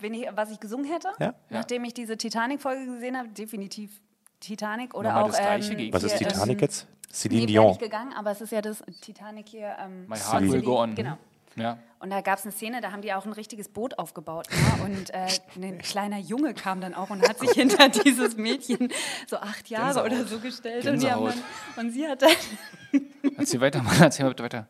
wen 0.00 0.14
ich, 0.14 0.28
was 0.34 0.50
ich 0.50 0.60
gesungen 0.60 0.84
hätte, 0.90 1.08
Ja? 1.18 1.34
nachdem 1.50 1.82
ich 1.84 1.94
diese 1.94 2.16
Titanic-Folge 2.16 2.84
gesehen 2.86 3.16
habe, 3.16 3.28
definitiv 3.28 3.90
Titanic 4.40 4.94
oder 4.94 5.08
Nochmal 5.10 5.22
auch. 5.24 5.26
das 5.28 5.38
Gleiche 5.38 5.72
ähm, 5.74 5.92
Was 5.92 6.02
ist 6.02 6.18
hier, 6.18 6.28
Titanic 6.28 6.58
ähm, 6.58 6.60
jetzt? 6.62 6.86
Celine 7.12 7.40
Nee, 7.42 7.46
Dion. 7.46 7.68
nicht 7.68 7.80
gegangen, 7.80 8.12
aber 8.14 8.30
es 8.32 8.40
ist 8.42 8.52
ja 8.52 8.60
das 8.60 8.82
Titanic 9.00 9.48
hier. 9.48 9.74
Ähm, 9.82 10.06
My 10.08 10.16
heart 10.16 10.50
will 10.50 10.60
go 10.62 10.78
on. 10.82 10.94
Genau. 10.94 11.16
Ja. 11.54 11.78
Und 12.00 12.10
da 12.10 12.20
gab 12.20 12.38
es 12.38 12.44
eine 12.44 12.52
Szene, 12.52 12.82
da 12.82 12.92
haben 12.92 13.00
die 13.00 13.14
auch 13.14 13.24
ein 13.24 13.32
richtiges 13.32 13.70
Boot 13.70 13.98
aufgebaut. 13.98 14.46
Ne? 14.50 14.84
Und 14.84 15.14
äh, 15.14 15.26
ein 15.56 15.78
kleiner 15.78 16.18
Junge 16.18 16.52
kam 16.52 16.82
dann 16.82 16.92
auch 16.92 17.08
und 17.08 17.26
hat 17.26 17.38
sich 17.38 17.50
hinter 17.52 17.88
dieses 18.04 18.36
Mädchen 18.36 18.92
so 19.26 19.38
acht 19.38 19.68
Jahre 19.70 20.02
Gänsehaut. 20.04 20.12
oder 20.12 20.24
so 20.26 20.38
gestellt. 20.40 20.84
Und, 20.86 21.00
die 21.02 21.10
haben 21.10 21.24
Gänsehaut. 21.24 21.44
dann, 21.76 21.86
und 21.86 21.92
sie 21.92 22.06
hat 22.06 22.20
dann, 22.20 22.30
Erzähl 23.46 23.60
weiter, 23.60 23.80
Mann, 23.80 23.94
erzähl 24.00 24.24
mal 24.24 24.30
bitte 24.30 24.42
weiter. 24.42 24.66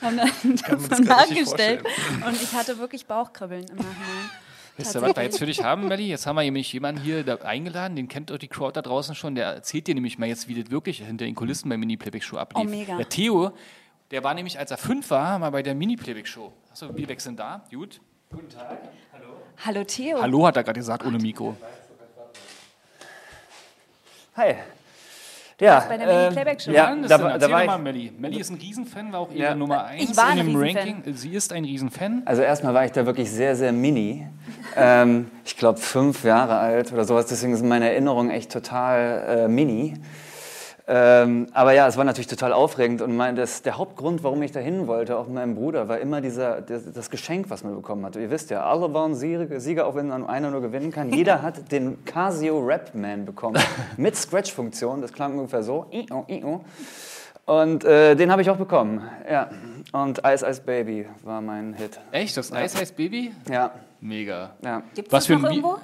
haben 0.00 0.16
dann 0.16 1.04
nachgestellt. 1.04 1.84
Und 2.26 2.42
ich 2.42 2.54
hatte 2.54 2.78
wirklich 2.78 3.04
Bauchkribbeln 3.04 3.64
im 3.68 3.76
Nachhinein. 3.76 4.30
Wisst 4.78 4.94
ihr, 4.94 5.02
was 5.02 5.14
wir 5.14 5.22
jetzt 5.24 5.38
für 5.38 5.44
dich 5.44 5.62
haben, 5.62 5.88
Melli? 5.88 6.08
Jetzt 6.08 6.26
haben 6.26 6.36
wir 6.36 6.42
nämlich 6.42 6.72
jemanden 6.72 7.02
hier 7.02 7.22
da 7.22 7.36
eingeladen, 7.36 7.96
den 7.96 8.08
kennt 8.08 8.30
doch 8.30 8.38
die 8.38 8.48
Crowd 8.48 8.72
da 8.72 8.80
draußen 8.80 9.14
schon. 9.14 9.34
Der 9.34 9.48
erzählt 9.48 9.88
dir 9.88 9.94
nämlich 9.94 10.16
mal 10.18 10.26
jetzt, 10.26 10.48
wie 10.48 10.58
das 10.58 10.70
wirklich 10.70 11.04
hinter 11.04 11.26
den 11.26 11.34
Kulissen 11.34 11.68
bei 11.68 11.76
Mini-Playback-Show 11.76 12.38
ablief. 12.38 12.64
Oh, 12.64 12.66
mega. 12.66 12.96
Der 12.96 13.10
Theo, 13.10 13.52
der 14.10 14.24
war 14.24 14.32
nämlich, 14.32 14.58
als 14.58 14.70
er 14.70 14.78
fünf 14.78 15.10
war, 15.10 15.38
mal 15.38 15.50
bei 15.50 15.62
der 15.62 15.74
Mini-Playback-Show. 15.74 16.50
Achso, 16.70 16.96
wir 16.96 17.06
wechseln 17.06 17.36
da. 17.36 17.62
Gut. 17.70 18.00
Guten 18.30 18.48
Tag. 18.48 18.78
Hallo 19.66 19.84
Theo. 19.84 20.22
Hallo 20.22 20.46
hat 20.46 20.56
er 20.56 20.64
gerade 20.64 20.80
gesagt, 20.80 21.04
ohne 21.04 21.18
Mikro. 21.18 21.58
Hi. 24.34 24.54
Ja, 25.60 25.84
bei 25.88 25.96
der 25.96 26.08
ähm, 26.08 26.16
Mini-Playback-Show. 26.22 26.70
Ja, 26.72 26.88
Wann 26.90 27.04
ist 27.04 27.10
da, 27.10 27.16
denn? 27.18 27.26
da 27.28 27.32
Erzähl 27.34 27.50
war 27.52 27.64
mal, 27.66 27.78
Melli. 27.78 28.12
Melli 28.18 28.40
ist 28.40 28.50
ein 28.50 28.56
Riesenfan, 28.56 29.12
war 29.12 29.20
auch 29.20 29.30
ihre 29.30 29.38
Ja. 29.50 29.54
Nummer 29.54 29.84
eins 29.84 30.10
Ich 30.10 30.16
war 30.16 30.32
in 30.32 30.40
ein 30.40 30.46
dem. 30.46 30.56
Ranking. 30.56 31.02
Sie 31.14 31.30
ist 31.34 31.52
ein 31.52 31.64
Riesenfan. 31.64 32.22
also 32.24 32.42
erstmal 32.42 32.74
war 32.74 32.84
ich 32.84 32.90
da 32.92 33.06
wirklich 33.06 33.30
sehr, 33.30 33.54
sehr 33.54 33.72
mini. 33.72 34.26
ähm, 34.76 35.30
ich 35.44 35.56
glaube 35.56 35.78
fünf 35.78 36.24
Jahre 36.24 36.56
alt 36.56 36.92
oder 36.92 37.04
sowas, 37.04 37.26
deswegen 37.26 37.56
sind 37.56 37.68
meine 37.68 37.88
Erinnerungen 37.88 38.30
echt 38.30 38.50
total 38.52 39.44
äh, 39.44 39.48
mini. 39.48 39.94
Ähm, 40.86 41.46
aber 41.54 41.72
ja, 41.72 41.88
es 41.88 41.96
war 41.96 42.04
natürlich 42.04 42.26
total 42.26 42.52
aufregend 42.52 43.00
und 43.00 43.16
mein, 43.16 43.36
das, 43.36 43.62
der 43.62 43.78
Hauptgrund, 43.78 44.22
warum 44.22 44.42
ich 44.42 44.52
da 44.52 44.60
hin 44.60 44.86
wollte, 44.86 45.16
auch 45.16 45.24
mit 45.26 45.36
meinem 45.36 45.54
Bruder, 45.54 45.88
war 45.88 45.98
immer 45.98 46.20
dieser, 46.20 46.60
das, 46.60 46.92
das 46.92 47.08
Geschenk, 47.08 47.48
was 47.48 47.64
man 47.64 47.74
bekommen 47.74 48.04
hat. 48.04 48.16
Ihr 48.16 48.30
wisst 48.30 48.50
ja, 48.50 48.64
alle 48.64 48.92
waren 48.92 49.14
Sieger, 49.14 49.60
Sieger, 49.60 49.86
auch 49.86 49.94
wenn 49.94 50.08
nur 50.08 50.28
einer 50.28 50.50
nur 50.50 50.60
gewinnen 50.60 50.90
kann. 50.90 51.10
Jeder 51.12 51.40
hat 51.40 51.72
den 51.72 52.04
Casio 52.04 52.58
Rap 52.58 52.94
Man 52.94 53.24
bekommen 53.24 53.62
mit 53.96 54.14
Scratch-Funktion. 54.14 55.00
Das 55.00 55.12
klang 55.12 55.38
ungefähr 55.38 55.62
so. 55.62 55.86
Und 57.46 57.84
äh, 57.84 58.14
den 58.14 58.30
habe 58.30 58.42
ich 58.42 58.50
auch 58.50 58.56
bekommen. 58.56 59.02
Ja. 59.30 59.48
Und 59.92 60.20
Ice 60.26 60.46
Ice 60.46 60.60
Baby 60.60 61.06
war 61.22 61.40
mein 61.40 61.72
Hit. 61.74 61.98
Echt? 62.10 62.36
Das 62.36 62.50
Ice 62.50 62.82
Ice 62.82 62.92
Baby? 62.92 63.32
Ja, 63.50 63.70
Mega. 64.00 64.50
ja. 64.62 64.82
Gibt 64.94 65.08
es 65.08 65.12
Was 65.12 65.26
das 65.26 65.26
für 65.26 65.42
noch 65.42 65.50
irgendwo? 65.50 65.78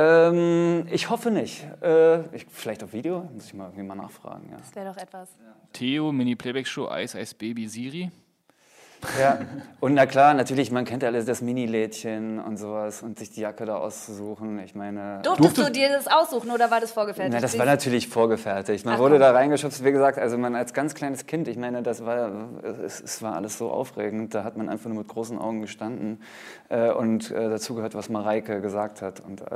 Ähm, 0.00 0.86
ich 0.90 1.10
hoffe 1.10 1.30
nicht. 1.30 1.66
Äh, 1.82 2.20
ich, 2.34 2.46
vielleicht 2.48 2.82
auf 2.82 2.92
Video? 2.92 3.28
Muss 3.34 3.46
ich 3.46 3.54
mal 3.54 3.66
irgendwie 3.66 3.82
mal 3.82 3.96
nachfragen. 3.96 4.48
Ja. 4.50 4.56
Das 4.56 4.74
wäre 4.74 4.86
doch 4.90 4.96
etwas. 4.96 5.28
Theo, 5.72 6.10
Mini-Playback-Show, 6.10 6.88
Ice 6.96 7.20
Ice 7.20 7.34
Baby, 7.34 7.68
Siri. 7.68 8.10
Ja. 9.18 9.38
Und 9.80 9.94
na 9.94 10.04
klar, 10.06 10.34
natürlich, 10.34 10.70
man 10.70 10.84
kennt 10.84 11.02
ja 11.02 11.08
alles 11.08 11.24
das 11.24 11.40
Mini-Lädchen 11.40 12.38
und 12.38 12.58
sowas 12.58 13.02
und 13.02 13.18
sich 13.18 13.30
die 13.30 13.40
Jacke 13.40 13.64
da 13.64 13.76
auszusuchen. 13.76 14.58
Ich 14.58 14.74
meine. 14.74 15.22
Durftest 15.22 15.56
du 15.56 15.70
dir 15.72 15.88
das 15.88 16.06
aussuchen 16.06 16.50
oder 16.50 16.70
war 16.70 16.80
das 16.80 16.92
vorgefertigt? 16.92 17.32
Na, 17.32 17.40
das 17.40 17.58
war 17.58 17.64
natürlich 17.64 18.08
vorgefertigt. 18.08 18.84
Man 18.84 18.96
Ach, 18.96 18.98
wurde 18.98 19.14
komm. 19.14 19.20
da 19.20 19.30
reingeschubst, 19.30 19.82
wie 19.82 19.92
gesagt, 19.92 20.18
also 20.18 20.36
man 20.36 20.54
als 20.54 20.74
ganz 20.74 20.94
kleines 20.94 21.24
Kind, 21.24 21.48
ich 21.48 21.56
meine, 21.56 21.82
das 21.82 22.04
war, 22.04 22.30
es, 22.84 23.00
es 23.00 23.22
war 23.22 23.36
alles 23.36 23.56
so 23.56 23.70
aufregend, 23.70 24.34
da 24.34 24.44
hat 24.44 24.58
man 24.58 24.68
einfach 24.68 24.90
nur 24.90 24.98
mit 24.98 25.08
großen 25.08 25.38
Augen 25.38 25.62
gestanden 25.62 26.20
äh, 26.68 26.90
und 26.90 27.30
äh, 27.30 27.48
dazu 27.48 27.74
gehört, 27.74 27.94
was 27.94 28.10
Mareike 28.10 28.60
gesagt 28.60 29.00
hat 29.00 29.20
und 29.20 29.40
äh, 29.40 29.46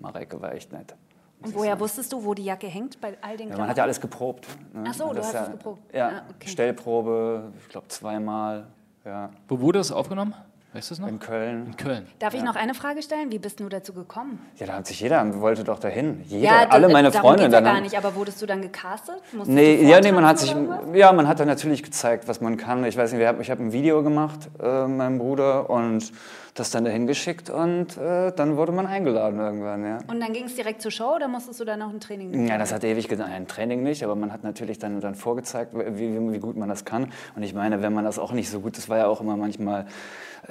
Mareike 0.00 0.40
war 0.40 0.52
echt 0.52 0.72
nett. 0.72 0.96
Und 1.40 1.54
woher 1.54 1.78
wusstest 1.78 2.12
du, 2.12 2.24
wo 2.24 2.34
die 2.34 2.44
Jacke 2.44 2.66
hängt 2.66 3.00
bei 3.00 3.16
all 3.20 3.36
den 3.36 3.48
Ja, 3.50 3.56
man 3.58 3.68
hat 3.68 3.76
ja 3.76 3.84
alles 3.84 4.00
geprobt. 4.00 4.46
Ne? 4.72 4.84
Ach 4.88 4.94
so, 4.94 5.12
du 5.12 5.18
hast 5.20 5.32
ja, 5.32 5.44
es 5.44 5.50
geprobt. 5.52 5.94
Ja, 5.94 6.08
Ah, 6.08 6.22
okay. 6.34 6.48
Stellprobe, 6.48 7.52
ich 7.60 7.68
glaube 7.68 7.88
zweimal. 7.88 8.66
Ja. 9.04 9.30
Wo 9.46 9.60
wurde 9.60 9.78
das 9.78 9.92
aufgenommen? 9.92 10.34
Weißt 10.74 10.90
du 10.90 10.94
es 10.94 11.00
noch? 11.00 11.08
In 11.08 11.18
Köln. 11.18 11.66
In 11.68 11.76
Köln. 11.78 12.06
Darf 12.18 12.34
ich 12.34 12.42
noch 12.42 12.54
eine 12.54 12.74
Frage 12.74 13.00
stellen? 13.02 13.32
Wie 13.32 13.38
bist 13.38 13.58
du 13.58 13.70
dazu 13.70 13.94
gekommen? 13.94 14.38
Ja, 14.56 14.66
da 14.66 14.74
hat 14.74 14.86
sich 14.86 15.00
jeder, 15.00 15.40
wollte 15.40 15.64
doch 15.64 15.78
dahin. 15.78 16.20
Jeder, 16.26 16.66
d- 16.66 16.70
alle 16.70 16.90
meine 16.90 17.10
Freunde. 17.10 17.44
ja 17.44 17.48
dann 17.48 17.64
gar 17.64 17.80
nicht, 17.80 17.96
aber 17.96 18.14
wurdest 18.14 18.42
du 18.42 18.46
dann 18.46 18.60
gecastet? 18.60 19.16
Musstest 19.32 19.48
Nee, 19.48 19.78
du 19.78 19.84
ja, 19.84 19.98
nee, 20.00 20.12
man 20.12 20.26
hat 20.26 20.38
sich, 20.38 20.54
ja, 20.92 21.10
man 21.12 21.26
hat 21.26 21.40
dann 21.40 21.48
natürlich 21.48 21.82
gezeigt, 21.82 22.28
was 22.28 22.42
man 22.42 22.58
kann. 22.58 22.84
Ich 22.84 22.98
weiß 22.98 23.14
nicht, 23.14 23.22
ich 23.40 23.50
habe 23.50 23.62
ein 23.62 23.72
Video 23.72 24.02
gemacht, 24.02 24.40
äh, 24.62 24.86
meinem 24.86 25.18
Bruder, 25.18 25.70
und 25.70 26.12
das 26.54 26.70
dann 26.70 26.84
dahin 26.84 27.06
geschickt 27.06 27.48
und 27.50 27.96
äh, 27.96 28.32
dann 28.32 28.56
wurde 28.56 28.72
man 28.72 28.86
eingeladen 28.86 29.38
irgendwann, 29.38 29.84
ja. 29.86 29.98
Und 30.08 30.20
dann 30.20 30.32
ging 30.32 30.44
es 30.46 30.56
direkt 30.56 30.82
zur 30.82 30.90
Show 30.90 31.14
oder 31.14 31.28
musstest 31.28 31.60
du 31.60 31.64
dann 31.64 31.78
noch 31.78 31.90
ein 31.90 32.00
Training 32.00 32.30
machen? 32.32 32.46
Ja, 32.48 32.58
das 32.58 32.72
hat 32.74 32.82
ewig 32.84 33.06
gedauert. 33.08 33.30
Ein 33.30 33.46
Training 33.46 33.84
nicht, 33.84 34.02
aber 34.02 34.16
man 34.16 34.32
hat 34.32 34.42
natürlich 34.42 34.78
dann, 34.78 35.00
dann 35.00 35.14
vorgezeigt, 35.14 35.72
wie, 35.72 35.96
wie, 36.14 36.32
wie 36.32 36.38
gut 36.40 36.56
man 36.56 36.68
das 36.68 36.84
kann. 36.84 37.12
Und 37.36 37.42
ich 37.44 37.54
meine, 37.54 37.80
wenn 37.80 37.94
man 37.94 38.04
das 38.04 38.18
auch 38.18 38.32
nicht 38.32 38.50
so 38.50 38.58
gut, 38.60 38.76
das 38.76 38.88
war 38.88 38.98
ja 38.98 39.06
auch 39.06 39.20
immer 39.20 39.36
manchmal, 39.36 39.86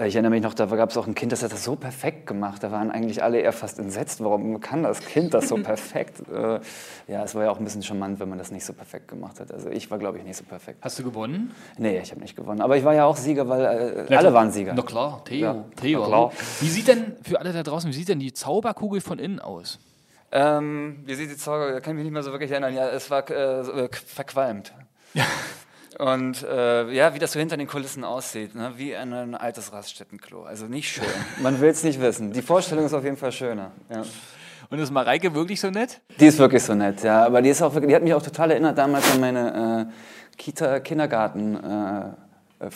ich 0.05 0.15
erinnere 0.15 0.31
mich 0.31 0.43
noch, 0.43 0.53
da 0.53 0.65
gab 0.65 0.89
es 0.89 0.97
auch 0.97 1.07
ein 1.07 1.15
Kind, 1.15 1.31
das 1.31 1.43
hat 1.43 1.51
das 1.51 1.63
so 1.63 1.75
perfekt 1.75 2.27
gemacht. 2.27 2.61
Da 2.63 2.71
waren 2.71 2.91
eigentlich 2.91 3.23
alle 3.23 3.39
eher 3.39 3.53
fast 3.53 3.79
entsetzt. 3.79 4.23
Warum 4.23 4.59
kann 4.59 4.83
das 4.83 4.99
Kind 4.99 5.33
das 5.33 5.47
so 5.47 5.55
perfekt? 5.63 6.21
Äh, 6.29 6.59
ja, 7.07 7.23
es 7.23 7.35
war 7.35 7.45
ja 7.45 7.51
auch 7.51 7.57
ein 7.57 7.63
bisschen 7.63 7.83
charmant, 7.83 8.19
wenn 8.19 8.29
man 8.29 8.37
das 8.37 8.51
nicht 8.51 8.65
so 8.65 8.73
perfekt 8.73 9.07
gemacht 9.07 9.39
hat. 9.39 9.51
Also 9.51 9.69
ich 9.69 9.89
war, 9.89 9.97
glaube 9.97 10.17
ich, 10.17 10.23
nicht 10.23 10.37
so 10.37 10.43
perfekt. 10.43 10.79
Hast 10.81 10.99
du 10.99 11.03
gewonnen? 11.03 11.51
Nee, 11.77 11.99
ich 11.99 12.11
habe 12.11 12.21
nicht 12.21 12.35
gewonnen. 12.35 12.61
Aber 12.61 12.77
ich 12.77 12.83
war 12.83 12.93
ja 12.93 13.05
auch 13.05 13.15
Sieger, 13.17 13.47
weil 13.47 14.07
äh, 14.09 14.15
alle 14.15 14.33
waren 14.33 14.51
Sieger. 14.51 14.73
Na 14.75 14.81
klar, 14.81 15.23
Theo. 15.25 15.39
Ja, 15.39 15.65
Theo. 15.79 16.01
na 16.01 16.07
klar. 16.07 16.31
Wie 16.59 16.69
sieht 16.69 16.87
denn, 16.87 17.13
für 17.23 17.39
alle 17.39 17.53
da 17.53 17.63
draußen, 17.63 17.89
wie 17.89 17.95
sieht 17.95 18.09
denn 18.09 18.19
die 18.19 18.33
Zauberkugel 18.33 19.01
von 19.01 19.19
innen 19.19 19.39
aus? 19.39 19.79
Ähm, 20.31 21.03
wie 21.05 21.15
sieht 21.15 21.31
die 21.31 21.37
Zauber? 21.37 21.71
Da 21.71 21.79
kann 21.79 21.93
ich 21.93 21.97
mich 21.97 22.03
nicht 22.03 22.13
mehr 22.13 22.23
so 22.23 22.31
wirklich 22.31 22.51
erinnern. 22.51 22.73
Ja, 22.73 22.89
es 22.89 23.09
war 23.09 23.29
äh, 23.29 23.61
äh, 23.61 23.89
verqualmt. 23.91 24.73
Und 25.99 26.43
äh, 26.43 26.91
ja, 26.91 27.15
wie 27.15 27.19
das 27.19 27.31
so 27.31 27.39
hinter 27.39 27.57
den 27.57 27.67
Kulissen 27.67 28.03
aussieht, 28.03 28.53
ne? 28.53 28.73
wie 28.75 28.95
ein, 28.95 29.11
ein 29.13 29.33
altes 29.35 29.73
Raststättenklo. 29.73 30.43
Also 30.43 30.65
nicht 30.65 30.89
schön. 30.91 31.03
Man 31.41 31.59
will 31.59 31.69
es 31.69 31.83
nicht 31.83 31.99
wissen. 31.99 32.33
Die 32.33 32.43
Vorstellung 32.43 32.85
ist 32.85 32.93
auf 32.93 33.03
jeden 33.03 33.17
Fall 33.17 33.31
schöner. 33.31 33.71
Ja. 33.89 34.03
Und 34.69 34.79
ist 34.79 34.91
Mareike 34.91 35.33
wirklich 35.33 35.59
so 35.59 35.71
nett? 35.71 36.01
Die 36.19 36.27
ist 36.27 36.37
wirklich 36.37 36.61
so 36.61 36.75
nett, 36.75 37.01
ja. 37.01 37.25
Aber 37.25 37.41
die 37.41 37.49
ist 37.49 37.61
auch 37.63 37.73
die 37.79 37.95
hat 37.95 38.03
mich 38.03 38.13
auch 38.13 38.21
total 38.21 38.51
erinnert 38.51 38.77
damals 38.77 39.11
an 39.11 39.19
meine 39.21 39.89
äh, 39.89 40.37
Kita, 40.37 40.81
Kindergarten 40.81 41.55
äh, 41.55 42.65
äh, 42.65 42.69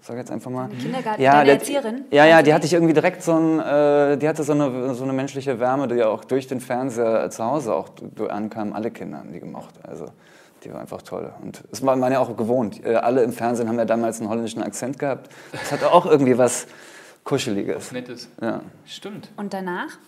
sag 0.00 0.16
ich 0.16 0.20
jetzt 0.20 0.30
einfach 0.30 0.50
mal. 0.50 0.68
Kindergarten, 0.68 1.22
ja, 1.22 1.32
deine 1.32 1.52
Erzieherin? 1.52 2.04
Ja, 2.10 2.26
ja, 2.26 2.42
die 2.42 2.52
hatte 2.52 2.66
ich 2.66 2.74
irgendwie 2.74 2.92
direkt 2.92 3.22
so 3.22 3.32
ein, 3.32 3.58
äh, 3.58 4.16
die 4.18 4.28
hatte 4.28 4.44
so 4.44 4.52
eine, 4.52 4.94
so 4.94 5.02
eine 5.02 5.12
menschliche 5.12 5.58
Wärme, 5.58 5.88
die 5.88 5.96
ja 5.96 6.08
auch 6.08 6.24
durch 6.24 6.46
den 6.46 6.60
Fernseher 6.60 7.30
zu 7.30 7.42
Hause 7.44 7.74
auch 7.74 7.88
du- 7.88 8.28
ankamen. 8.28 8.74
Alle 8.74 8.90
Kinder 8.90 9.18
haben 9.18 9.32
die 9.32 9.40
gemocht. 9.40 9.74
Also 9.82 10.06
die 10.64 10.72
war 10.72 10.80
einfach 10.80 11.02
toll. 11.02 11.32
Und 11.42 11.62
das 11.70 11.84
war 11.84 11.96
man 11.96 12.12
ja 12.12 12.20
auch 12.20 12.36
gewohnt. 12.36 12.84
Äh, 12.84 12.96
alle 12.96 13.22
im 13.22 13.32
Fernsehen 13.32 13.68
haben 13.68 13.78
ja 13.78 13.84
damals 13.84 14.20
einen 14.20 14.30
holländischen 14.30 14.62
Akzent 14.62 14.98
gehabt. 14.98 15.30
Das 15.52 15.72
hatte 15.72 15.92
auch 15.92 16.06
irgendwie 16.06 16.38
was 16.38 16.66
Kuscheliges. 17.24 17.92
Nettes. 17.92 18.28
Ja. 18.40 18.60
Stimmt. 18.84 19.30
Und 19.36 19.54
danach? 19.54 19.98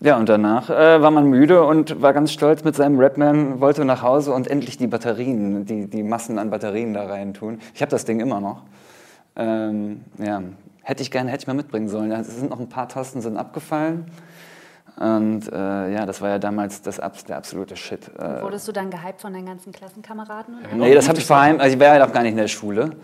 Ja, 0.00 0.18
und 0.18 0.28
danach 0.28 0.68
äh, 0.68 1.00
war 1.00 1.10
man 1.10 1.26
müde 1.26 1.64
und 1.64 2.02
war 2.02 2.12
ganz 2.12 2.30
stolz 2.30 2.64
mit 2.64 2.76
seinem 2.76 3.00
Rapman, 3.00 3.60
wollte 3.60 3.84
nach 3.84 4.02
Hause 4.02 4.32
und 4.34 4.46
endlich 4.46 4.76
die 4.76 4.86
Batterien, 4.86 5.64
die, 5.64 5.86
die 5.88 6.02
Massen 6.02 6.38
an 6.38 6.50
Batterien 6.50 6.92
da 6.92 7.06
rein 7.06 7.32
tun. 7.32 7.60
Ich 7.74 7.80
habe 7.80 7.90
das 7.90 8.04
Ding 8.04 8.20
immer 8.20 8.40
noch. 8.40 8.62
Ähm, 9.36 10.02
ja, 10.18 10.42
hätte 10.82 11.02
ich 11.02 11.10
gerne, 11.10 11.30
hätte 11.30 11.42
ich 11.42 11.46
mal 11.46 11.54
mitbringen 11.54 11.88
sollen. 11.88 12.12
Es 12.12 12.26
sind 12.26 12.50
noch 12.50 12.60
ein 12.60 12.68
paar 12.68 12.88
Tasten 12.88 13.22
sind 13.22 13.38
abgefallen. 13.38 14.10
Und 14.98 15.52
äh, 15.52 15.92
ja, 15.92 16.06
das 16.06 16.22
war 16.22 16.30
ja 16.30 16.38
damals 16.38 16.80
das, 16.80 16.96
der 17.28 17.36
absolute 17.36 17.76
Shit. 17.76 18.08
Äh, 18.18 18.42
Wurdest 18.42 18.66
du 18.66 18.72
dann 18.72 18.90
gehypt 18.90 19.20
von 19.20 19.32
deinen 19.32 19.44
ganzen 19.44 19.70
Klassenkameraden? 19.72 20.58
Oder? 20.58 20.74
nee, 20.74 20.94
das 20.94 21.08
habe 21.08 21.18
ich 21.18 21.26
verheim. 21.26 21.60
Also 21.60 21.74
ich 21.74 21.80
war 21.80 21.96
ja 21.98 22.06
noch 22.06 22.12
gar 22.12 22.22
nicht 22.22 22.32
in 22.32 22.38
der 22.38 22.48
Schule. 22.48 22.96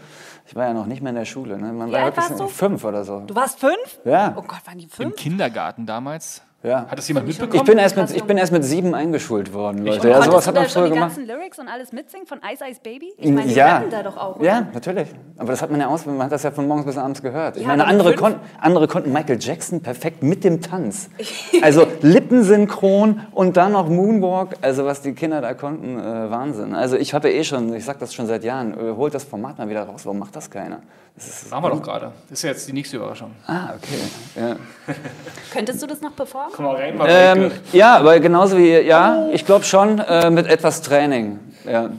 Ich 0.46 0.56
war 0.56 0.66
ja 0.66 0.72
noch 0.72 0.86
nicht 0.86 1.02
mehr 1.02 1.10
in 1.10 1.16
der 1.16 1.24
Schule. 1.26 1.58
Ne? 1.58 1.72
Man 1.72 1.88
Wie 1.88 1.92
war 1.92 2.04
alt 2.04 2.16
wirklich 2.16 2.30
warst 2.30 2.40
du? 2.40 2.48
fünf 2.48 2.84
oder 2.84 3.04
so. 3.04 3.20
Du 3.20 3.34
warst 3.34 3.60
fünf? 3.60 4.00
Ja. 4.04 4.32
Oh 4.36 4.42
Gott, 4.42 4.66
waren 4.66 4.78
die 4.78 4.84
Im 4.84 4.90
fünf? 4.90 5.16
Kindergarten 5.16 5.84
damals. 5.84 6.42
Ja. 6.62 6.86
Hat 6.88 6.96
das 6.96 7.08
jemand 7.08 7.26
mitbekommen? 7.26 7.56
Ich 7.56 7.64
bin, 7.64 7.78
erst 7.78 7.96
mit, 7.96 8.10
ich 8.10 8.24
bin 8.24 8.38
erst 8.38 8.52
mit 8.52 8.64
sieben 8.64 8.94
eingeschult 8.94 9.52
worden, 9.52 9.84
Leute. 9.84 10.08
Ja, 10.08 10.22
sowas 10.22 10.46
hat 10.46 10.54
man 10.54 10.64
schon 10.68 10.72
früher 10.72 10.84
die 10.84 10.94
gemacht. 10.94 11.16
ganzen 11.16 11.26
Lyrics 11.26 11.58
und 11.58 11.66
alles 11.68 11.92
mitsingen 11.92 12.26
von 12.26 12.38
Ice 12.38 12.64
Ice 12.70 12.80
Baby? 12.82 13.12
Ich 13.16 13.30
meine, 13.30 13.48
die 13.48 13.54
ja. 13.54 13.76
rappen 13.78 13.90
da 13.90 14.02
doch 14.04 14.16
auch, 14.16 14.36
oder? 14.36 14.44
Ja, 14.44 14.66
natürlich. 14.72 15.08
Aber 15.38 15.50
das 15.50 15.60
hat 15.60 15.70
man 15.72 15.80
ja 15.80 15.88
aus, 15.88 16.06
man 16.06 16.22
hat 16.22 16.30
das 16.30 16.44
ja 16.44 16.52
von 16.52 16.68
morgens 16.68 16.86
bis 16.86 16.96
abends 16.96 17.20
gehört. 17.20 17.56
Ich 17.56 17.62
Ja, 17.62 17.68
meine, 17.68 17.84
andere, 17.86 18.14
kon 18.14 18.36
andere 18.60 18.86
konnten 18.86 19.12
Michael 19.12 19.38
Jackson 19.40 19.80
perfekt 19.82 20.22
mit 20.22 20.44
dem 20.44 20.60
Tanz. 20.60 21.10
Also 21.62 21.86
lippensynchron 22.00 23.20
und 23.32 23.56
dann 23.56 23.72
noch 23.72 23.88
Moonwalk. 23.88 24.56
Also 24.62 24.84
was 24.84 25.00
die 25.02 25.12
Kinder 25.14 25.40
da 25.40 25.54
konnten, 25.54 25.98
äh, 25.98 26.30
Wahnsinn. 26.30 26.74
Also 26.74 26.96
ich 26.96 27.14
habe 27.14 27.30
eh 27.30 27.44
schon, 27.44 27.72
ich 27.74 27.84
sag 27.84 27.98
das 27.98 28.14
schon 28.14 28.26
seit 28.26 28.42
Jahren, 28.44 28.72
äh, 28.72 28.96
holt 28.96 29.14
das 29.14 29.24
Format 29.24 29.58
mal 29.58 29.68
wieder 29.68 29.82
raus. 29.84 30.02
Warum 30.04 30.18
macht 30.18 30.34
das 30.34 30.50
keiner? 30.50 30.80
Das 31.14 31.26
ist, 31.28 31.50
Machen 31.50 31.64
wir 31.64 31.70
doch 31.70 31.82
gerade. 31.82 32.12
Das 32.28 32.38
ist 32.38 32.42
ja 32.42 32.50
jetzt 32.50 32.66
die 32.66 32.72
nächste 32.72 32.96
Überraschung. 32.96 33.32
Ah, 33.46 33.74
okay. 33.76 33.98
Ja. 34.34 34.56
Könntest 35.52 35.82
du 35.82 35.86
das 35.86 36.00
noch 36.00 36.16
performen? 36.16 36.52
Komm 36.54 36.64
mal 36.64 36.76
rein, 36.76 36.96
Mareike. 36.96 37.40
Ähm, 37.46 37.52
ja, 37.72 37.96
aber 37.98 38.18
genauso 38.18 38.56
wie, 38.56 38.70
ja, 38.80 39.28
ich 39.32 39.44
glaube 39.44 39.64
schon, 39.64 39.98
äh, 39.98 40.30
mit 40.30 40.46
etwas 40.46 40.80
Training. 40.82 41.38
Ja. 41.64 41.90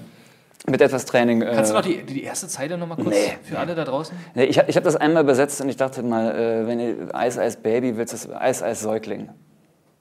Mit 0.65 0.81
etwas 0.81 1.05
Training. 1.05 1.41
Äh, 1.41 1.51
Kannst 1.53 1.71
du 1.71 1.75
noch 1.75 1.83
die, 1.83 2.03
die 2.03 2.23
erste 2.23 2.47
Zeile 2.47 2.77
noch 2.77 2.87
mal 2.87 2.95
kurz 2.95 3.09
Nee. 3.09 3.37
für 3.43 3.59
alle 3.59 3.75
da 3.75 3.83
draußen? 3.83 4.15
Nee, 4.33 4.45
ich 4.45 4.57
habe 4.57 4.69
ich 4.69 4.77
hab 4.77 4.83
das 4.83 4.95
einmal 4.95 5.23
übersetzt 5.23 5.61
und 5.61 5.69
ich 5.69 5.77
dachte 5.77 6.01
mal, 6.03 6.31
äh, 6.35 6.67
wenn 6.67 6.79
ihr 6.79 6.95
Eis, 7.13 7.37
Eis 7.37 7.57
Baby 7.57 7.95
willst, 7.97 8.13
das 8.13 8.29
Eis, 8.31 8.63
Eis 8.63 8.81
Säugling, 8.81 9.29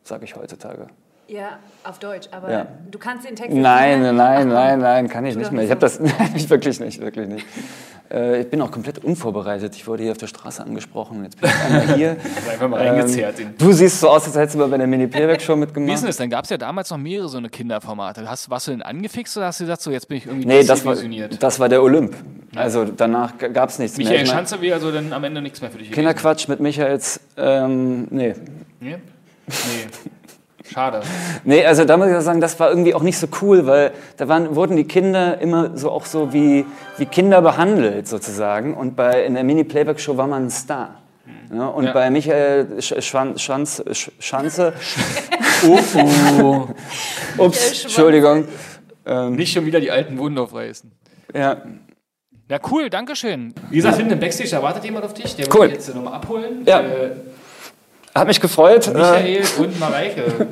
sage 0.05 0.25
ich 0.25 0.37
heutzutage. 0.37 0.87
Ja, 1.28 1.58
auf 1.85 1.98
Deutsch, 1.98 2.28
aber 2.30 2.50
Ja. 2.50 2.66
du 2.90 2.98
kannst 2.98 3.26
den 3.26 3.37
Text 3.37 3.56
Nein, 3.56 4.00
nicht 4.02 4.02
mehr- 4.02 4.12
nein, 4.12 4.48
Ach, 4.50 4.54
nein, 4.54 4.78
nein, 4.80 5.08
kann 5.08 5.24
ich 5.24 5.35
nicht 5.37 5.50
mehr. 5.52 5.64
Ich 5.64 5.70
habe 5.70 5.80
das, 5.80 5.98
nein, 6.00 6.32
ich 6.35 6.50
wirklich 6.50 6.78
nicht, 6.80 7.00
wirklich 7.00 7.26
nicht. 7.28 7.46
Äh, 8.12 8.42
ich 8.42 8.50
bin 8.50 8.61
auch 8.61 8.70
komplett 8.70 9.02
unvorbereitet. 9.02 9.74
Ich 9.74 9.87
wurde 9.87 10.02
hier 10.02 10.12
auf 10.12 10.18
der 10.18 10.26
Straße 10.26 10.62
angesprochen. 10.62 11.22
Jetzt 11.24 11.40
bin 11.40 11.48
ich 11.48 11.64
einmal 11.64 11.94
hier. 11.96 12.16
Einfach 12.50 12.68
mal 12.68 12.87
reingezerrt. 12.87 13.38
Ähm, 13.40 13.46
den- 13.56 13.56
du 13.66 13.72
siehst 13.72 14.00
so 14.00 14.11
aus, 14.11 14.26
als 14.26 14.37
hättest 14.37 14.56
du 14.56 14.58
mal 14.58 14.68
bei 14.68 14.76
der 14.76 14.87
Mini-Playback-Show 14.87 15.54
Wie 15.54 15.61
mitgemacht. 15.61 15.94
ist 15.94 16.00
denn 16.02 16.08
das? 16.08 16.16
Dann 16.18 16.28
gab 16.28 16.44
es 16.44 16.50
ja 16.50 16.58
damals 16.58 16.90
noch 16.90 16.98
mehrere 16.98 17.28
so 17.30 17.38
eine 17.38 17.48
Kinderformate. 17.48 18.28
Hast, 18.28 18.50
warst 18.50 18.66
du 18.66 18.72
denn 18.72 18.82
angefixt 18.82 19.35
oder 19.38 19.46
hast 19.46 19.61
du 19.61 19.64
gesagt, 19.64 19.80
so 19.80 19.90
jetzt 19.90 20.08
bin 20.08 20.18
ich 20.18 20.26
irgendwie 20.26 20.46
Nee, 20.46 20.64
das 20.64 20.85
war, 20.85 20.92
desillusioniert? 20.94 21.42
das 21.42 21.58
war 21.58 21.70
der 21.70 21.82
Olymp. 21.82 22.14
Also 22.54 22.85
danach 22.85 23.32
gab 23.38 23.70
es 23.70 23.78
nichts 23.78 23.96
mehr. 23.96 24.08
Michael 24.08 24.24
Ich 24.24 24.28
mein, 24.28 24.37
Schanze 24.38 24.61
wäre 24.61 24.74
also 24.74 24.90
dann 24.92 25.11
am 25.14 25.24
Ende 25.24 25.40
nichts 25.40 25.62
mehr 25.62 25.70
für 25.70 25.78
dich 25.78 25.87
gewesen. 25.88 25.94
Kinderquatsch 26.06 26.48
mit 26.48 26.61
Michaels, 26.61 27.20
ähm, 27.38 28.08
nee. 28.11 28.35
Nee? 28.80 28.96
Nee. 28.98 28.98
Schade. 30.72 31.00
Nee, 31.44 31.64
also 31.64 31.85
da 31.85 31.96
muss 31.96 32.08
ich 32.08 32.20
sagen, 32.20 32.40
das 32.40 32.58
war 32.61 32.68
irgendwie 32.70 32.94
auch 32.94 33.02
nicht 33.02 33.18
so 33.18 33.26
cool, 33.42 33.66
weil 33.66 33.92
da 34.16 34.28
waren, 34.28 34.54
wurden 34.56 34.76
die 34.76 34.85
Kinder 34.85 35.38
immer 35.40 35.76
so 35.76 35.90
auch 35.90 36.06
so 36.06 36.32
wie, 36.32 36.64
wie 36.98 37.06
Kinder 37.06 37.42
behandelt 37.42 38.08
sozusagen. 38.08 38.74
Und 38.74 38.96
bei, 38.96 39.24
in 39.24 39.35
der 39.35 39.44
Mini-Playback-Show 39.44 40.16
war 40.16 40.26
man 40.26 40.46
ein 40.46 40.50
Star. 40.50 40.96
Ja, 41.52 41.66
und 41.66 41.85
Ja. 41.85 41.92
bei 41.92 42.11
Michael 42.11 42.80
Sch 42.80 42.94
Schwan 43.00 43.38
Schanz 43.38 43.82
Sch 43.92 44.11
Schanze, 44.18 44.72
Oh, 45.68 45.78
oh. 46.42 46.68
ups, 47.44 47.82
Entschuldigung, 47.85 48.46
ähm, 49.06 49.37
Nicht 49.37 49.52
schon 49.52 49.66
wieder 49.66 49.78
die 49.80 49.90
alten 49.90 50.18
Wunden 50.18 50.38
aufreißen. 50.38 50.90
ja, 51.35 51.58
Ja, 52.48 52.58
cool, 52.70 52.90
danke 52.90 53.14
schön. 53.16 53.54
Wie 53.70 53.76
gesagt, 53.76 53.96
hinten 53.98 54.12
im 54.14 54.20
Backstage, 54.20 54.50
da 54.50 54.62
wartet 54.62 54.85
jemand 54.85 55.04
auf 55.04 55.14
dich. 55.14 55.37
Der 55.37 55.46
Cool. 55.54 55.66
dich 55.68 55.74
jetzt 55.76 55.94
nochmal 55.94 56.14
abholen. 56.14 56.62
Ja. 56.66 56.80
Äh, 56.80 57.11
hat 58.14 58.29
mich 58.29 58.40
gefreut. 58.40 58.87
Äh, 58.88 58.92
Michael 58.92 59.44
und 59.59 59.81
Mareike. 59.81 60.48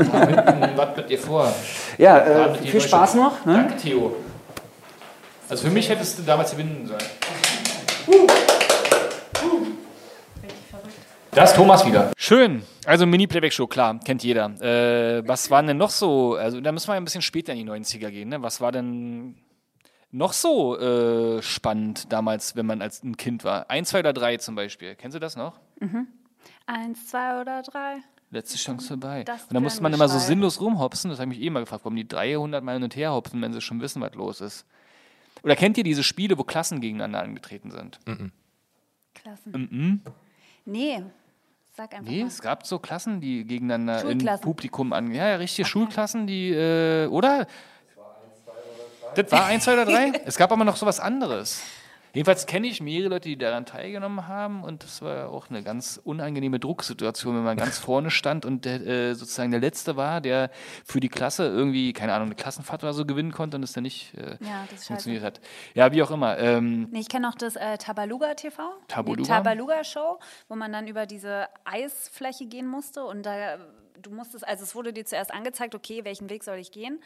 Was 0.76 0.96
mit 0.96 1.10
dir 1.10 1.18
vor? 1.18 1.52
ja, 1.98 2.18
äh, 2.18 2.54
viel 2.54 2.72
durch. 2.72 2.84
Spaß 2.84 3.14
noch. 3.14 3.44
Ne? 3.44 3.54
Danke, 3.54 3.76
Theo. 3.76 4.16
Also 5.48 5.66
für 5.66 5.72
mich 5.72 5.88
hättest 5.88 6.18
du 6.18 6.22
damals 6.22 6.52
gewinnen 6.52 6.86
sollen. 6.86 7.00
Da 11.32 11.44
ist 11.44 11.54
Thomas 11.54 11.86
wieder. 11.86 12.10
Schön. 12.16 12.62
Also 12.86 13.06
Mini-Playback-Show, 13.06 13.66
klar, 13.66 14.00
kennt 14.04 14.22
jeder. 14.24 14.46
Äh, 14.60 15.26
was 15.28 15.50
waren 15.50 15.66
denn 15.66 15.76
noch 15.76 15.90
so, 15.90 16.34
also 16.34 16.60
da 16.60 16.72
müssen 16.72 16.88
wir 16.88 16.94
ein 16.94 17.04
bisschen 17.04 17.22
später 17.22 17.52
in 17.52 17.58
die 17.58 17.70
90er 17.70 18.10
gehen, 18.10 18.30
ne? 18.30 18.42
Was 18.42 18.60
war 18.60 18.72
denn 18.72 19.36
noch 20.10 20.32
so 20.32 20.76
äh, 20.78 21.40
spannend 21.42 22.12
damals, 22.12 22.56
wenn 22.56 22.66
man 22.66 22.82
als 22.82 23.04
ein 23.04 23.16
Kind 23.16 23.44
war? 23.44 23.70
Eins, 23.70 23.90
zwei 23.90 24.00
oder 24.00 24.12
drei 24.12 24.38
zum 24.38 24.54
Beispiel. 24.56 24.96
Kennst 24.96 25.14
du 25.14 25.20
das 25.20 25.36
noch? 25.36 25.60
Eins, 26.72 27.06
zwei 27.08 27.40
oder 27.40 27.62
drei? 27.62 27.96
Letzte 28.30 28.56
Chance 28.58 28.86
vorbei. 28.86 29.24
Das 29.24 29.42
Und 29.46 29.54
da 29.54 29.60
musste 29.60 29.82
man 29.82 29.92
immer 29.92 30.08
so 30.08 30.18
sinnlos 30.18 30.60
rumhopsen. 30.60 31.10
Das 31.10 31.18
habe 31.18 31.32
ich 31.32 31.38
mich 31.38 31.46
eh 31.46 31.50
mal 31.50 31.60
gefragt, 31.60 31.84
warum 31.84 31.96
die 31.96 32.06
300 32.06 32.62
Mal 32.62 32.74
hin 32.74 32.84
und 32.84 32.94
her 32.94 33.12
hopsen, 33.12 33.42
wenn 33.42 33.52
sie 33.52 33.60
schon 33.60 33.80
wissen, 33.80 34.00
was 34.00 34.14
los 34.14 34.40
ist. 34.40 34.64
Oder 35.42 35.56
kennt 35.56 35.76
ihr 35.78 35.84
diese 35.84 36.04
Spiele, 36.04 36.38
wo 36.38 36.44
Klassen 36.44 36.80
gegeneinander 36.80 37.22
angetreten 37.22 37.72
sind? 37.72 37.98
Klassen. 39.14 39.52
Mhm. 39.52 40.00
Nee, 40.64 41.02
sag 41.76 41.92
einfach 41.92 42.08
Nee, 42.08 42.20
mal. 42.22 42.28
es 42.28 42.40
gab 42.40 42.64
so 42.66 42.78
Klassen, 42.78 43.20
die 43.20 43.44
gegeneinander 43.44 44.04
im. 44.08 44.18
Publikum 44.40 44.92
an. 44.92 45.12
Ja, 45.12 45.28
ja, 45.28 45.36
richtige 45.36 45.66
Schulklassen, 45.66 46.28
die, 46.28 46.50
äh, 46.50 47.06
oder? 47.08 47.48
Das 49.16 49.32
war 49.32 49.46
eins, 49.46 49.64
zwei 49.64 49.72
oder 49.72 49.86
drei? 49.86 50.12
Es 50.24 50.36
gab 50.36 50.52
aber 50.52 50.64
noch 50.64 50.76
sowas 50.76 51.00
anderes. 51.00 51.62
Jedenfalls 52.12 52.46
kenne 52.46 52.66
ich 52.66 52.80
mehrere 52.80 53.08
Leute, 53.10 53.28
die 53.28 53.38
daran 53.38 53.66
teilgenommen 53.66 54.26
haben 54.26 54.64
und 54.64 54.82
das 54.82 55.02
war 55.02 55.28
auch 55.30 55.50
eine 55.50 55.62
ganz 55.62 56.00
unangenehme 56.02 56.58
Drucksituation, 56.58 57.36
wenn 57.36 57.44
man 57.44 57.56
ganz 57.56 57.78
vorne 57.78 58.10
stand 58.10 58.44
und 58.44 58.64
der, 58.64 58.86
äh, 58.86 59.14
sozusagen 59.14 59.50
der 59.50 59.60
Letzte 59.60 59.96
war, 59.96 60.20
der 60.20 60.50
für 60.84 61.00
die 61.00 61.08
Klasse 61.08 61.46
irgendwie, 61.46 61.92
keine 61.92 62.12
Ahnung, 62.14 62.28
eine 62.28 62.34
Klassenfahrt 62.34 62.82
oder 62.82 62.92
so 62.92 63.04
gewinnen 63.06 63.32
konnte 63.32 63.56
und 63.56 63.62
es 63.62 63.72
dann 63.72 63.84
nicht 63.84 64.14
äh, 64.14 64.36
Ja, 64.40 64.66
funktioniert 64.76 65.22
hat. 65.22 65.40
Ja, 65.74 65.92
wie 65.92 66.02
auch 66.02 66.10
immer. 66.10 66.38
Ähm, 66.38 66.88
Nee, 66.90 67.00
ich 67.00 67.08
kenne 67.08 67.26
noch 67.26 67.36
das 67.36 67.56
äh, 67.56 67.78
Tabaluga 67.78 68.34
TV. 68.34 68.62
Tabaluga? 68.88 69.22
Die 69.22 69.28
Tabaluga 69.28 69.84
Show, 69.84 70.18
wo 70.48 70.56
man 70.56 70.72
dann 70.72 70.88
über 70.88 71.06
diese 71.06 71.46
Eisfläche 71.64 72.46
gehen 72.46 72.66
musste 72.66 73.04
und 73.04 73.24
da 73.24 73.58
du 74.02 74.10
musstest, 74.10 74.46
also 74.46 74.64
es 74.64 74.74
wurde 74.74 74.92
dir 74.92 75.04
zuerst 75.04 75.32
angezeigt, 75.32 75.74
okay, 75.74 76.04
welchen 76.04 76.30
Weg 76.30 76.44
soll 76.44 76.58
ich 76.58 76.72
gehen? 76.72 77.00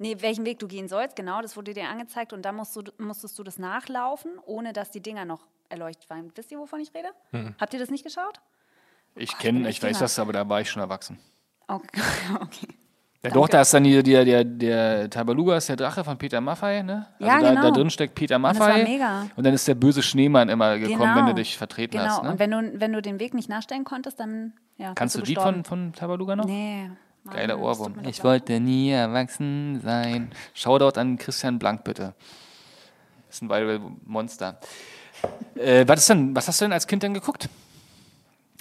Nee, 0.00 0.16
welchen 0.20 0.46
Weg 0.46 0.58
du 0.58 0.66
gehen 0.66 0.88
sollst, 0.88 1.14
genau, 1.14 1.42
das 1.42 1.58
wurde 1.58 1.74
dir 1.74 1.86
angezeigt 1.86 2.32
und 2.32 2.42
dann 2.42 2.56
musst 2.56 2.74
du, 2.74 2.82
musstest 2.96 3.38
du 3.38 3.42
das 3.42 3.58
nachlaufen, 3.58 4.32
ohne 4.46 4.72
dass 4.72 4.90
die 4.90 5.00
Dinger 5.02 5.26
noch 5.26 5.46
erleuchtet 5.68 6.08
waren. 6.08 6.32
Wisst 6.34 6.50
ihr, 6.50 6.58
wovon 6.58 6.80
ich 6.80 6.94
rede? 6.94 7.08
Hm. 7.32 7.54
Habt 7.60 7.74
ihr 7.74 7.80
das 7.80 7.90
nicht 7.90 8.02
geschaut? 8.02 8.40
ich 9.14 9.36
kenne, 9.36 9.68
ich 9.68 9.82
weiß 9.82 9.98
das, 9.98 10.18
aber 10.18 10.32
da 10.32 10.48
war 10.48 10.60
ich 10.62 10.70
schon 10.70 10.80
erwachsen. 10.80 11.18
Okay. 11.68 12.00
okay. 12.40 12.68
Ja, 13.22 13.28
Danke. 13.28 13.38
doch, 13.38 13.48
da 13.48 13.60
ist 13.60 13.74
dann 13.74 13.84
hier 13.84 14.02
der, 14.02 14.24
der, 14.24 14.44
der 14.44 15.10
Tabaluga 15.10 15.58
ist 15.58 15.68
der 15.68 15.76
Drache 15.76 16.02
von 16.02 16.16
Peter 16.16 16.40
Maffei, 16.40 16.80
ne? 16.80 17.06
Also 17.18 17.26
Ja, 17.26 17.38
da, 17.38 17.50
genau. 17.50 17.62
da 17.64 17.70
drin 17.70 17.90
steckt 17.90 18.14
Peter 18.14 18.36
das 18.36 18.40
Maffei. 18.40 18.78
war 18.78 18.88
mega. 18.88 19.26
Und 19.36 19.44
dann 19.44 19.52
ist 19.52 19.68
der 19.68 19.74
böse 19.74 20.02
Schneemann 20.02 20.48
immer 20.48 20.78
gekommen, 20.78 21.14
wenn 21.14 21.26
du 21.26 21.34
dich 21.34 21.58
vertreten 21.58 21.98
genau. 21.98 22.08
hast. 22.08 22.22
Ne? 22.22 22.30
Und 22.30 22.38
wenn 22.38 22.50
du, 22.50 22.80
wenn 22.80 22.94
du 22.94 23.02
den 23.02 23.20
Weg 23.20 23.34
nicht 23.34 23.50
nachstellen 23.50 23.84
konntest, 23.84 24.18
dann 24.18 24.54
ja, 24.78 24.94
Kannst 24.94 25.16
du 25.16 25.18
Lied 25.18 25.36
gestorben. 25.36 25.64
von, 25.64 25.82
von 25.84 25.92
Tabaluga 25.92 26.36
noch? 26.36 26.46
Nee. 26.46 26.90
Mann, 27.24 27.36
Geiler 27.36 27.54
das 27.54 27.62
Ohrwurm. 27.62 27.94
Ich 28.06 28.24
wollte 28.24 28.60
nie 28.60 28.90
erwachsen 28.90 29.80
sein. 29.82 30.30
Shoutout 30.54 30.98
an 30.98 31.18
Christian 31.18 31.58
Blank, 31.58 31.84
bitte. 31.84 32.14
Ist 33.28 33.42
ein 33.42 33.48
Viral-Monster. 33.48 34.58
äh, 35.54 35.86
was, 35.86 36.00
ist 36.00 36.08
denn, 36.10 36.34
was 36.34 36.48
hast 36.48 36.60
du 36.60 36.64
denn 36.64 36.72
als 36.72 36.86
Kind 36.86 37.02
denn 37.02 37.14
geguckt? 37.14 37.48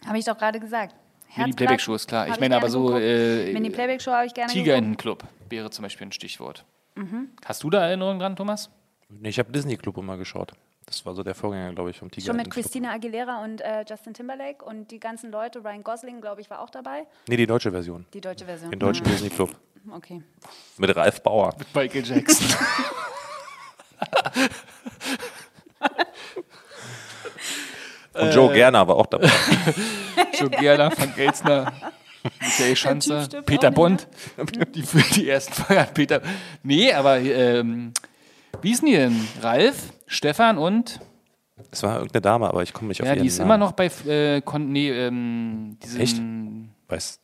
Habe 0.05 0.18
ich 0.18 0.26
doch 0.26 0.38
gerade 0.38 0.60
gesagt. 0.60 0.95
Mini 1.36 1.53
Playback 1.53 1.80
Show 1.80 1.95
ist 1.95 2.07
klar. 2.07 2.28
Ich 2.28 2.39
meine 2.39 2.55
aber 2.55 2.70
so 2.70 2.97
äh, 2.97 3.53
Mini 3.53 3.70
Playback 3.70 4.01
Show 4.01 4.12
habe 4.12 4.26
ich 4.26 4.34
gerne 4.34 4.51
geguckt. 4.51 4.66
Tigerentenclub 4.66 5.24
wäre 5.49 5.70
zum 5.70 5.84
Beispiel 5.84 6.07
ein 6.07 6.12
Stichwort. 6.12 6.66
Mhm. 6.95 7.30
Hast 7.45 7.64
du 7.64 7.70
da 7.70 7.86
Erinnerungen 7.88 8.20
dran, 8.20 8.36
Thomas? 8.36 8.70
Nee, 9.10 9.30
ich 9.30 9.39
habe 9.39 9.51
Disney 9.51 9.78
Club 9.78 9.97
immer 9.97 10.18
geschaut. 10.18 10.53
Das 10.89 11.05
war 11.05 11.13
so 11.13 11.21
der 11.21 11.35
Vorgänger, 11.35 11.71
glaube 11.73 11.91
ich, 11.91 11.99
vom 11.99 12.09
Tiger. 12.09 12.25
Schon 12.25 12.37
mit. 12.37 12.49
Christina 12.49 12.91
Aguilera 12.93 13.43
und 13.43 13.61
äh, 13.61 13.85
Justin 13.87 14.15
Timberlake 14.15 14.65
und 14.65 14.89
die 14.89 14.99
ganzen 14.99 15.29
Leute. 15.29 15.63
Ryan 15.63 15.83
Gosling, 15.83 16.19
glaube 16.19 16.41
ich, 16.41 16.49
war 16.49 16.61
auch 16.61 16.71
dabei. 16.71 17.05
Nee, 17.27 17.37
die 17.37 17.45
deutsche 17.45 17.69
Version. 17.69 18.07
Die 18.11 18.21
deutsche 18.21 18.45
Version. 18.45 18.71
Den 18.71 18.79
deutschen 18.79 19.05
Disney 19.05 19.29
Club. 19.29 19.51
Mhm. 19.83 19.93
Okay. 19.93 20.23
Mit 20.77 20.95
Ralf 20.95 21.21
Bauer. 21.21 21.55
Michael 21.75 22.03
Jackson. 22.03 22.47
Und 28.13 28.33
Joe 28.33 28.51
Gerner 28.51 28.87
war 28.87 28.95
auch 28.95 29.05
dabei. 29.05 29.29
Joe 30.39 30.49
Gerner, 30.49 30.89
Frank 30.89 31.17
Elzner, 31.17 31.71
Michael 32.41 32.75
Schanzer, 32.75 33.27
Peter 33.45 33.67
auch 33.67 33.89
nicht, 33.89 34.07
Bond. 34.37 34.75
Die, 34.75 34.83
die 35.15 35.29
ersten 35.29 35.63
hat 35.69 35.93
Peter. 35.93 36.21
Nee, 36.63 36.91
aber 36.91 37.19
ähm, 37.19 37.93
wie 38.61 38.71
ist 38.71 38.81
denn 38.81 38.87
die 38.89 38.95
denn? 38.95 39.27
Ralf, 39.41 39.93
Stefan 40.07 40.57
und 40.57 40.99
Es 41.71 41.83
war 41.83 41.95
irgendeine 41.97 42.21
Dame, 42.21 42.47
aber 42.47 42.63
ich 42.63 42.73
komme 42.73 42.87
nicht 42.89 43.01
auf 43.01 43.07
ja, 43.07 43.13
ihren 43.13 43.21
die 43.23 43.27
ist 43.27 43.37
Namen. 43.39 43.49
immer 43.49 43.57
noch 43.57 43.71
bei 43.73 43.85
äh, 44.07 44.41
Kon 44.41 44.71
nee, 44.71 44.89
ähm, 44.89 45.77
diesen, 45.83 45.99
Echt? 46.01 46.21
Weiß, 46.87 47.19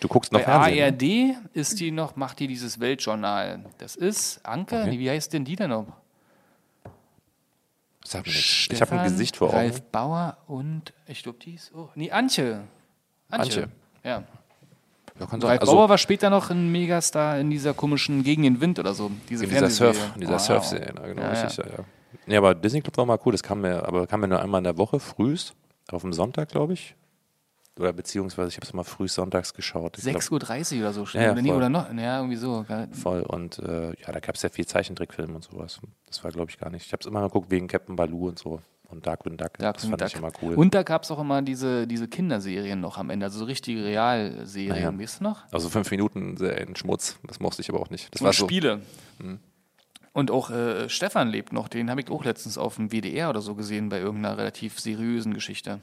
du 0.00 0.08
guckst 0.08 0.32
noch 0.32 0.40
Bei 0.40 0.44
Fernsehen. 0.44 0.76
ne? 0.98 1.36
ARD 1.36 1.56
ist 1.56 1.78
die 1.80 1.90
noch, 1.90 2.16
macht 2.16 2.40
die 2.40 2.46
dieses 2.48 2.80
Weltjournal. 2.80 3.64
Das 3.78 3.94
ist 3.96 4.40
Anke, 4.44 4.80
Okay. 4.80 4.90
nee, 4.90 4.98
wie 4.98 5.10
heißt 5.10 5.32
denn 5.32 5.44
die 5.44 5.56
denn 5.56 5.70
noch? 5.70 5.86
Sag 8.06 8.26
mir. 8.26 8.32
Ich 8.32 8.80
habe 8.82 8.98
ein 8.98 9.04
Gesicht 9.04 9.36
vor 9.38 9.48
Augen. 9.48 9.56
Ralf 9.56 9.80
Bauer 9.82 10.36
und 10.46 10.92
ich 11.06 11.22
glaube, 11.22 11.38
die 11.38 11.54
ist. 11.54 11.72
Oh, 11.74 11.88
nee, 11.94 12.10
Antje. 12.10 12.60
Antje. 13.30 13.68
Ja. 14.02 14.24
Ja, 15.18 15.26
kann 15.26 15.40
sein. 15.40 15.50
Ralf 15.50 15.60
Also, 15.60 15.72
Bauer 15.74 15.88
war 15.88 15.98
später 15.98 16.30
noch 16.30 16.50
ein 16.50 16.72
Megastar 16.72 17.38
in 17.38 17.50
dieser 17.50 17.74
komischen 17.74 18.22
Gegen 18.24 18.42
den 18.42 18.60
Wind 18.60 18.78
oder 18.78 18.94
so. 18.94 19.10
Diese 19.28 19.44
in 19.44 19.50
dieser. 19.50 19.70
Surf, 19.70 20.12
in 20.14 20.20
dieser 20.22 20.34
Wow. 20.34 20.40
Surf-Serie, 20.40 20.92
na, 20.94 21.06
genau, 21.06 21.22
Ja, 21.22 21.28
richtig, 21.30 21.56
ja. 21.58 21.64
ja. 21.66 21.84
ja. 22.26 22.38
Aber 22.38 22.54
Disney 22.54 22.80
Club 22.80 22.96
war 22.96 23.06
mal 23.06 23.18
cool, 23.24 23.32
das 23.32 23.42
kam 23.42 23.60
mir, 23.60 23.86
aber 23.86 24.06
kam 24.06 24.20
mir 24.20 24.28
nur 24.28 24.40
einmal 24.40 24.58
in 24.58 24.64
der 24.64 24.76
Woche, 24.78 24.98
frühst, 24.98 25.54
auf 25.90 26.02
dem 26.02 26.12
Sonntag, 26.12 26.48
glaube 26.48 26.72
ich. 26.72 26.96
Oder 27.78 27.92
beziehungsweise 27.92 28.48
ich 28.50 28.56
habe 28.56 28.66
es 28.66 28.72
mal 28.72 28.84
früh 28.84 29.08
sonntags 29.08 29.52
geschaut. 29.52 29.98
Ich 29.98 30.04
glaub, 30.04 30.16
6.30 30.22 30.74
Uhr 30.76 30.80
oder 30.80 30.92
so. 30.92 31.04
Ja, 31.12 31.22
ja, 31.22 31.32
oder, 31.32 31.42
nee, 31.42 31.48
voll. 31.48 31.56
oder 31.56 31.68
noch, 31.68 31.92
ja, 31.92 32.18
irgendwie 32.18 32.36
so. 32.36 32.64
voll. 32.92 33.22
Und 33.22 33.58
äh, 33.58 33.88
ja, 34.00 34.12
da 34.12 34.20
gab 34.20 34.36
es 34.36 34.42
ja 34.42 34.48
viel 34.48 34.66
Zeichentrickfilme 34.66 35.34
und 35.34 35.42
sowas. 35.42 35.80
Das 36.06 36.22
war, 36.22 36.30
glaube 36.30 36.50
ich, 36.50 36.58
gar 36.58 36.70
nicht. 36.70 36.86
Ich 36.86 36.92
habe 36.92 37.00
es 37.00 37.06
immer 37.06 37.22
geguckt 37.22 37.50
wegen 37.50 37.66
Captain 37.66 37.96
Baloo 37.96 38.28
und 38.28 38.38
so. 38.38 38.60
Und 38.94 39.06
Darkwing 39.06 39.36
Duck. 39.36 39.52
das 39.58 39.58
Darkwing 39.58 39.90
fand 39.90 40.00
Duck. 40.02 40.08
ich 40.08 40.14
immer 40.16 40.32
cool. 40.42 40.54
Und 40.54 40.74
da 40.74 40.82
gab 40.82 41.02
es 41.02 41.10
auch 41.10 41.18
immer 41.18 41.42
diese, 41.42 41.86
diese 41.86 42.08
Kinderserien 42.08 42.80
noch 42.80 42.96
am 42.98 43.10
Ende, 43.10 43.26
also 43.26 43.38
so 43.40 43.44
richtige 43.44 43.84
Realserien. 43.84 44.68
Naja. 44.94 44.98
Weißt 44.98 45.20
du 45.20 45.24
noch? 45.24 45.42
also 45.50 45.68
fünf 45.68 45.90
Minuten 45.90 46.36
in 46.36 46.76
Schmutz, 46.76 47.18
das 47.26 47.40
mochte 47.40 47.60
ich 47.62 47.68
aber 47.70 47.80
auch 47.80 47.90
nicht. 47.90 48.12
Das 48.14 48.20
Und 48.20 48.26
war 48.26 48.32
so. 48.32 48.46
Spiele. 48.46 48.80
Mhm. 49.18 49.38
Und 50.12 50.30
auch 50.30 50.50
äh, 50.50 50.88
Stefan 50.88 51.28
lebt 51.28 51.52
noch, 51.52 51.66
den 51.68 51.90
habe 51.90 52.00
ich 52.00 52.08
auch 52.10 52.24
letztens 52.24 52.56
auf 52.56 52.76
dem 52.76 52.90
WDR 52.92 53.30
oder 53.30 53.40
so 53.40 53.54
gesehen, 53.56 53.88
bei 53.88 53.98
irgendeiner 53.98 54.38
relativ 54.38 54.78
seriösen 54.78 55.34
Geschichte. 55.34 55.80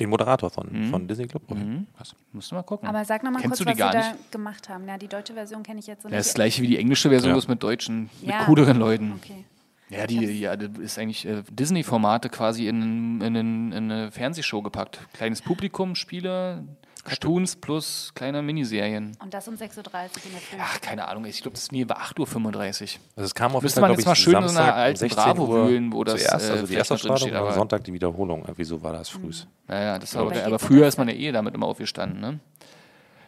Den 0.00 0.10
Moderator 0.10 0.50
von, 0.50 0.68
Mhm. 0.70 0.90
von 0.90 1.06
Disney 1.08 1.26
Club. 1.26 1.42
Okay. 1.48 1.84
Krass. 1.96 2.14
Musst 2.32 2.50
du 2.50 2.54
mal 2.56 2.62
gucken. 2.62 2.88
Aber 2.88 3.04
sag 3.04 3.22
noch 3.22 3.30
mal 3.32 3.40
Kennst 3.40 3.58
kurz, 3.64 3.68
was 3.68 3.76
sie 3.76 3.98
da 3.98 4.14
gemacht 4.32 4.68
haben. 4.68 4.86
Ja, 4.88 4.96
die 4.98 5.08
deutsche 5.08 5.32
Version 5.34 5.62
kenne 5.62 5.80
ich 5.80 5.86
jetzt 5.86 6.02
so 6.02 6.08
Ja, 6.08 6.16
nicht. 6.16 6.26
das 6.26 6.34
gleiche 6.34 6.62
wie 6.62 6.66
die 6.68 6.76
englische 6.78 7.08
Version, 7.08 7.30
Ja. 7.30 7.34
bloß 7.34 7.48
mit 7.48 7.62
Deutschen, 7.62 8.10
Ja. 8.22 8.38
mit 8.38 8.46
cooleren 8.46 8.78
Leuten. 8.78 9.12
Okay. 9.16 9.44
Ja, 9.90 10.06
die, 10.06 10.40
ja, 10.40 10.56
das 10.56 10.78
ist 10.78 10.98
eigentlich 10.98 11.26
äh, 11.26 11.42
Disney-Formate 11.50 12.28
quasi 12.28 12.68
in, 12.68 13.20
in, 13.20 13.34
in, 13.34 13.72
in 13.72 13.90
eine 13.90 14.10
Fernsehshow 14.10 14.60
gepackt. 14.62 15.00
Kleines 15.14 15.40
Publikum, 15.40 15.94
Spiele, 15.94 16.64
Cartoons 17.04 17.56
plus 17.56 18.12
kleine 18.14 18.42
Miniserien. 18.42 19.16
Und 19.22 19.32
das 19.32 19.48
um 19.48 19.54
6.30 19.54 19.78
Uhr 19.78 19.78
in 19.78 20.32
der 20.32 20.40
Früh. 20.40 20.56
Ach, 20.60 20.80
keine 20.80 21.08
Ahnung, 21.08 21.24
ich 21.24 21.40
glaube, 21.40 21.54
das 21.54 21.72
nee, 21.72 21.88
war 21.88 22.00
8.35 22.00 22.18
Uhr. 22.18 23.00
Also 23.16 23.26
es 23.26 23.34
kam 23.34 23.56
auf 23.56 23.62
Müsste 23.62 23.80
jeden 23.80 23.82
Fall, 23.82 23.88
man 23.88 23.98
jetzt 23.98 24.06
mal 24.06 24.14
schön 24.14 24.34
in 24.34 24.48
so 24.48 24.58
einer 24.58 24.66
Samstag 24.66 24.74
um 24.74 24.78
alten 24.78 24.98
16 24.98 25.16
Bravo 25.16 25.46
Uhr 25.46 25.68
wühlen, 25.68 25.92
wo 25.92 26.04
das, 26.04 26.22
zuerst, 26.22 26.48
äh, 26.48 26.52
also 26.52 26.66
die 26.66 26.72
vielleicht 26.74 26.90
erste 26.90 27.08
am 27.36 27.44
aber- 27.44 27.52
Sonntag 27.54 27.84
die 27.84 27.92
Wiederholung. 27.92 28.42
Irgendwie 28.42 28.64
so 28.64 28.82
war 28.82 28.92
das 28.92 29.08
früh. 29.08 29.30
Ja, 29.68 29.80
ja, 29.80 29.98
das 29.98 30.14
war, 30.14 30.22
Aber 30.22 30.44
aber 30.44 30.58
früher 30.58 30.86
ist 30.86 30.98
man 30.98 31.08
ja 31.08 31.14
eh 31.14 31.32
damit 31.32 31.54
immer 31.54 31.66
aufgestanden. 31.66 32.20
Ne? 32.20 32.40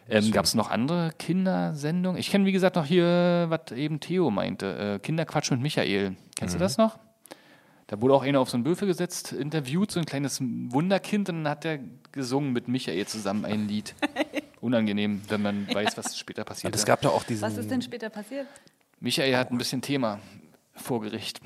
Ähm, 0.09 0.31
Gab 0.31 0.45
es 0.45 0.55
noch 0.55 0.69
andere 0.69 1.11
Kindersendungen? 1.17 2.19
Ich 2.19 2.29
kenne, 2.31 2.45
wie 2.45 2.51
gesagt, 2.51 2.75
noch 2.75 2.85
hier, 2.85 3.45
was 3.49 3.71
eben 3.71 3.99
Theo 3.99 4.29
meinte: 4.31 4.95
äh, 4.95 4.99
Kinderquatsch 4.99 5.51
mit 5.51 5.61
Michael. 5.61 6.15
Kennst 6.37 6.55
Mhm. 6.55 6.59
du 6.59 6.63
das 6.63 6.77
noch? 6.77 6.99
Da 7.87 7.99
wurde 8.01 8.13
auch 8.13 8.23
einer 8.23 8.39
auf 8.39 8.49
so 8.49 8.55
einen 8.57 8.65
Würfel 8.65 8.87
gesetzt, 8.87 9.33
interviewt, 9.33 9.91
so 9.91 9.99
ein 9.99 10.05
kleines 10.05 10.39
Wunderkind, 10.41 11.27
und 11.29 11.43
dann 11.43 11.47
hat 11.49 11.65
er 11.65 11.79
gesungen 12.13 12.53
mit 12.53 12.67
Michael 12.69 13.05
zusammen 13.05 13.43
ein 13.45 13.67
Lied. 13.67 13.95
Unangenehm, 14.61 15.21
wenn 15.27 15.41
man 15.41 15.67
weiß, 15.73 15.97
was 15.97 16.17
später 16.17 16.43
passiert. 16.43 16.71
Und 16.71 16.75
es 16.75 16.85
gab 16.85 17.01
da 17.01 17.09
auch 17.09 17.23
diesen. 17.23 17.41
Was 17.41 17.57
ist 17.57 17.69
denn 17.71 17.81
später 17.81 18.09
passiert? 18.09 18.47
Michael 18.99 19.35
hat 19.35 19.51
ein 19.51 19.57
bisschen 19.57 19.81
Thema 19.81 20.19
vor 20.75 21.01
Gericht. 21.01 21.39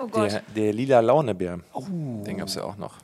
Oh 0.00 0.06
Gott. 0.08 0.32
der, 0.32 0.42
der 0.56 0.72
lila 0.72 1.00
Launebär. 1.00 1.60
Den 1.76 2.36
gab 2.38 2.48
es 2.48 2.54
ja 2.56 2.64
auch 2.64 2.76
noch. 2.76 2.96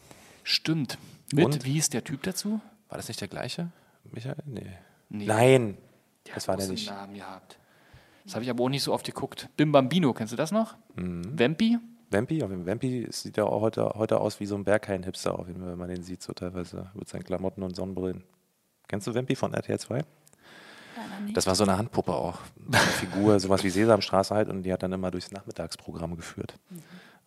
Stimmt. 0.42 0.98
Mit, 1.32 1.44
Und? 1.44 1.64
wie 1.64 1.78
ist 1.78 1.92
der 1.94 2.02
Typ 2.02 2.22
dazu? 2.24 2.60
War 2.88 2.96
das 2.98 3.06
nicht 3.08 3.20
der 3.20 3.28
gleiche? 3.28 3.68
Michael? 4.12 4.36
Nee. 4.46 4.66
Nee. 5.08 5.26
Nein. 5.26 5.76
Der 6.26 6.34
das 6.34 6.48
war 6.48 6.56
der 6.56 6.68
nicht. 6.68 6.88
Namen 6.88 7.14
gehabt. 7.14 7.58
Das 8.24 8.34
habe 8.34 8.44
ich 8.44 8.50
aber 8.50 8.64
auch 8.64 8.68
nicht 8.68 8.82
so 8.82 8.92
oft 8.92 9.06
geguckt. 9.06 9.48
Bim 9.56 9.72
Bambino, 9.72 10.12
kennst 10.12 10.32
du 10.32 10.36
das 10.36 10.52
noch? 10.52 10.76
Mhm. 10.96 11.38
Vampi? 11.38 11.78
Vampy, 12.10 12.42
auf 12.42 12.50
dem 12.50 12.66
Vampy 12.66 13.06
sieht 13.10 13.36
ja 13.36 13.44
auch 13.44 13.60
heute, 13.60 13.92
heute 13.94 14.20
aus 14.20 14.40
wie 14.40 14.46
so 14.46 14.56
ein 14.56 14.64
Berghain-Hipster, 14.64 15.38
auf 15.38 15.46
jeden 15.46 15.60
Fall, 15.60 15.70
wenn 15.70 15.78
man 15.78 15.88
den 15.88 16.02
sieht, 16.02 16.22
so 16.22 16.32
teilweise 16.32 16.90
mit 16.94 17.08
seinen 17.08 17.22
Klamotten 17.24 17.62
und 17.62 17.76
Sonnenbrillen. 17.76 18.24
Kennst 18.88 19.06
du 19.06 19.14
Vampy 19.14 19.36
von 19.36 19.54
RTL 19.54 19.78
2? 19.78 20.04
Das 21.34 21.46
war 21.46 21.54
so 21.54 21.64
eine 21.64 21.78
Handpuppe 21.78 22.12
auch. 22.12 22.38
Eine 22.66 22.78
Figur, 22.78 23.38
sowas 23.40 23.62
wie 23.62 23.70
Sesamstraße 23.70 24.34
halt, 24.34 24.48
und 24.48 24.64
die 24.64 24.72
hat 24.72 24.82
dann 24.82 24.92
immer 24.92 25.10
durchs 25.10 25.30
Nachmittagsprogramm 25.30 26.16
geführt. 26.16 26.54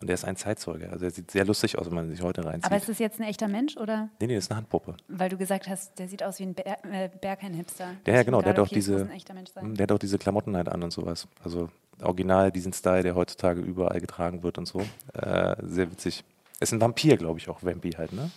Und 0.04 0.08
der 0.08 0.14
ist 0.16 0.26
ein 0.26 0.36
Zeitzeuge. 0.36 0.90
Also 0.90 1.06
er 1.06 1.10
sieht 1.10 1.30
sehr 1.30 1.46
lustig 1.46 1.78
aus, 1.78 1.86
wenn 1.86 1.94
man 1.94 2.10
sich 2.10 2.20
heute 2.20 2.44
reinzieht. 2.44 2.66
Aber 2.66 2.76
ist 2.76 2.90
das 2.90 2.98
jetzt 2.98 3.22
ein 3.22 3.26
echter 3.26 3.48
Mensch 3.48 3.78
oder? 3.78 4.10
nee, 4.20 4.26
nee, 4.26 4.34
das 4.34 4.44
ist 4.44 4.50
eine 4.50 4.58
Handpuppe. 4.58 4.98
Weil 5.08 5.30
du 5.30 5.38
gesagt 5.38 5.66
hast, 5.66 5.98
der 5.98 6.08
sieht 6.08 6.22
aus 6.22 6.38
wie 6.40 6.42
ein 6.42 6.52
Ber 6.52 6.76
äh, 6.92 7.08
Berghain-Hipster. 7.22 7.92
Ja, 8.06 8.12
ja, 8.12 8.22
genau, 8.22 8.42
der 8.42 8.50
hat 8.50 8.58
doch 8.58 8.66
auch 8.66 8.68
diese, 8.68 9.06
Mensch 9.06 9.24
sein. 9.54 9.74
der 9.74 9.84
hat 9.84 9.92
auch 9.92 9.98
diese 9.98 10.18
Klamotten 10.18 10.58
halt 10.58 10.68
an 10.68 10.82
und 10.82 10.90
sowas. 10.90 11.26
Also 11.42 11.70
original 12.02 12.52
diesen 12.52 12.74
Style, 12.74 13.02
der 13.02 13.14
heutzutage 13.14 13.62
überall 13.62 13.98
getragen 13.98 14.42
wird 14.42 14.58
und 14.58 14.66
so. 14.66 14.80
Äh, 15.14 15.56
sehr 15.62 15.90
witzig. 15.90 16.22
Ist 16.60 16.74
ein 16.74 16.82
Vampir, 16.82 17.16
glaube 17.16 17.38
ich, 17.38 17.48
auch 17.48 17.62
Vampy 17.62 17.92
halt, 17.92 18.12
ne? 18.12 18.30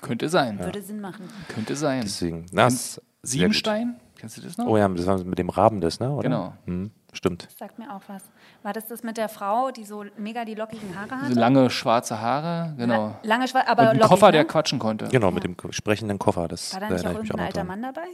Könnte 0.00 0.28
sein. 0.28 0.60
Würde 0.60 0.80
Sinn 0.80 1.00
machen. 1.00 1.28
Könnte 1.48 1.74
sein. 1.74 2.02
Deswegen. 2.02 2.46
Gut. 2.46 3.00
Siebenstein? 3.22 3.96
Kennst 4.16 4.36
du 4.36 4.42
das 4.42 4.58
noch? 4.58 4.66
Oh 4.66 4.76
ja, 4.76 4.88
das 4.88 5.06
war 5.06 5.18
mit 5.24 5.40
dem 5.40 5.48
Raben 5.48 5.80
das, 5.80 5.98
ne? 5.98 6.10
Oder? 6.10 6.22
Genau. 6.22 6.54
Hm, 6.66 6.90
stimmt. 7.12 7.46
Das 7.46 7.58
sagt 7.58 7.78
mir 7.80 7.92
auch 7.92 8.02
was. 8.06 8.22
War 8.62 8.72
das 8.74 8.86
das 8.88 9.02
mit 9.02 9.16
der 9.16 9.28
Frau, 9.30 9.70
die 9.70 9.84
so 9.84 10.04
mega 10.18 10.44
die 10.44 10.54
lockigen 10.54 10.94
Haare 10.98 11.12
hatte? 11.16 11.26
Diese 11.28 11.40
lange 11.40 11.70
schwarze 11.70 12.20
Haare, 12.20 12.74
genau. 12.76 13.16
La 13.22 13.34
lange 13.36 13.48
schwarz, 13.48 13.64
Und 13.66 13.70
aber 13.72 13.82
ein 13.90 13.96
lockig, 13.96 14.08
Koffer, 14.10 14.26
ne? 14.26 14.32
der 14.32 14.44
quatschen 14.44 14.78
konnte. 14.78 15.08
Genau, 15.08 15.30
mit 15.30 15.44
dem 15.44 15.56
sprechenden 15.70 16.18
Koffer. 16.18 16.46
Das 16.48 16.74
War 16.74 16.80
da 16.80 16.88
nicht 16.90 17.06
auch 17.06 17.12
irgendein 17.14 17.40
alter. 17.40 17.64
Mann 17.64 17.82
dabei? 17.82 18.06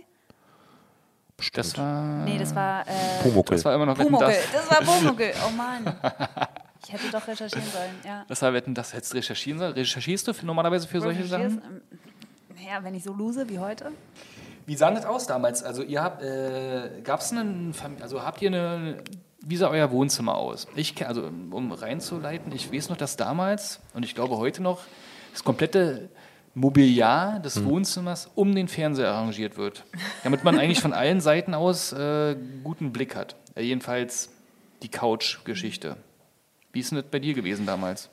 Das 1.53 1.77
war. 1.77 2.03
Nee, 2.25 2.39
das 2.39 2.55
war 2.55 2.83
äh, 2.83 3.23
Pumuckl. 3.23 3.55
Das 3.57 3.65
war 3.65 3.75
immer 3.75 3.87
noch 3.87 3.99
Wetten, 3.99 4.07
Pumuckl. 4.13 4.27
das. 4.53 4.53
Das 4.69 4.71
war 4.71 4.95
Pumuckl. 4.95 5.33
Oh 5.47 5.51
Mann. 5.51 5.95
Ich 6.87 6.93
hätte 6.93 7.11
doch 7.11 7.27
recherchieren 7.27 7.67
sollen, 7.73 7.91
ja. 8.05 8.25
Das 8.29 8.41
war 8.43 8.53
Wetten, 8.55 8.73
das 8.73 8.95
hättest 8.95 9.13
du 9.13 9.17
recherchieren 9.17 9.59
sollen. 9.59 9.73
Recherchierst 9.73 10.29
du 10.29 10.33
für, 10.33 10.47
normalerweise 10.47 10.87
für 10.87 11.01
solche 11.01 11.25
Sachen? 11.27 11.61
ähm, 11.67 11.81
Naja, 12.55 12.79
wenn 12.83 12.95
ich 12.95 13.03
so 13.03 13.13
lose 13.13 13.49
wie 13.49 13.59
heute. 13.59 13.91
Wie 14.67 14.77
sah 14.77 14.91
das 14.93 15.05
aus 15.05 15.27
damals? 15.27 15.63
Also 15.65 15.83
ihr 15.83 16.03
habt, 16.03 16.23
äh, 16.23 17.01
gab 17.03 17.21
es 17.21 17.33
einen, 17.33 17.75
Fam- 17.75 18.01
also 18.01 18.23
habt 18.23 18.41
ihr 18.41 18.49
eine, 18.49 18.99
wie 19.49 19.57
sah 19.57 19.69
euer 19.69 19.91
Wohnzimmer 19.91 20.35
aus? 20.37 20.67
Ich, 20.75 21.07
also 21.07 21.23
um 21.51 21.73
reinzuleiten, 21.73 22.53
ich 22.53 22.73
weiß 22.73 22.89
noch, 22.89 22.97
dass 22.97 23.17
damals 23.17 23.81
und 23.95 24.05
ich 24.05 24.15
glaube 24.15 24.37
heute 24.37 24.63
noch 24.63 24.81
das 25.33 25.45
komplette 25.45 26.09
Mobiliar 26.55 27.39
des 27.41 27.65
Wohnzimmers 27.65 28.31
um 28.35 28.55
den 28.55 28.67
Fernseher 28.67 29.11
arrangiert 29.13 29.57
wird, 29.57 29.85
damit 30.25 30.43
man 30.43 30.59
eigentlich 30.59 30.81
von 30.81 30.93
allen 30.93 31.21
Seiten 31.21 31.55
aus 31.55 31.93
äh, 31.93 32.35
guten 32.65 32.93
Blick 32.93 33.15
hat. 33.15 33.37
Äh, 33.55 33.63
jedenfalls 33.63 34.31
die 34.83 34.89
Couch-Geschichte. 34.89 35.97
Wie 36.73 36.81
ist 36.81 36.91
denn 36.91 36.97
das 37.01 37.07
bei 37.11 37.19
dir 37.19 37.35
gewesen 37.35 37.67
damals? 37.67 38.11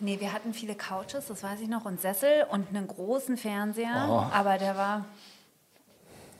Nee, 0.00 0.20
wir 0.20 0.32
hatten 0.32 0.52
viele 0.54 0.74
Couches, 0.74 1.26
das 1.28 1.42
weiß 1.42 1.60
ich 1.62 1.68
noch, 1.68 1.84
und 1.86 2.00
Sessel 2.00 2.44
und 2.50 2.68
einen 2.68 2.86
großen 2.86 3.36
Fernseher, 3.38 4.06
Oh. 4.08 4.24
aber 4.32 4.58
der 4.58 4.76
war 4.76 5.04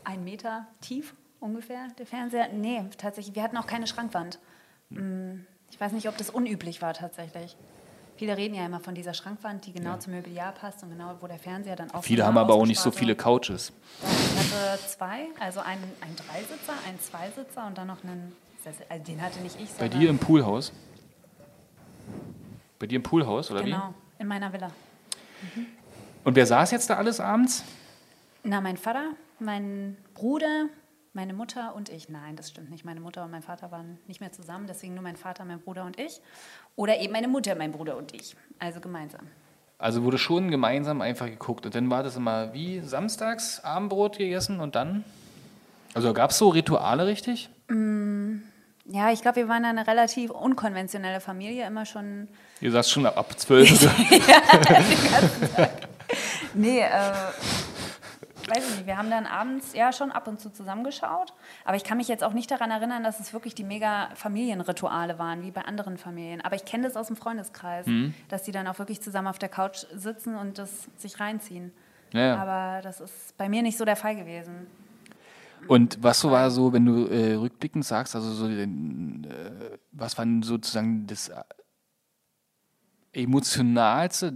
ein 0.04 0.22
Meter 0.24 0.66
tief 0.82 1.14
ungefähr, 1.40 1.88
der 1.98 2.06
Fernseher. 2.06 2.48
Nee, 2.52 2.84
tatsächlich, 2.98 3.34
wir 3.34 3.42
hatten 3.42 3.56
auch 3.56 3.66
keine 3.66 3.86
Schrankwand. 3.86 4.38
Mm, 4.90 5.40
Ich 5.70 5.80
weiß 5.80 5.92
nicht, 5.92 6.08
ob 6.08 6.16
das 6.16 6.30
unüblich 6.30 6.80
war 6.80 6.94
tatsächlich. 6.94 7.56
Viele 8.16 8.36
reden 8.36 8.54
ja 8.54 8.64
immer 8.64 8.80
von 8.80 8.94
dieser 8.94 9.12
Schrankwand, 9.12 9.66
die 9.66 9.72
genau 9.72 9.98
zum 9.98 10.14
Mobiliar 10.14 10.52
passt 10.52 10.82
und 10.82 10.90
genau, 10.90 11.16
wo 11.20 11.26
der 11.26 11.38
Fernseher 11.38 11.76
dann 11.76 11.90
auch 11.90 12.02
Viele 12.02 12.22
von 12.22 12.28
haben 12.28 12.38
aber 12.38 12.54
auch 12.54 12.64
nicht 12.64 12.80
so 12.80 12.90
viele 12.90 13.14
Couches. 13.14 13.72
Ich 14.02 14.52
hatte 14.54 14.78
zwei, 14.86 15.26
also 15.38 15.60
einen, 15.60 15.82
einen 16.00 16.16
Dreisitzer, 16.16 16.72
einen 16.86 16.98
Zweisitzer 17.00 17.66
und 17.66 17.76
dann 17.76 17.88
noch 17.88 18.02
einen. 18.04 18.34
Also 18.64 18.82
den 19.06 19.20
hatte 19.20 19.40
nicht 19.40 19.60
ich, 19.60 19.70
Bei 19.72 19.88
dir 19.88 20.08
im 20.08 20.18
Poolhaus? 20.18 20.72
Bei 22.78 22.86
dir 22.86 22.96
im 22.96 23.02
Poolhaus, 23.02 23.50
oder 23.50 23.60
wie? 23.60 23.70
Genau, 23.70 23.94
in 24.18 24.26
meiner 24.26 24.52
Villa. 24.52 24.70
Und 26.24 26.34
wer 26.34 26.46
saß 26.46 26.70
jetzt 26.72 26.90
da 26.90 26.96
alles 26.96 27.20
abends? 27.20 27.62
Na, 28.42 28.60
mein 28.60 28.76
Vater, 28.76 29.10
mein 29.38 29.96
Bruder, 30.14 30.66
meine 31.16 31.32
Mutter 31.32 31.74
und 31.74 31.88
ich. 31.88 32.08
Nein, 32.08 32.36
das 32.36 32.50
stimmt 32.50 32.70
nicht. 32.70 32.84
Meine 32.84 33.00
Mutter 33.00 33.24
und 33.24 33.32
mein 33.32 33.42
Vater 33.42 33.72
waren 33.72 33.98
nicht 34.06 34.20
mehr 34.20 34.30
zusammen, 34.30 34.66
deswegen 34.68 34.94
nur 34.94 35.02
mein 35.02 35.16
Vater, 35.16 35.44
mein 35.44 35.58
Bruder 35.58 35.84
und 35.84 35.98
ich. 35.98 36.20
Oder 36.76 37.00
eben 37.00 37.12
meine 37.12 37.26
Mutter, 37.26 37.56
mein 37.56 37.72
Bruder 37.72 37.96
und 37.96 38.14
ich. 38.14 38.36
Also 38.60 38.78
gemeinsam. 38.78 39.22
Also 39.78 40.04
wurde 40.04 40.18
schon 40.18 40.50
gemeinsam 40.50 41.00
einfach 41.00 41.26
geguckt. 41.26 41.66
Und 41.66 41.74
dann 41.74 41.90
war 41.90 42.02
das 42.04 42.16
immer 42.16 42.52
wie 42.54 42.80
samstags 42.80 43.64
Abendbrot 43.64 44.18
gegessen 44.18 44.60
und 44.60 44.76
dann? 44.76 45.04
Also 45.94 46.12
gab 46.12 46.30
es 46.30 46.38
so 46.38 46.50
Rituale 46.50 47.06
richtig? 47.06 47.48
Ja, 47.68 49.10
ich 49.10 49.22
glaube, 49.22 49.36
wir 49.36 49.48
waren 49.48 49.64
eine 49.64 49.86
relativ 49.86 50.30
unkonventionelle 50.30 51.20
Familie, 51.20 51.66
immer 51.66 51.84
schon. 51.84 52.28
Ihr 52.60 52.70
saßt 52.70 52.90
schon 52.90 53.06
ab, 53.06 53.18
ab 53.18 53.32
12. 53.38 53.88
Nee, 56.54 56.80
äh, 56.80 57.12
weiß 58.48 58.68
ich 58.68 58.76
nicht. 58.76 58.86
Wir 58.86 58.96
haben 58.96 59.10
dann 59.10 59.26
abends 59.26 59.74
ja 59.74 59.92
schon 59.92 60.12
ab 60.12 60.28
und 60.28 60.40
zu 60.40 60.52
zusammengeschaut. 60.52 61.32
Aber 61.64 61.76
ich 61.76 61.84
kann 61.84 61.98
mich 61.98 62.08
jetzt 62.08 62.22
auch 62.22 62.32
nicht 62.32 62.50
daran 62.50 62.70
erinnern, 62.70 63.02
dass 63.02 63.20
es 63.20 63.32
wirklich 63.32 63.54
die 63.54 63.64
mega 63.64 64.10
Familienrituale 64.14 65.18
waren, 65.18 65.42
wie 65.42 65.50
bei 65.50 65.62
anderen 65.62 65.98
Familien. 65.98 66.40
Aber 66.40 66.56
ich 66.56 66.64
kenne 66.64 66.84
das 66.84 66.96
aus 66.96 67.08
dem 67.08 67.16
Freundeskreis, 67.16 67.86
dass 68.28 68.42
die 68.42 68.52
dann 68.52 68.66
auch 68.66 68.78
wirklich 68.78 69.00
zusammen 69.00 69.28
auf 69.28 69.38
der 69.38 69.48
Couch 69.48 69.86
sitzen 69.94 70.36
und 70.36 70.58
das 70.58 70.88
sich 70.96 71.18
reinziehen. 71.20 71.72
Ja. 72.12 72.36
Aber 72.36 72.82
das 72.82 73.00
ist 73.00 73.36
bei 73.36 73.48
mir 73.48 73.62
nicht 73.62 73.76
so 73.76 73.84
der 73.84 73.96
Fall 73.96 74.16
gewesen. 74.16 74.66
Und 75.68 76.02
was 76.02 76.20
so 76.20 76.30
war 76.30 76.50
so, 76.50 76.72
wenn 76.72 76.84
du 76.84 77.06
äh, 77.06 77.34
rückblickend 77.34 77.84
sagst, 77.84 78.14
also 78.14 78.32
so, 78.32 78.48
äh, 78.48 78.68
was 79.92 80.16
war 80.16 80.24
denn 80.24 80.42
sozusagen 80.42 81.06
das 81.06 81.28
äh, 81.28 81.42
emotionalste 83.12 84.32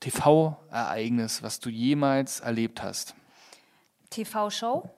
TV-Ereignis, 0.00 1.42
was 1.42 1.60
du 1.60 1.68
jemals 1.68 2.40
erlebt 2.40 2.82
hast? 2.82 3.14
TV-Show 4.14 4.88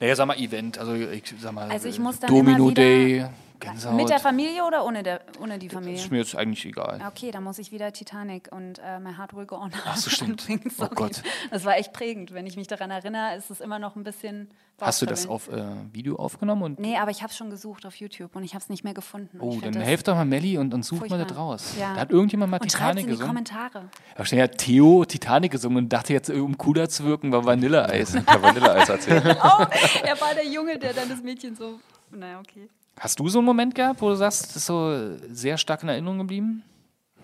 Naja, 0.00 0.16
sag 0.16 0.26
mal 0.26 0.36
Event, 0.36 0.78
also 0.78 0.94
ich 0.94 1.22
sag 1.40 1.52
mal 1.52 1.70
Also 1.70 1.88
ich 1.88 1.98
muss 1.98 2.18
dann 2.18 2.28
Domino 2.28 2.56
immer 2.56 2.70
wieder- 2.70 2.82
Day, 2.82 3.26
Gänsehaut. 3.62 3.96
mit 3.96 4.08
der 4.08 4.18
Familie 4.18 4.64
oder 4.64 4.84
ohne, 4.84 5.02
der, 5.02 5.20
ohne 5.40 5.58
die 5.58 5.66
ist 5.66 5.72
Familie? 5.72 6.08
mir 6.10 6.18
jetzt 6.18 6.36
eigentlich 6.36 6.64
egal. 6.66 7.00
Okay, 7.08 7.30
dann 7.30 7.44
muss 7.44 7.58
ich 7.58 7.72
wieder 7.72 7.92
Titanic 7.92 8.48
und 8.52 8.78
äh, 8.84 8.98
My 9.00 9.14
Heart 9.14 9.34
Will 9.34 9.46
Go 9.46 9.56
On. 9.56 9.70
Ach 9.86 9.96
so, 9.96 10.10
stimmt. 10.10 10.46
Oh. 10.78 10.86
Gott. 10.94 11.22
Das 11.50 11.64
war 11.64 11.76
echt 11.76 11.92
prägend. 11.92 12.32
Wenn 12.32 12.46
ich 12.46 12.56
mich 12.56 12.66
daran 12.66 12.90
erinnere, 12.90 13.36
ist 13.36 13.50
es 13.50 13.60
immer 13.60 13.78
noch 13.78 13.96
ein 13.96 14.04
bisschen. 14.04 14.50
Hast 14.80 15.00
du 15.00 15.06
das 15.06 15.28
auf 15.28 15.48
äh, 15.48 15.62
Video 15.92 16.16
aufgenommen? 16.16 16.62
Und, 16.62 16.80
Nee, 16.80 16.96
aber 16.96 17.12
ich 17.12 17.22
habe 17.22 17.30
es 17.30 17.36
schon 17.36 17.50
gesucht 17.50 17.86
auf 17.86 17.94
YouTube 17.94 18.34
und 18.34 18.42
ich 18.42 18.54
habe 18.54 18.62
es 18.62 18.68
nicht 18.68 18.82
mehr 18.82 18.94
gefunden. 18.94 19.38
Und 19.38 19.48
oh, 19.48 19.60
dann 19.60 19.72
das 19.74 19.84
helft 19.84 20.08
doch 20.08 20.16
mal 20.16 20.24
Melli 20.24 20.58
und, 20.58 20.74
und 20.74 20.84
sucht 20.84 21.08
mal 21.08 21.24
das 21.24 21.36
raus. 21.36 21.74
Ja. 21.78 21.94
Da 21.94 22.00
hat 22.00 22.10
irgendjemand 22.10 22.50
mal 22.50 22.58
Und 22.60 22.68
Titanic 22.68 23.02
in 23.04 23.06
die 23.06 23.10
gesungen. 23.12 23.28
Kommentare. 23.28 23.88
Da 24.16 24.24
steht 24.24 24.38
ja 24.40 24.48
Theo 24.48 25.04
Titanic 25.04 25.52
gesungen 25.52 25.84
und 25.84 25.92
dachte 25.92 26.12
jetzt, 26.12 26.30
um 26.30 26.58
cooler 26.58 26.88
zu 26.88 27.04
wirken, 27.04 27.30
war 27.30 27.44
Vanilleeis. 27.44 28.14
Vanilleeis 28.14 28.88
erzählt. 28.88 29.22
Oh, 29.44 29.64
er 30.04 30.20
war 30.20 30.34
der 30.34 30.46
Junge, 30.46 30.78
der 30.78 30.92
dann 30.94 31.08
das 31.08 31.22
Mädchen 31.22 31.54
so. 31.54 31.78
Naja, 32.10 32.40
okay. 32.40 32.68
Hast 32.98 33.18
du 33.18 33.28
so 33.28 33.38
einen 33.38 33.46
Moment 33.46 33.74
gehabt, 33.74 34.00
wo 34.02 34.08
du 34.08 34.14
sagst, 34.14 34.44
das 34.44 34.56
ist 34.56 34.66
so 34.66 35.16
sehr 35.28 35.58
stark 35.58 35.82
in 35.82 35.88
Erinnerung 35.88 36.18
geblieben? 36.18 36.62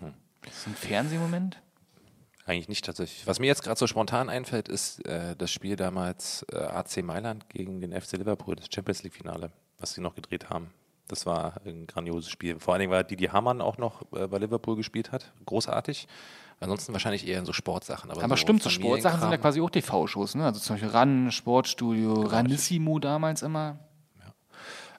Hm. 0.01 0.15
Das 0.43 0.57
ist 0.57 0.67
ein 0.67 0.75
Fernsehmoment? 0.75 1.61
Eigentlich 2.47 2.69
nicht 2.69 2.85
tatsächlich. 2.85 3.27
Was 3.27 3.41
mir 3.41 3.47
jetzt 3.47 3.63
gerade 3.63 3.79
so 3.79 3.87
spontan 3.87 4.31
einfällt, 4.31 4.69
ist 4.69 5.05
äh, 5.07 5.37
das 5.37 5.51
Spiel 5.51 5.77
damals 5.77 6.47
äh, 6.51 6.57
AC 6.57 7.03
Mailand 7.03 7.49
gegen 7.51 7.81
den 7.83 7.93
FC 7.93 8.13
Liverpool, 8.13 8.57
das 8.57 8.69
Champions 8.73 9.03
League 9.03 9.13
Finale, 9.13 9.53
was 9.79 9.93
sie 9.93 10.01
noch 10.01 10.15
gedreht 10.15 10.49
haben. 10.49 10.71
Das 11.09 11.27
war 11.27 11.61
ein 11.67 11.87
grandioses 11.87 12.31
Spiel. 12.31 12.59
Vor 12.59 12.73
allen 12.73 12.81
Dingen, 12.81 12.93
weil 12.93 13.05
Didi 13.05 13.27
Hamann 13.27 13.61
auch 13.61 13.77
noch 13.77 14.03
äh, 14.13 14.27
bei 14.27 14.39
Liverpool 14.39 14.77
gespielt 14.77 15.13
hat. 15.13 15.33
Großartig. 15.45 16.09
Ansonsten 16.61 16.93
wahrscheinlich 16.93 17.27
eher 17.27 17.39
in 17.39 17.45
so 17.45 17.53
Sportsachen. 17.53 18.11
Aber, 18.11 18.23
Aber 18.23 18.37
so 18.37 18.37
stimmt, 18.37 18.63
so 18.63 18.71
Sportsachen 18.71 19.21
sind 19.21 19.31
ja 19.31 19.37
quasi 19.37 19.61
auch 19.61 19.71
TV-Shows, 19.71 20.35
ne? 20.35 20.45
Also 20.47 20.61
zum 20.61 20.75
Beispiel 20.75 20.91
RAN, 20.91 21.31
Sportstudio, 21.31 22.15
Ranissimo 22.23 22.99
damals 22.99 23.43
immer. 23.43 23.79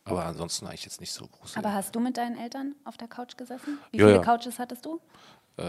Aber 0.09 0.25
ansonsten 0.25 0.65
eigentlich 0.67 0.85
jetzt 0.85 0.99
nicht 0.99 1.11
so 1.11 1.27
groß. 1.27 1.57
Aber 1.57 1.73
hast 1.73 1.95
du 1.95 1.99
mit 1.99 2.17
deinen 2.17 2.37
Eltern 2.37 2.75
auf 2.85 2.97
der 2.97 3.07
Couch 3.07 3.37
gesessen? 3.37 3.77
Wie 3.91 3.97
Ja, 3.97 4.07
viele 4.07 4.17
ja. 4.17 4.21
Couches 4.23 4.59
hattest 4.59 4.85
du? 4.85 4.99
Äh, 5.57 5.63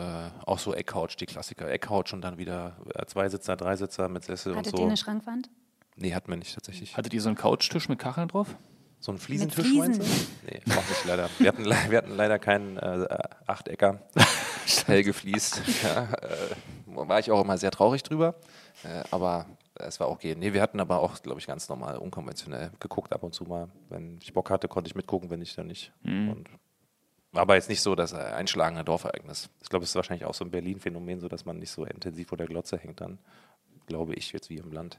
auch 0.47 0.59
so 0.59 0.73
Eckcouch, 0.75 1.17
die 1.17 1.27
Klassiker. 1.27 1.69
Eckcouch 1.71 2.13
und 2.13 2.21
dann 2.23 2.39
wieder 2.39 2.77
äh, 2.95 3.05
Zweisitzer, 3.07 3.57
Dreisitzer 3.57 4.09
mit 4.09 4.25
Sessel 4.25 4.55
Hattet 4.57 4.73
und 4.75 4.79
ihr 4.79 4.83
so. 4.83 4.87
eine 4.87 4.97
Schrankwand? 4.97 5.51
Nee, 5.97 6.15
hatten 6.15 6.29
wir 6.31 6.37
nicht 6.37 6.55
tatsächlich. 6.55 6.97
Hattet 6.97 7.13
ihr 7.13 7.21
so 7.21 7.29
einen 7.29 7.37
Couchtisch 7.37 7.89
mit 7.89 7.99
Kacheln 7.99 8.29
drauf? 8.29 8.55
So 9.01 9.13
ein 9.13 9.19
Fliesentisch 9.19 9.57
Fliesen. 9.67 9.79
meinst 9.79 10.01
du? 10.01 10.07
Nee, 10.47 10.61
auch 10.77 10.89
nicht 10.89 11.05
leider. 11.07 11.29
Wir 11.39 11.49
hatten, 11.49 11.65
le- 11.65 11.77
wir 11.89 11.99
hatten 11.99 12.17
leider 12.17 12.39
keinen 12.39 12.77
äh, 12.77 13.09
Achtecker. 13.47 14.01
Hell 14.87 15.03
gefliest. 15.03 15.63
Ja, 15.83 16.05
äh, 16.23 16.55
war 16.87 17.19
ich 17.19 17.31
auch 17.31 17.43
immer 17.43 17.57
sehr 17.59 17.71
traurig 17.71 18.03
drüber. 18.03 18.35
Äh, 18.85 19.03
aber 19.11 19.47
es 19.87 20.01
war 20.01 20.09
auch 20.09 20.15
okay. 20.15 20.35
Nee, 20.37 20.53
wir 20.53 20.63
hatten 20.63 20.81
aber 20.81 21.01
auch, 21.01 21.21
glaube 21.23 21.41
ich, 21.41 21.47
ganz 21.47 21.69
normal, 21.69 21.99
unkonventionell 21.99 22.71
geguckt 22.81 23.13
ab 23.13 23.23
und 23.23 23.35
zu 23.35 23.45
mal. 23.45 23.69
Wenn 23.89 24.19
ich 24.23 24.33
Bock 24.33 24.51
hatte, 24.51 24.69
konnte 24.69 24.89
ich 24.89 24.95
mitgucken, 24.95 25.31
wenn 25.31 25.41
nicht, 25.41 25.57
dann 25.59 25.67
nicht. 25.67 25.93
Und 26.05 26.49
war 27.33 27.43
aber 27.43 27.55
jetzt 27.55 27.69
nicht 27.69 27.81
so 27.81 27.95
das 27.95 28.13
einschlagende 28.13 28.83
Dorfereignis. 28.85 29.51
Ich 29.63 29.69
glaube, 29.69 29.85
es 29.85 29.91
ist 29.91 29.97
wahrscheinlich 29.97 30.25
auch 30.25 30.35
so 30.35 30.45
ein 30.45 30.51
Berlin-Phänomen, 30.51 31.21
so 31.21 31.29
dass 31.29 31.45
man 31.45 31.59
nicht 31.59 31.71
so 31.71 31.85
intensiv 31.85 32.29
vor 32.29 32.39
der 32.39 32.49
Glotze 32.49 32.77
hängt 32.77 33.01
dann. 33.01 33.19
Glaube 33.87 34.15
ich 34.15 34.33
jetzt 34.33 34.51
wie 34.51 34.57
im 34.57 34.73
Land. 34.73 34.99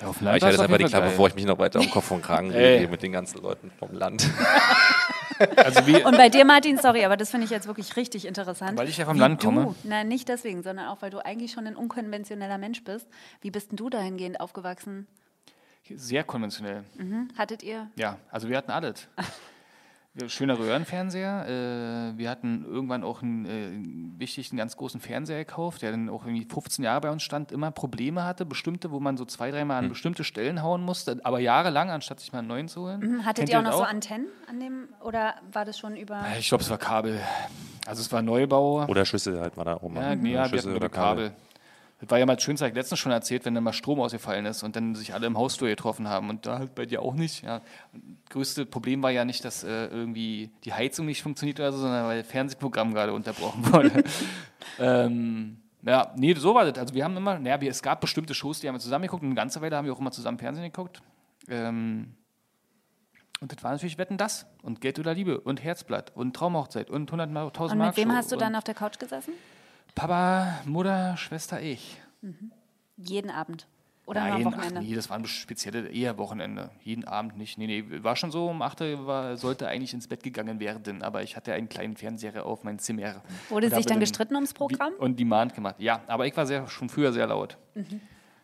Ja, 0.00 0.08
auf 0.08 0.20
Aber 0.22 0.36
ich 0.36 0.42
halte 0.42 0.56
jetzt 0.56 0.60
einfach 0.60 0.78
die 0.78 0.84
Klappe, 0.84 1.08
bevor 1.08 1.28
ich 1.28 1.34
mich 1.34 1.44
noch 1.44 1.58
weiter 1.58 1.80
um 1.80 1.90
Kopf 1.90 2.10
und 2.10 2.22
Kragen 2.22 2.50
rede 2.52 2.88
mit 2.88 3.02
den 3.02 3.12
ganzen 3.12 3.42
Leuten 3.42 3.70
vom 3.78 3.92
Land. 3.92 4.28
Also 5.56 5.80
Und 6.06 6.16
bei 6.16 6.28
dir, 6.28 6.44
Martin, 6.44 6.78
sorry, 6.78 7.04
aber 7.04 7.16
das 7.16 7.30
finde 7.30 7.44
ich 7.44 7.50
jetzt 7.50 7.66
wirklich 7.66 7.96
richtig 7.96 8.26
interessant. 8.26 8.78
Weil 8.78 8.88
ich 8.88 8.96
ja 8.96 9.04
vom 9.04 9.16
Wie 9.16 9.20
Land 9.20 9.42
du, 9.42 9.48
komme. 9.48 9.74
Nein, 9.84 10.08
nicht 10.08 10.28
deswegen, 10.28 10.62
sondern 10.62 10.88
auch, 10.88 11.02
weil 11.02 11.10
du 11.10 11.24
eigentlich 11.24 11.52
schon 11.52 11.66
ein 11.66 11.76
unkonventioneller 11.76 12.58
Mensch 12.58 12.84
bist. 12.84 13.06
Wie 13.40 13.50
bist 13.50 13.70
denn 13.70 13.76
du 13.76 13.90
dahingehend 13.90 14.40
aufgewachsen? 14.40 15.06
sehr 15.96 16.24
konventionell. 16.24 16.84
Hm? 16.96 17.28
Hattet 17.36 17.62
ihr? 17.62 17.90
Ja, 17.96 18.18
also 18.30 18.48
wir 18.48 18.56
hatten 18.58 18.70
alles. 18.70 19.08
Schöner 20.26 20.58
Röhrenfernseher. 20.58 21.46
Äh, 22.14 22.18
wir 22.18 22.30
hatten 22.30 22.64
irgendwann 22.64 23.04
auch 23.04 23.22
einen 23.22 23.44
äh, 23.46 24.20
wichtigen, 24.20 24.56
ganz 24.56 24.76
großen 24.76 25.00
Fernseher 25.00 25.38
gekauft, 25.38 25.82
der 25.82 25.92
dann 25.92 26.08
auch 26.08 26.24
irgendwie 26.24 26.44
15 26.44 26.84
Jahre 26.84 27.00
bei 27.02 27.10
uns 27.10 27.22
stand, 27.22 27.52
immer 27.52 27.70
Probleme 27.70 28.24
hatte, 28.24 28.44
bestimmte, 28.44 28.90
wo 28.90 29.00
man 29.00 29.16
so 29.16 29.24
zwei, 29.24 29.50
dreimal 29.50 29.78
an 29.78 29.88
bestimmte 29.88 30.24
Stellen 30.24 30.62
hauen 30.62 30.82
musste, 30.82 31.20
aber 31.22 31.38
jahrelang, 31.38 31.90
anstatt 31.90 32.20
sich 32.20 32.32
mal 32.32 32.40
einen 32.40 32.48
neuen 32.48 32.68
zu 32.68 32.82
holen. 32.82 33.00
Hm, 33.02 33.24
Hattet 33.24 33.36
Kennt 33.36 33.50
ihr 33.50 33.58
auch 33.58 33.62
noch 33.62 33.78
so 33.78 33.84
Antennen 33.84 34.26
an 34.48 34.60
dem? 34.60 34.88
Oder 35.02 35.34
war 35.52 35.64
das 35.64 35.78
schon 35.78 35.96
über. 35.96 36.24
Ich 36.38 36.48
glaube, 36.48 36.62
es 36.62 36.70
war 36.70 36.78
Kabel. 36.78 37.20
Also 37.86 38.02
es 38.02 38.12
war 38.12 38.22
Neubau. 38.22 38.86
Oder 38.86 39.04
Schüssel 39.04 39.40
halt 39.40 39.56
mal 39.56 39.64
da 39.64 39.76
oben. 39.80 39.96
Ja, 39.96 40.14
nee, 40.14 40.32
ja, 40.32 40.50
wir 40.50 40.58
hatten 40.58 40.74
über 40.76 40.88
Kabel. 40.88 41.32
Das 42.00 42.10
war 42.10 42.18
ja 42.18 42.26
mal 42.26 42.36
das 42.36 42.44
Schönste, 42.44 42.64
hab 42.64 42.70
ich 42.70 42.76
letztens 42.76 43.00
schon 43.00 43.10
erzählt, 43.10 43.44
wenn 43.44 43.54
dann 43.54 43.64
mal 43.64 43.72
Strom 43.72 44.00
ausgefallen 44.00 44.46
ist 44.46 44.62
und 44.62 44.76
dann 44.76 44.94
sich 44.94 45.14
alle 45.14 45.26
im 45.26 45.36
Hausflur 45.36 45.68
getroffen 45.68 46.08
haben 46.08 46.30
und 46.30 46.46
da 46.46 46.60
halt 46.60 46.74
bei 46.76 46.86
dir 46.86 47.02
auch 47.02 47.14
nicht. 47.14 47.42
Ja. 47.42 47.60
Das 47.92 48.30
größte 48.30 48.66
Problem 48.66 49.02
war 49.02 49.10
ja 49.10 49.24
nicht, 49.24 49.44
dass 49.44 49.64
äh, 49.64 49.86
irgendwie 49.86 50.50
die 50.64 50.72
Heizung 50.72 51.06
nicht 51.06 51.22
funktioniert 51.22 51.58
oder 51.58 51.72
so, 51.72 51.78
sondern 51.78 52.06
weil 52.06 52.22
das 52.22 52.30
Fernsehprogramm 52.30 52.94
gerade 52.94 53.12
unterbrochen 53.12 53.72
wurde. 53.72 54.04
ähm, 54.78 55.56
ja, 55.82 56.12
nee, 56.16 56.34
so 56.34 56.54
war 56.54 56.64
das. 56.64 56.78
Also 56.78 56.94
wir 56.94 57.02
haben 57.02 57.16
immer, 57.16 57.38
naja, 57.38 57.58
es 57.68 57.82
gab 57.82 58.00
bestimmte 58.00 58.32
Shows, 58.32 58.60
die 58.60 58.68
haben 58.68 58.76
wir 58.76 58.80
zusammen 58.80 59.02
geguckt 59.02 59.22
und 59.22 59.30
eine 59.30 59.34
ganze 59.34 59.60
Weile 59.60 59.76
haben 59.76 59.84
wir 59.84 59.92
auch 59.92 60.00
immer 60.00 60.12
zusammen 60.12 60.38
Fernsehen 60.38 60.64
geguckt. 60.64 61.02
Ähm, 61.48 62.14
Und 63.40 63.52
das 63.52 63.62
war 63.64 63.72
natürlich 63.72 63.98
Wetten 63.98 64.18
das 64.18 64.46
und 64.62 64.80
Geld 64.80 65.00
oder 65.00 65.14
Liebe 65.14 65.40
und 65.40 65.64
Herzblatt 65.64 66.12
und 66.14 66.34
Traumhochzeit 66.36 66.90
und 66.90 67.10
100.000 67.10 67.26
Mark. 67.26 67.58
Und 67.58 67.78
mit 67.78 67.96
wem 67.96 68.12
hast 68.12 68.30
du 68.30 68.36
dann 68.36 68.54
auf 68.54 68.64
der 68.64 68.74
Couch 68.74 68.98
gesessen? 68.98 69.32
Papa, 69.98 70.60
Mutter, 70.64 71.16
Schwester, 71.16 71.60
ich. 71.60 72.00
Jeden 72.96 73.30
Abend. 73.30 73.66
Oder 74.06 74.20
nur 74.20 74.32
am 74.32 74.42
Nein, 74.42 74.46
ach 74.46 74.58
Wochenende? 74.58 74.80
nee, 74.88 74.94
das 74.94 75.10
war 75.10 75.18
ein 75.18 75.24
spezielle 75.26 75.88
eher 75.88 76.16
Wochenende. 76.18 76.70
Jeden 76.84 77.04
Abend 77.04 77.36
nicht. 77.36 77.58
Nee, 77.58 77.66
nee, 77.66 77.84
war 78.04 78.14
schon 78.14 78.30
so, 78.30 78.46
um 78.46 78.62
8 78.62 78.80
Uhr 78.80 79.06
war, 79.08 79.36
sollte 79.36 79.66
eigentlich 79.66 79.92
ins 79.92 80.06
Bett 80.06 80.22
gegangen 80.22 80.60
werden, 80.60 81.02
aber 81.02 81.24
ich 81.24 81.34
hatte 81.34 81.52
einen 81.52 81.68
kleinen 81.68 81.96
Fernseher 81.96 82.46
auf 82.46 82.62
mein 82.62 82.78
Zimmer. 82.78 83.22
Wurde 83.48 83.70
sich 83.70 83.86
dann 83.86 83.98
gestritten 83.98 84.36
ums 84.36 84.54
Programm? 84.54 84.92
Und 85.00 85.18
Demand 85.18 85.54
gemacht. 85.54 85.74
Ja, 85.78 86.00
aber 86.06 86.28
ich 86.28 86.36
war 86.36 86.46
sehr, 86.46 86.68
schon 86.68 86.88
früher 86.88 87.12
sehr 87.12 87.26
laut. 87.26 87.58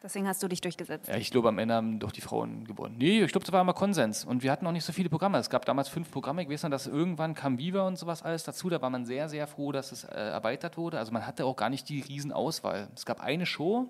Deswegen 0.04 0.28
hast 0.28 0.42
du 0.42 0.48
dich 0.48 0.60
durchgesetzt. 0.60 1.08
Ja, 1.08 1.16
ich 1.16 1.30
glaube, 1.30 1.48
am 1.48 1.58
Ende 1.58 1.72
haben 1.72 1.98
doch 1.98 2.12
die 2.12 2.20
Frauen 2.20 2.66
gewonnen. 2.66 2.96
Nee, 2.98 3.22
ich 3.22 3.32
glaube, 3.32 3.46
das 3.46 3.54
war 3.54 3.62
immer 3.62 3.72
Konsens. 3.72 4.26
Und 4.26 4.42
wir 4.42 4.52
hatten 4.52 4.66
auch 4.66 4.72
nicht 4.72 4.84
so 4.84 4.92
viele 4.92 5.08
Programme. 5.08 5.38
Es 5.38 5.48
gab 5.48 5.64
damals 5.64 5.88
fünf 5.88 6.10
Programme. 6.10 6.42
Ich 6.42 6.50
weiß 6.50 6.64
noch, 6.64 6.70
dass 6.70 6.86
irgendwann 6.86 7.32
kam 7.32 7.56
Viva 7.56 7.86
und 7.86 7.98
sowas 7.98 8.22
alles 8.22 8.44
dazu. 8.44 8.68
Da 8.68 8.82
war 8.82 8.90
man 8.90 9.06
sehr, 9.06 9.30
sehr 9.30 9.46
froh, 9.46 9.72
dass 9.72 9.92
es 9.92 10.04
äh, 10.04 10.14
erweitert 10.14 10.76
wurde. 10.76 10.98
Also 10.98 11.10
man 11.10 11.26
hatte 11.26 11.46
auch 11.46 11.56
gar 11.56 11.70
nicht 11.70 11.88
die 11.88 12.02
Riesenauswahl. 12.02 12.88
Es 12.94 13.06
gab 13.06 13.22
eine 13.22 13.46
Show, 13.46 13.88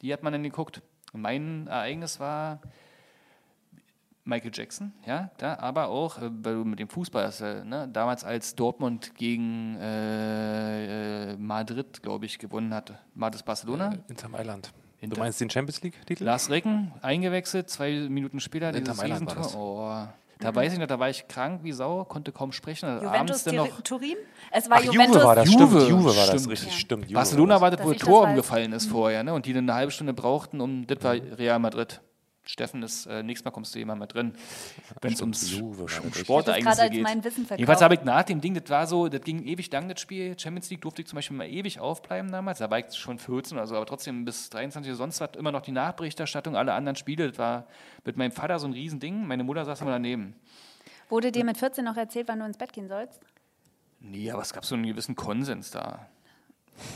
die 0.00 0.10
hat 0.10 0.22
man 0.22 0.32
dann 0.32 0.42
geguckt. 0.42 0.80
Und 1.12 1.20
mein 1.20 1.66
Ereignis 1.66 2.18
war 2.18 2.62
Michael 4.28 4.50
Jackson, 4.52 4.92
ja, 5.06 5.30
da, 5.38 5.58
aber 5.58 5.88
auch, 5.88 6.18
äh, 6.18 6.28
weil 6.42 6.54
du 6.56 6.64
mit 6.64 6.78
dem 6.78 6.88
Fußball, 6.90 7.24
hast, 7.24 7.40
äh, 7.40 7.64
ne, 7.64 7.88
damals 7.90 8.24
als 8.24 8.54
Dortmund 8.54 9.14
gegen 9.14 9.76
äh, 9.80 11.32
äh, 11.32 11.36
Madrid, 11.38 12.02
glaube 12.02 12.26
ich, 12.26 12.38
gewonnen 12.38 12.74
hat. 12.74 12.92
War 13.14 13.30
das 13.30 13.42
Barcelona? 13.42 13.94
Inter 14.08 14.28
Mailand. 14.28 14.70
Inter- 15.00 15.14
Du 15.14 15.20
meinst 15.22 15.40
den 15.40 15.48
Champions 15.48 15.80
League-Titel? 15.82 16.24
Lars 16.24 16.50
Recken 16.50 16.92
eingewechselt, 17.00 17.70
zwei 17.70 17.92
Minuten 18.08 18.38
später 18.40 18.68
Inter 18.68 18.80
dieses 18.80 18.96
Mailand 18.98 19.26
war 19.34 19.38
Riesentor. 19.38 20.08
Oh, 20.08 20.08
da 20.40 20.54
weiß 20.54 20.74
ich 20.74 20.78
noch, 20.78 20.86
da 20.86 20.98
war 20.98 21.08
ich 21.08 21.26
krank 21.26 21.60
wie 21.64 21.72
Sau, 21.72 22.04
konnte 22.04 22.30
kaum 22.30 22.52
sprechen. 22.52 22.86
Also 22.86 23.06
Juventus 23.06 23.20
abends 23.20 23.44
dann 23.44 23.54
noch 23.56 23.80
Turin? 23.80 24.16
Es 24.50 24.68
war 24.68 24.76
Ach, 24.78 24.82
Juventus. 24.84 25.14
Juve 25.16 25.24
war 25.24 25.34
das, 25.36 25.52
Juve, 25.52 25.66
stimmt. 25.80 25.88
Juve 25.88 26.04
war 26.04 26.14
das, 26.14 26.26
stimmt. 26.28 26.48
richtig, 26.50 26.72
Ja. 26.72 26.78
stimmt. 26.78 27.04
Juve 27.04 27.14
Barcelona 27.14 27.60
war 27.60 27.70
das, 27.70 27.84
wo 27.84 27.90
das 27.92 27.98
das 28.00 28.06
Tor 28.08 28.22
umgefallen 28.24 28.72
ist 28.72 28.86
vorher, 28.86 29.24
ne? 29.24 29.32
Und 29.32 29.46
die 29.46 29.52
dann 29.54 29.64
eine 29.64 29.74
halbe 29.74 29.90
Stunde 29.90 30.12
brauchten, 30.12 30.60
um 30.60 30.86
das 30.86 31.02
war 31.02 31.14
Real 31.14 31.58
Madrid. 31.58 32.00
Steffen 32.48 32.82
ist, 32.82 33.04
äh, 33.04 33.22
nächstes 33.22 33.44
Mal 33.44 33.50
kommst 33.50 33.74
du 33.74 33.78
jemand 33.78 34.00
mit 34.00 34.14
drin, 34.14 34.32
wenn 35.02 35.12
es 35.12 35.20
ums 35.20 35.60
war 35.60 35.86
das 35.86 35.98
um 36.00 36.14
Sportereignisse 36.14 36.88
geht. 36.88 37.02
mein 37.02 37.22
Wissen 37.22 37.44
verkauft. 37.44 37.58
Jedenfalls 37.58 37.82
habe 37.82 37.94
ich 37.94 38.00
nach 38.04 38.22
dem 38.22 38.40
Ding, 38.40 38.54
das 38.54 38.70
war 38.70 38.86
so, 38.86 39.08
das 39.08 39.20
ging 39.20 39.44
ewig 39.44 39.70
lang, 39.70 39.86
das 39.86 40.00
Spiel. 40.00 40.34
Champions 40.38 40.70
League 40.70 40.80
durfte 40.80 41.02
ich 41.02 41.08
zum 41.08 41.16
Beispiel 41.16 41.36
mal 41.36 41.46
ewig 41.46 41.78
aufbleiben 41.78 42.32
damals. 42.32 42.60
Da 42.60 42.70
war 42.70 42.78
ich 42.78 42.94
schon 42.94 43.18
14 43.18 43.58
oder 43.58 43.66
so, 43.66 43.76
aber 43.76 43.84
trotzdem 43.84 44.24
bis 44.24 44.48
23 44.48 44.90
oder 44.90 44.96
sonst 44.96 45.20
was 45.20 45.32
immer 45.36 45.52
noch 45.52 45.60
die 45.60 45.72
Nachberichterstattung, 45.72 46.56
alle 46.56 46.72
anderen 46.72 46.96
Spiele. 46.96 47.28
Das 47.28 47.38
war 47.38 47.66
mit 48.06 48.16
meinem 48.16 48.32
Vater 48.32 48.58
so 48.58 48.66
ein 48.66 48.72
Riesending. 48.72 49.26
Meine 49.26 49.44
Mutter 49.44 49.66
saß 49.66 49.82
immer 49.82 49.90
daneben. 49.90 50.34
Wurde 51.10 51.30
dir 51.30 51.44
mit 51.44 51.58
14 51.58 51.84
noch 51.84 51.98
erzählt, 51.98 52.28
wann 52.28 52.38
du 52.38 52.46
ins 52.46 52.56
Bett 52.56 52.72
gehen 52.72 52.88
sollst? 52.88 53.20
Nee, 54.00 54.30
aber 54.30 54.40
es 54.40 54.54
gab 54.54 54.64
so 54.64 54.74
einen 54.74 54.86
gewissen 54.86 55.16
Konsens 55.16 55.70
da. 55.70 56.08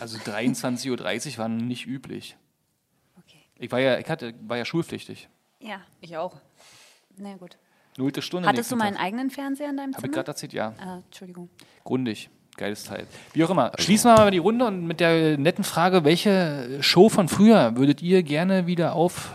Also 0.01 0.17
23.30 0.17 1.33
Uhr 1.33 1.39
war 1.39 1.49
nicht 1.51 1.87
üblich. 1.87 2.39
Okay. 3.19 3.41
Ich 3.59 3.71
war 3.71 3.81
ja, 3.81 3.99
ich 3.99 4.09
hatte, 4.09 4.33
war 4.41 4.57
ja 4.57 4.65
schulpflichtig. 4.65 5.29
Ja, 5.63 5.81
ich 6.01 6.17
auch. 6.17 6.35
Na 7.17 7.35
gut. 7.37 7.57
Nullte 7.97 8.23
Stunde. 8.23 8.49
Hattest 8.49 8.73
du 8.73 8.77
mal 8.77 8.85
nächsten 8.85 8.99
einen 8.99 9.07
eigenen 9.07 9.31
Fernseher 9.31 9.71
in 9.71 9.77
deinem 9.77 9.93
Tag. 9.93 9.99
Hab 9.99 10.05
ich 10.05 10.11
Zimmer? 10.11 10.15
gerade 10.15 10.31
erzählt, 10.31 10.53
ja. 10.53 10.75
Ah, 10.79 11.01
Entschuldigung. 11.05 11.49
Grundig. 11.85 12.31
Geiles 12.57 12.85
Teil. 12.85 13.07
Wie 13.33 13.45
auch 13.45 13.51
immer. 13.51 13.73
Schließen 13.79 14.11
wir 14.11 14.17
mal 14.17 14.31
die 14.31 14.39
Runde 14.39 14.67
und 14.67 14.87
mit 14.87 15.01
der 15.01 15.39
netten 15.39 15.65
Frage, 15.65 16.05
welche 16.05 16.83
Show 16.83 17.09
von 17.09 17.29
früher 17.29 17.77
würdet 17.77 18.03
ihr 18.03 18.23
gerne 18.23 18.67
wieder 18.67 18.95
auf 18.95 19.33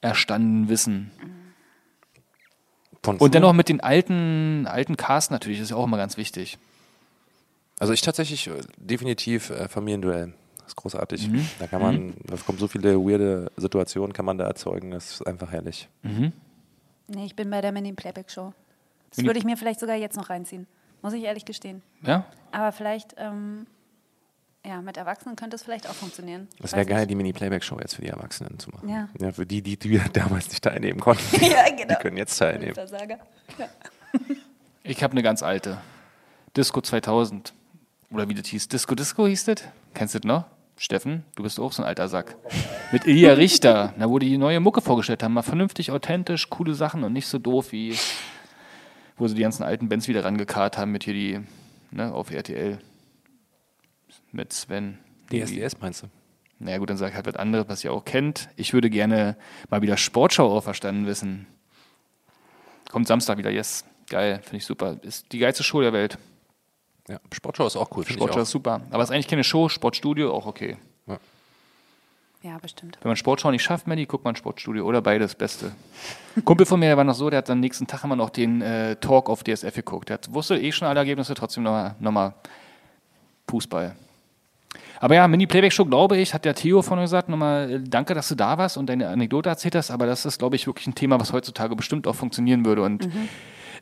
erstanden 0.00 0.68
wissen? 0.68 1.12
Von 3.02 3.18
Und 3.18 3.34
dennoch 3.34 3.52
mit 3.52 3.68
den 3.68 3.80
alten, 3.80 4.66
alten 4.66 4.96
Cast 4.96 5.30
natürlich, 5.30 5.60
ist 5.60 5.70
ja 5.70 5.76
auch 5.76 5.84
immer 5.84 5.96
ganz 5.96 6.16
wichtig. 6.16 6.58
Also 7.78 7.92
ich 7.92 8.00
tatsächlich 8.00 8.46
äh, 8.46 8.60
definitiv 8.76 9.50
äh, 9.50 9.68
Familienduell. 9.68 10.34
Das 10.74 10.76
ist 10.76 10.76
großartig. 10.76 11.28
Mhm. 11.28 11.46
Da 11.58 11.66
kann 11.66 11.82
man, 11.82 12.14
da 12.24 12.36
kommen 12.36 12.58
so 12.58 12.66
viele 12.66 12.96
weirde 12.96 13.50
Situationen, 13.56 14.12
kann 14.14 14.24
man 14.24 14.38
da 14.38 14.46
erzeugen. 14.46 14.90
Das 14.92 15.10
ist 15.12 15.26
einfach 15.26 15.52
herrlich. 15.52 15.88
Nee, 16.02 17.24
ich 17.26 17.36
bin 17.36 17.50
bei 17.50 17.60
der 17.60 17.72
Mini-Playback-Show. 17.72 18.54
Das 19.10 19.18
Mini- 19.18 19.28
würde 19.28 19.38
ich 19.38 19.44
mir 19.44 19.56
vielleicht 19.58 19.80
sogar 19.80 19.96
jetzt 19.96 20.16
noch 20.16 20.30
reinziehen. 20.30 20.66
Muss 21.02 21.12
ich 21.12 21.24
ehrlich 21.24 21.44
gestehen. 21.44 21.82
Ja? 22.02 22.24
Aber 22.52 22.72
vielleicht, 22.72 23.14
ähm, 23.18 23.66
ja, 24.64 24.80
mit 24.80 24.96
Erwachsenen 24.96 25.36
könnte 25.36 25.56
es 25.56 25.62
vielleicht 25.62 25.86
auch 25.90 25.94
funktionieren. 25.94 26.48
Das 26.60 26.72
Weiß 26.72 26.76
wäre 26.78 26.86
geil, 26.86 27.00
nicht. 27.00 27.10
die 27.10 27.14
Mini-Playback-Show 27.16 27.78
jetzt 27.80 27.96
für 27.96 28.02
die 28.02 28.08
Erwachsenen 28.08 28.58
zu 28.58 28.70
machen. 28.70 28.88
Ja. 28.88 29.08
für 29.32 29.44
die, 29.44 29.60
die, 29.60 29.76
die 29.76 30.00
damals 30.12 30.48
nicht 30.48 30.64
teilnehmen 30.64 31.00
konnten. 31.00 31.22
ja, 31.44 31.64
genau. 31.68 31.88
Die 31.88 31.94
können 31.96 32.16
jetzt 32.16 32.36
teilnehmen. 32.38 32.74
Versager. 32.74 33.18
Ich 34.84 35.02
habe 35.04 35.12
eine 35.12 35.22
ganz 35.22 35.42
alte. 35.44 35.78
Disco 36.56 36.80
2000. 36.80 37.54
Oder 38.10 38.28
wie 38.28 38.34
das 38.34 38.48
hieß. 38.48 38.66
Disco 38.68 38.94
Disco 38.96 39.28
hieß 39.28 39.44
das? 39.44 39.62
Kennst 39.94 40.14
du 40.14 40.18
das 40.18 40.26
noch? 40.26 40.44
Steffen, 40.76 41.24
du 41.36 41.42
bist 41.42 41.60
auch 41.60 41.72
so 41.72 41.82
ein 41.82 41.88
alter 41.88 42.08
Sack. 42.08 42.36
Mit 42.90 43.06
Ilja 43.06 43.34
Richter, 43.34 43.94
da 43.98 44.08
wo 44.08 44.18
die 44.18 44.36
neue 44.38 44.60
Mucke 44.60 44.80
vorgestellt 44.80 45.22
haben. 45.22 45.34
Mal 45.34 45.42
vernünftig, 45.42 45.90
authentisch, 45.90 46.50
coole 46.50 46.74
Sachen 46.74 47.04
und 47.04 47.12
nicht 47.12 47.26
so 47.26 47.38
doof 47.38 47.72
wie, 47.72 47.96
wo 49.16 49.28
sie 49.28 49.34
die 49.34 49.42
ganzen 49.42 49.62
alten 49.62 49.88
Bands 49.88 50.08
wieder 50.08 50.24
rangekarrt 50.24 50.78
haben 50.78 50.92
mit 50.92 51.04
hier 51.04 51.14
die, 51.14 51.40
ne, 51.90 52.12
auf 52.12 52.30
RTL. 52.30 52.78
Mit 54.32 54.52
Sven. 54.52 54.98
DSDS 55.30 55.78
meinst 55.80 56.02
du? 56.02 56.06
Naja 56.58 56.78
gut, 56.78 56.90
dann 56.90 56.96
sag 56.96 57.10
ich 57.10 57.14
halt 57.16 57.26
was 57.26 57.36
anderes, 57.36 57.68
was 57.68 57.84
ihr 57.84 57.92
auch 57.92 58.04
kennt. 58.04 58.48
Ich 58.56 58.72
würde 58.72 58.88
gerne 58.88 59.36
mal 59.68 59.82
wieder 59.82 59.96
Sportschau 59.96 60.50
auferstanden 60.50 61.06
wissen. 61.06 61.46
Kommt 62.90 63.08
Samstag 63.08 63.38
wieder, 63.38 63.50
yes. 63.50 63.84
Geil, 64.08 64.40
finde 64.42 64.58
ich 64.58 64.66
super. 64.66 64.98
Ist 65.02 65.32
die 65.32 65.38
geilste 65.38 65.64
Show 65.64 65.80
der 65.80 65.92
Welt. 65.92 66.18
Ja, 67.12 67.18
Sportshow 67.30 67.66
ist 67.66 67.76
auch 67.76 67.90
cool. 67.94 68.04
finde 68.04 68.20
Sportschau 68.20 68.38
ich 68.38 68.42
ist 68.44 68.50
super. 68.50 68.80
Aber 68.90 69.02
es 69.02 69.10
ist 69.10 69.14
eigentlich 69.14 69.28
keine 69.28 69.44
Show, 69.44 69.68
Sportstudio 69.68 70.32
auch 70.32 70.46
okay. 70.46 70.78
Ja, 72.42 72.58
bestimmt. 72.58 72.98
Wenn 73.02 73.10
man 73.10 73.16
Sportschau 73.16 73.52
nicht 73.52 73.62
schafft, 73.62 73.86
Manny, 73.86 74.04
guckt 74.04 74.24
man 74.24 74.34
Sportstudio 74.34 74.84
oder 74.84 75.00
beides, 75.00 75.36
Beste. 75.36 75.72
Kumpel 76.44 76.66
von 76.66 76.80
mir, 76.80 76.86
der 76.86 76.96
war 76.96 77.04
noch 77.04 77.14
so, 77.14 77.30
der 77.30 77.38
hat 77.38 77.50
am 77.50 77.60
nächsten 77.60 77.86
Tag 77.86 78.02
immer 78.02 78.16
noch 78.16 78.30
den 78.30 78.62
äh, 78.62 78.96
Talk 78.96 79.30
auf 79.30 79.44
DSF 79.44 79.74
geguckt. 79.76 80.08
Der 80.08 80.14
hat, 80.14 80.32
wusste 80.34 80.58
eh 80.58 80.72
schon 80.72 80.88
alle 80.88 80.98
Ergebnisse, 80.98 81.34
trotzdem 81.34 81.62
nochmal 81.62 81.94
noch 82.00 82.10
mal 82.10 82.34
Fußball. 83.48 83.94
Aber 84.98 85.14
ja, 85.14 85.28
Mini-Playback-Show, 85.28 85.84
glaube 85.84 86.16
ich, 86.16 86.34
hat 86.34 86.44
der 86.44 86.56
Theo 86.56 86.82
von 86.82 86.96
mir 86.96 87.04
gesagt, 87.04 87.28
nochmal 87.28 87.70
äh, 87.70 87.80
danke, 87.80 88.14
dass 88.14 88.28
du 88.28 88.34
da 88.34 88.58
warst 88.58 88.76
und 88.76 88.86
deine 88.86 89.08
Anekdote 89.08 89.48
erzählt 89.48 89.76
hast, 89.76 89.92
aber 89.92 90.06
das 90.06 90.24
ist, 90.24 90.38
glaube 90.38 90.56
ich, 90.56 90.66
wirklich 90.66 90.88
ein 90.88 90.96
Thema, 90.96 91.20
was 91.20 91.32
heutzutage 91.32 91.76
bestimmt 91.76 92.08
auch 92.08 92.16
funktionieren 92.16 92.64
würde 92.64 92.82
und 92.82 93.08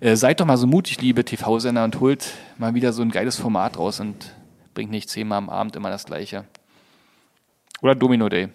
äh, 0.01 0.17
seid 0.17 0.41
doch 0.41 0.47
mal 0.47 0.57
so 0.57 0.67
mutig, 0.67 1.01
liebe 1.01 1.25
TV-Sender, 1.25 1.85
und 1.85 2.01
holt 2.01 2.27
mal 2.59 2.75
wieder 2.75 2.93
so 2.93 3.03
ein 3.03 3.11
geiles 3.11 3.37
Format 3.37 3.79
raus 3.79 4.01
und 4.01 4.35
bringt 4.75 4.91
nicht 4.91 5.09
zehnmal 5.09 5.39
am 5.39 5.51
Abend 5.51 5.77
immer 5.77 5.91
das 5.91 6.05
Gleiche. 6.05 6.45
Oder 7.83 7.95
Domino 7.95 8.29
Day. 8.29 8.49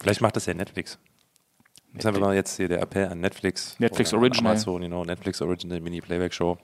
Vielleicht 0.00 0.20
macht 0.20 0.36
das 0.36 0.46
ja 0.46 0.54
Netflix. 0.54 0.98
Das 1.92 2.04
ist 2.04 2.06
einfach 2.06 2.20
mal 2.20 2.34
jetzt 2.34 2.56
hier 2.56 2.68
der 2.68 2.80
Appell 2.80 3.08
an 3.08 3.20
Netflix. 3.20 3.78
Netflix 3.78 4.12
Original. 4.12 4.52
Amazon, 4.52 4.80
genau, 4.80 5.04
Netflix 5.04 5.42
Original 5.42 5.80
Mini-Playback-Show. 5.80 6.56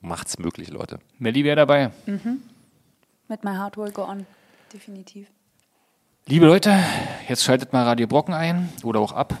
Macht's 0.00 0.38
möglich, 0.38 0.68
Leute. 0.68 0.98
Melli 1.18 1.44
wäre 1.44 1.56
dabei. 1.56 1.90
Mit 2.06 3.42
My 3.42 3.52
Heart 3.52 3.78
Will 3.78 3.90
Go 3.90 4.02
On. 4.02 4.26
Definitiv. 4.72 5.28
Liebe 6.26 6.46
Leute, 6.46 6.78
jetzt 7.28 7.44
schaltet 7.44 7.72
mal 7.72 7.84
Radio 7.84 8.06
Brocken 8.06 8.34
ein 8.34 8.70
oder 8.82 9.00
auch 9.00 9.12
ab, 9.12 9.38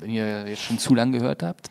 wenn 0.00 0.10
ihr 0.10 0.48
jetzt 0.48 0.62
schon 0.62 0.78
zu 0.78 0.94
lang 0.94 1.12
gehört 1.12 1.42
habt. 1.42 1.70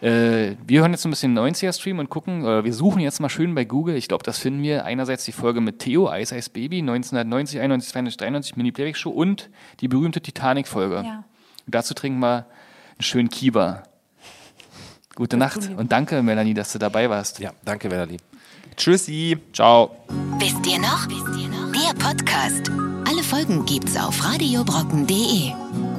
Äh, 0.00 0.56
wir 0.66 0.80
hören 0.80 0.92
jetzt 0.92 1.04
ein 1.04 1.10
bisschen 1.10 1.38
90er-Stream 1.38 1.98
und 1.98 2.10
gucken, 2.10 2.44
äh, 2.44 2.64
wir 2.64 2.72
suchen 2.72 3.00
jetzt 3.00 3.20
mal 3.20 3.28
schön 3.28 3.54
bei 3.54 3.64
Google. 3.64 3.96
Ich 3.96 4.08
glaube, 4.08 4.24
das 4.24 4.38
finden 4.38 4.62
wir. 4.62 4.84
Einerseits 4.84 5.24
die 5.24 5.32
Folge 5.32 5.60
mit 5.60 5.78
Theo, 5.80 6.12
Ice 6.12 6.36
Ice 6.36 6.50
Baby, 6.50 6.78
1990, 6.78 7.60
91, 7.60 7.92
92, 7.92 8.16
93, 8.18 8.56
Mini-Playback-Show 8.56 9.10
und 9.10 9.50
die 9.80 9.88
berühmte 9.88 10.20
Titanic-Folge. 10.20 11.02
Ja. 11.04 11.24
Und 11.66 11.74
dazu 11.74 11.94
trinken 11.94 12.20
wir 12.20 12.46
einen 12.98 13.02
schönen 13.02 13.28
Kiba. 13.28 13.82
Gute 15.14 15.36
Nacht 15.36 15.70
und 15.76 15.92
danke, 15.92 16.22
Melanie, 16.22 16.54
dass 16.54 16.72
du 16.72 16.78
dabei 16.78 17.10
warst. 17.10 17.40
Ja, 17.40 17.52
danke, 17.64 17.90
Valerie. 17.90 18.18
Tschüssi. 18.76 19.36
Ciao. 19.52 19.90
Wisst 20.38 20.66
ihr 20.66 20.78
noch? 20.78 21.06
Wisst 21.08 21.38
ihr 21.38 21.48
noch? 21.48 21.72
Der 21.72 21.94
Podcast. 22.02 22.70
Alle 23.06 23.22
Folgen 23.22 23.66
gibt's 23.66 23.96
auf 23.96 24.24
radiobrocken.de. 24.24 25.89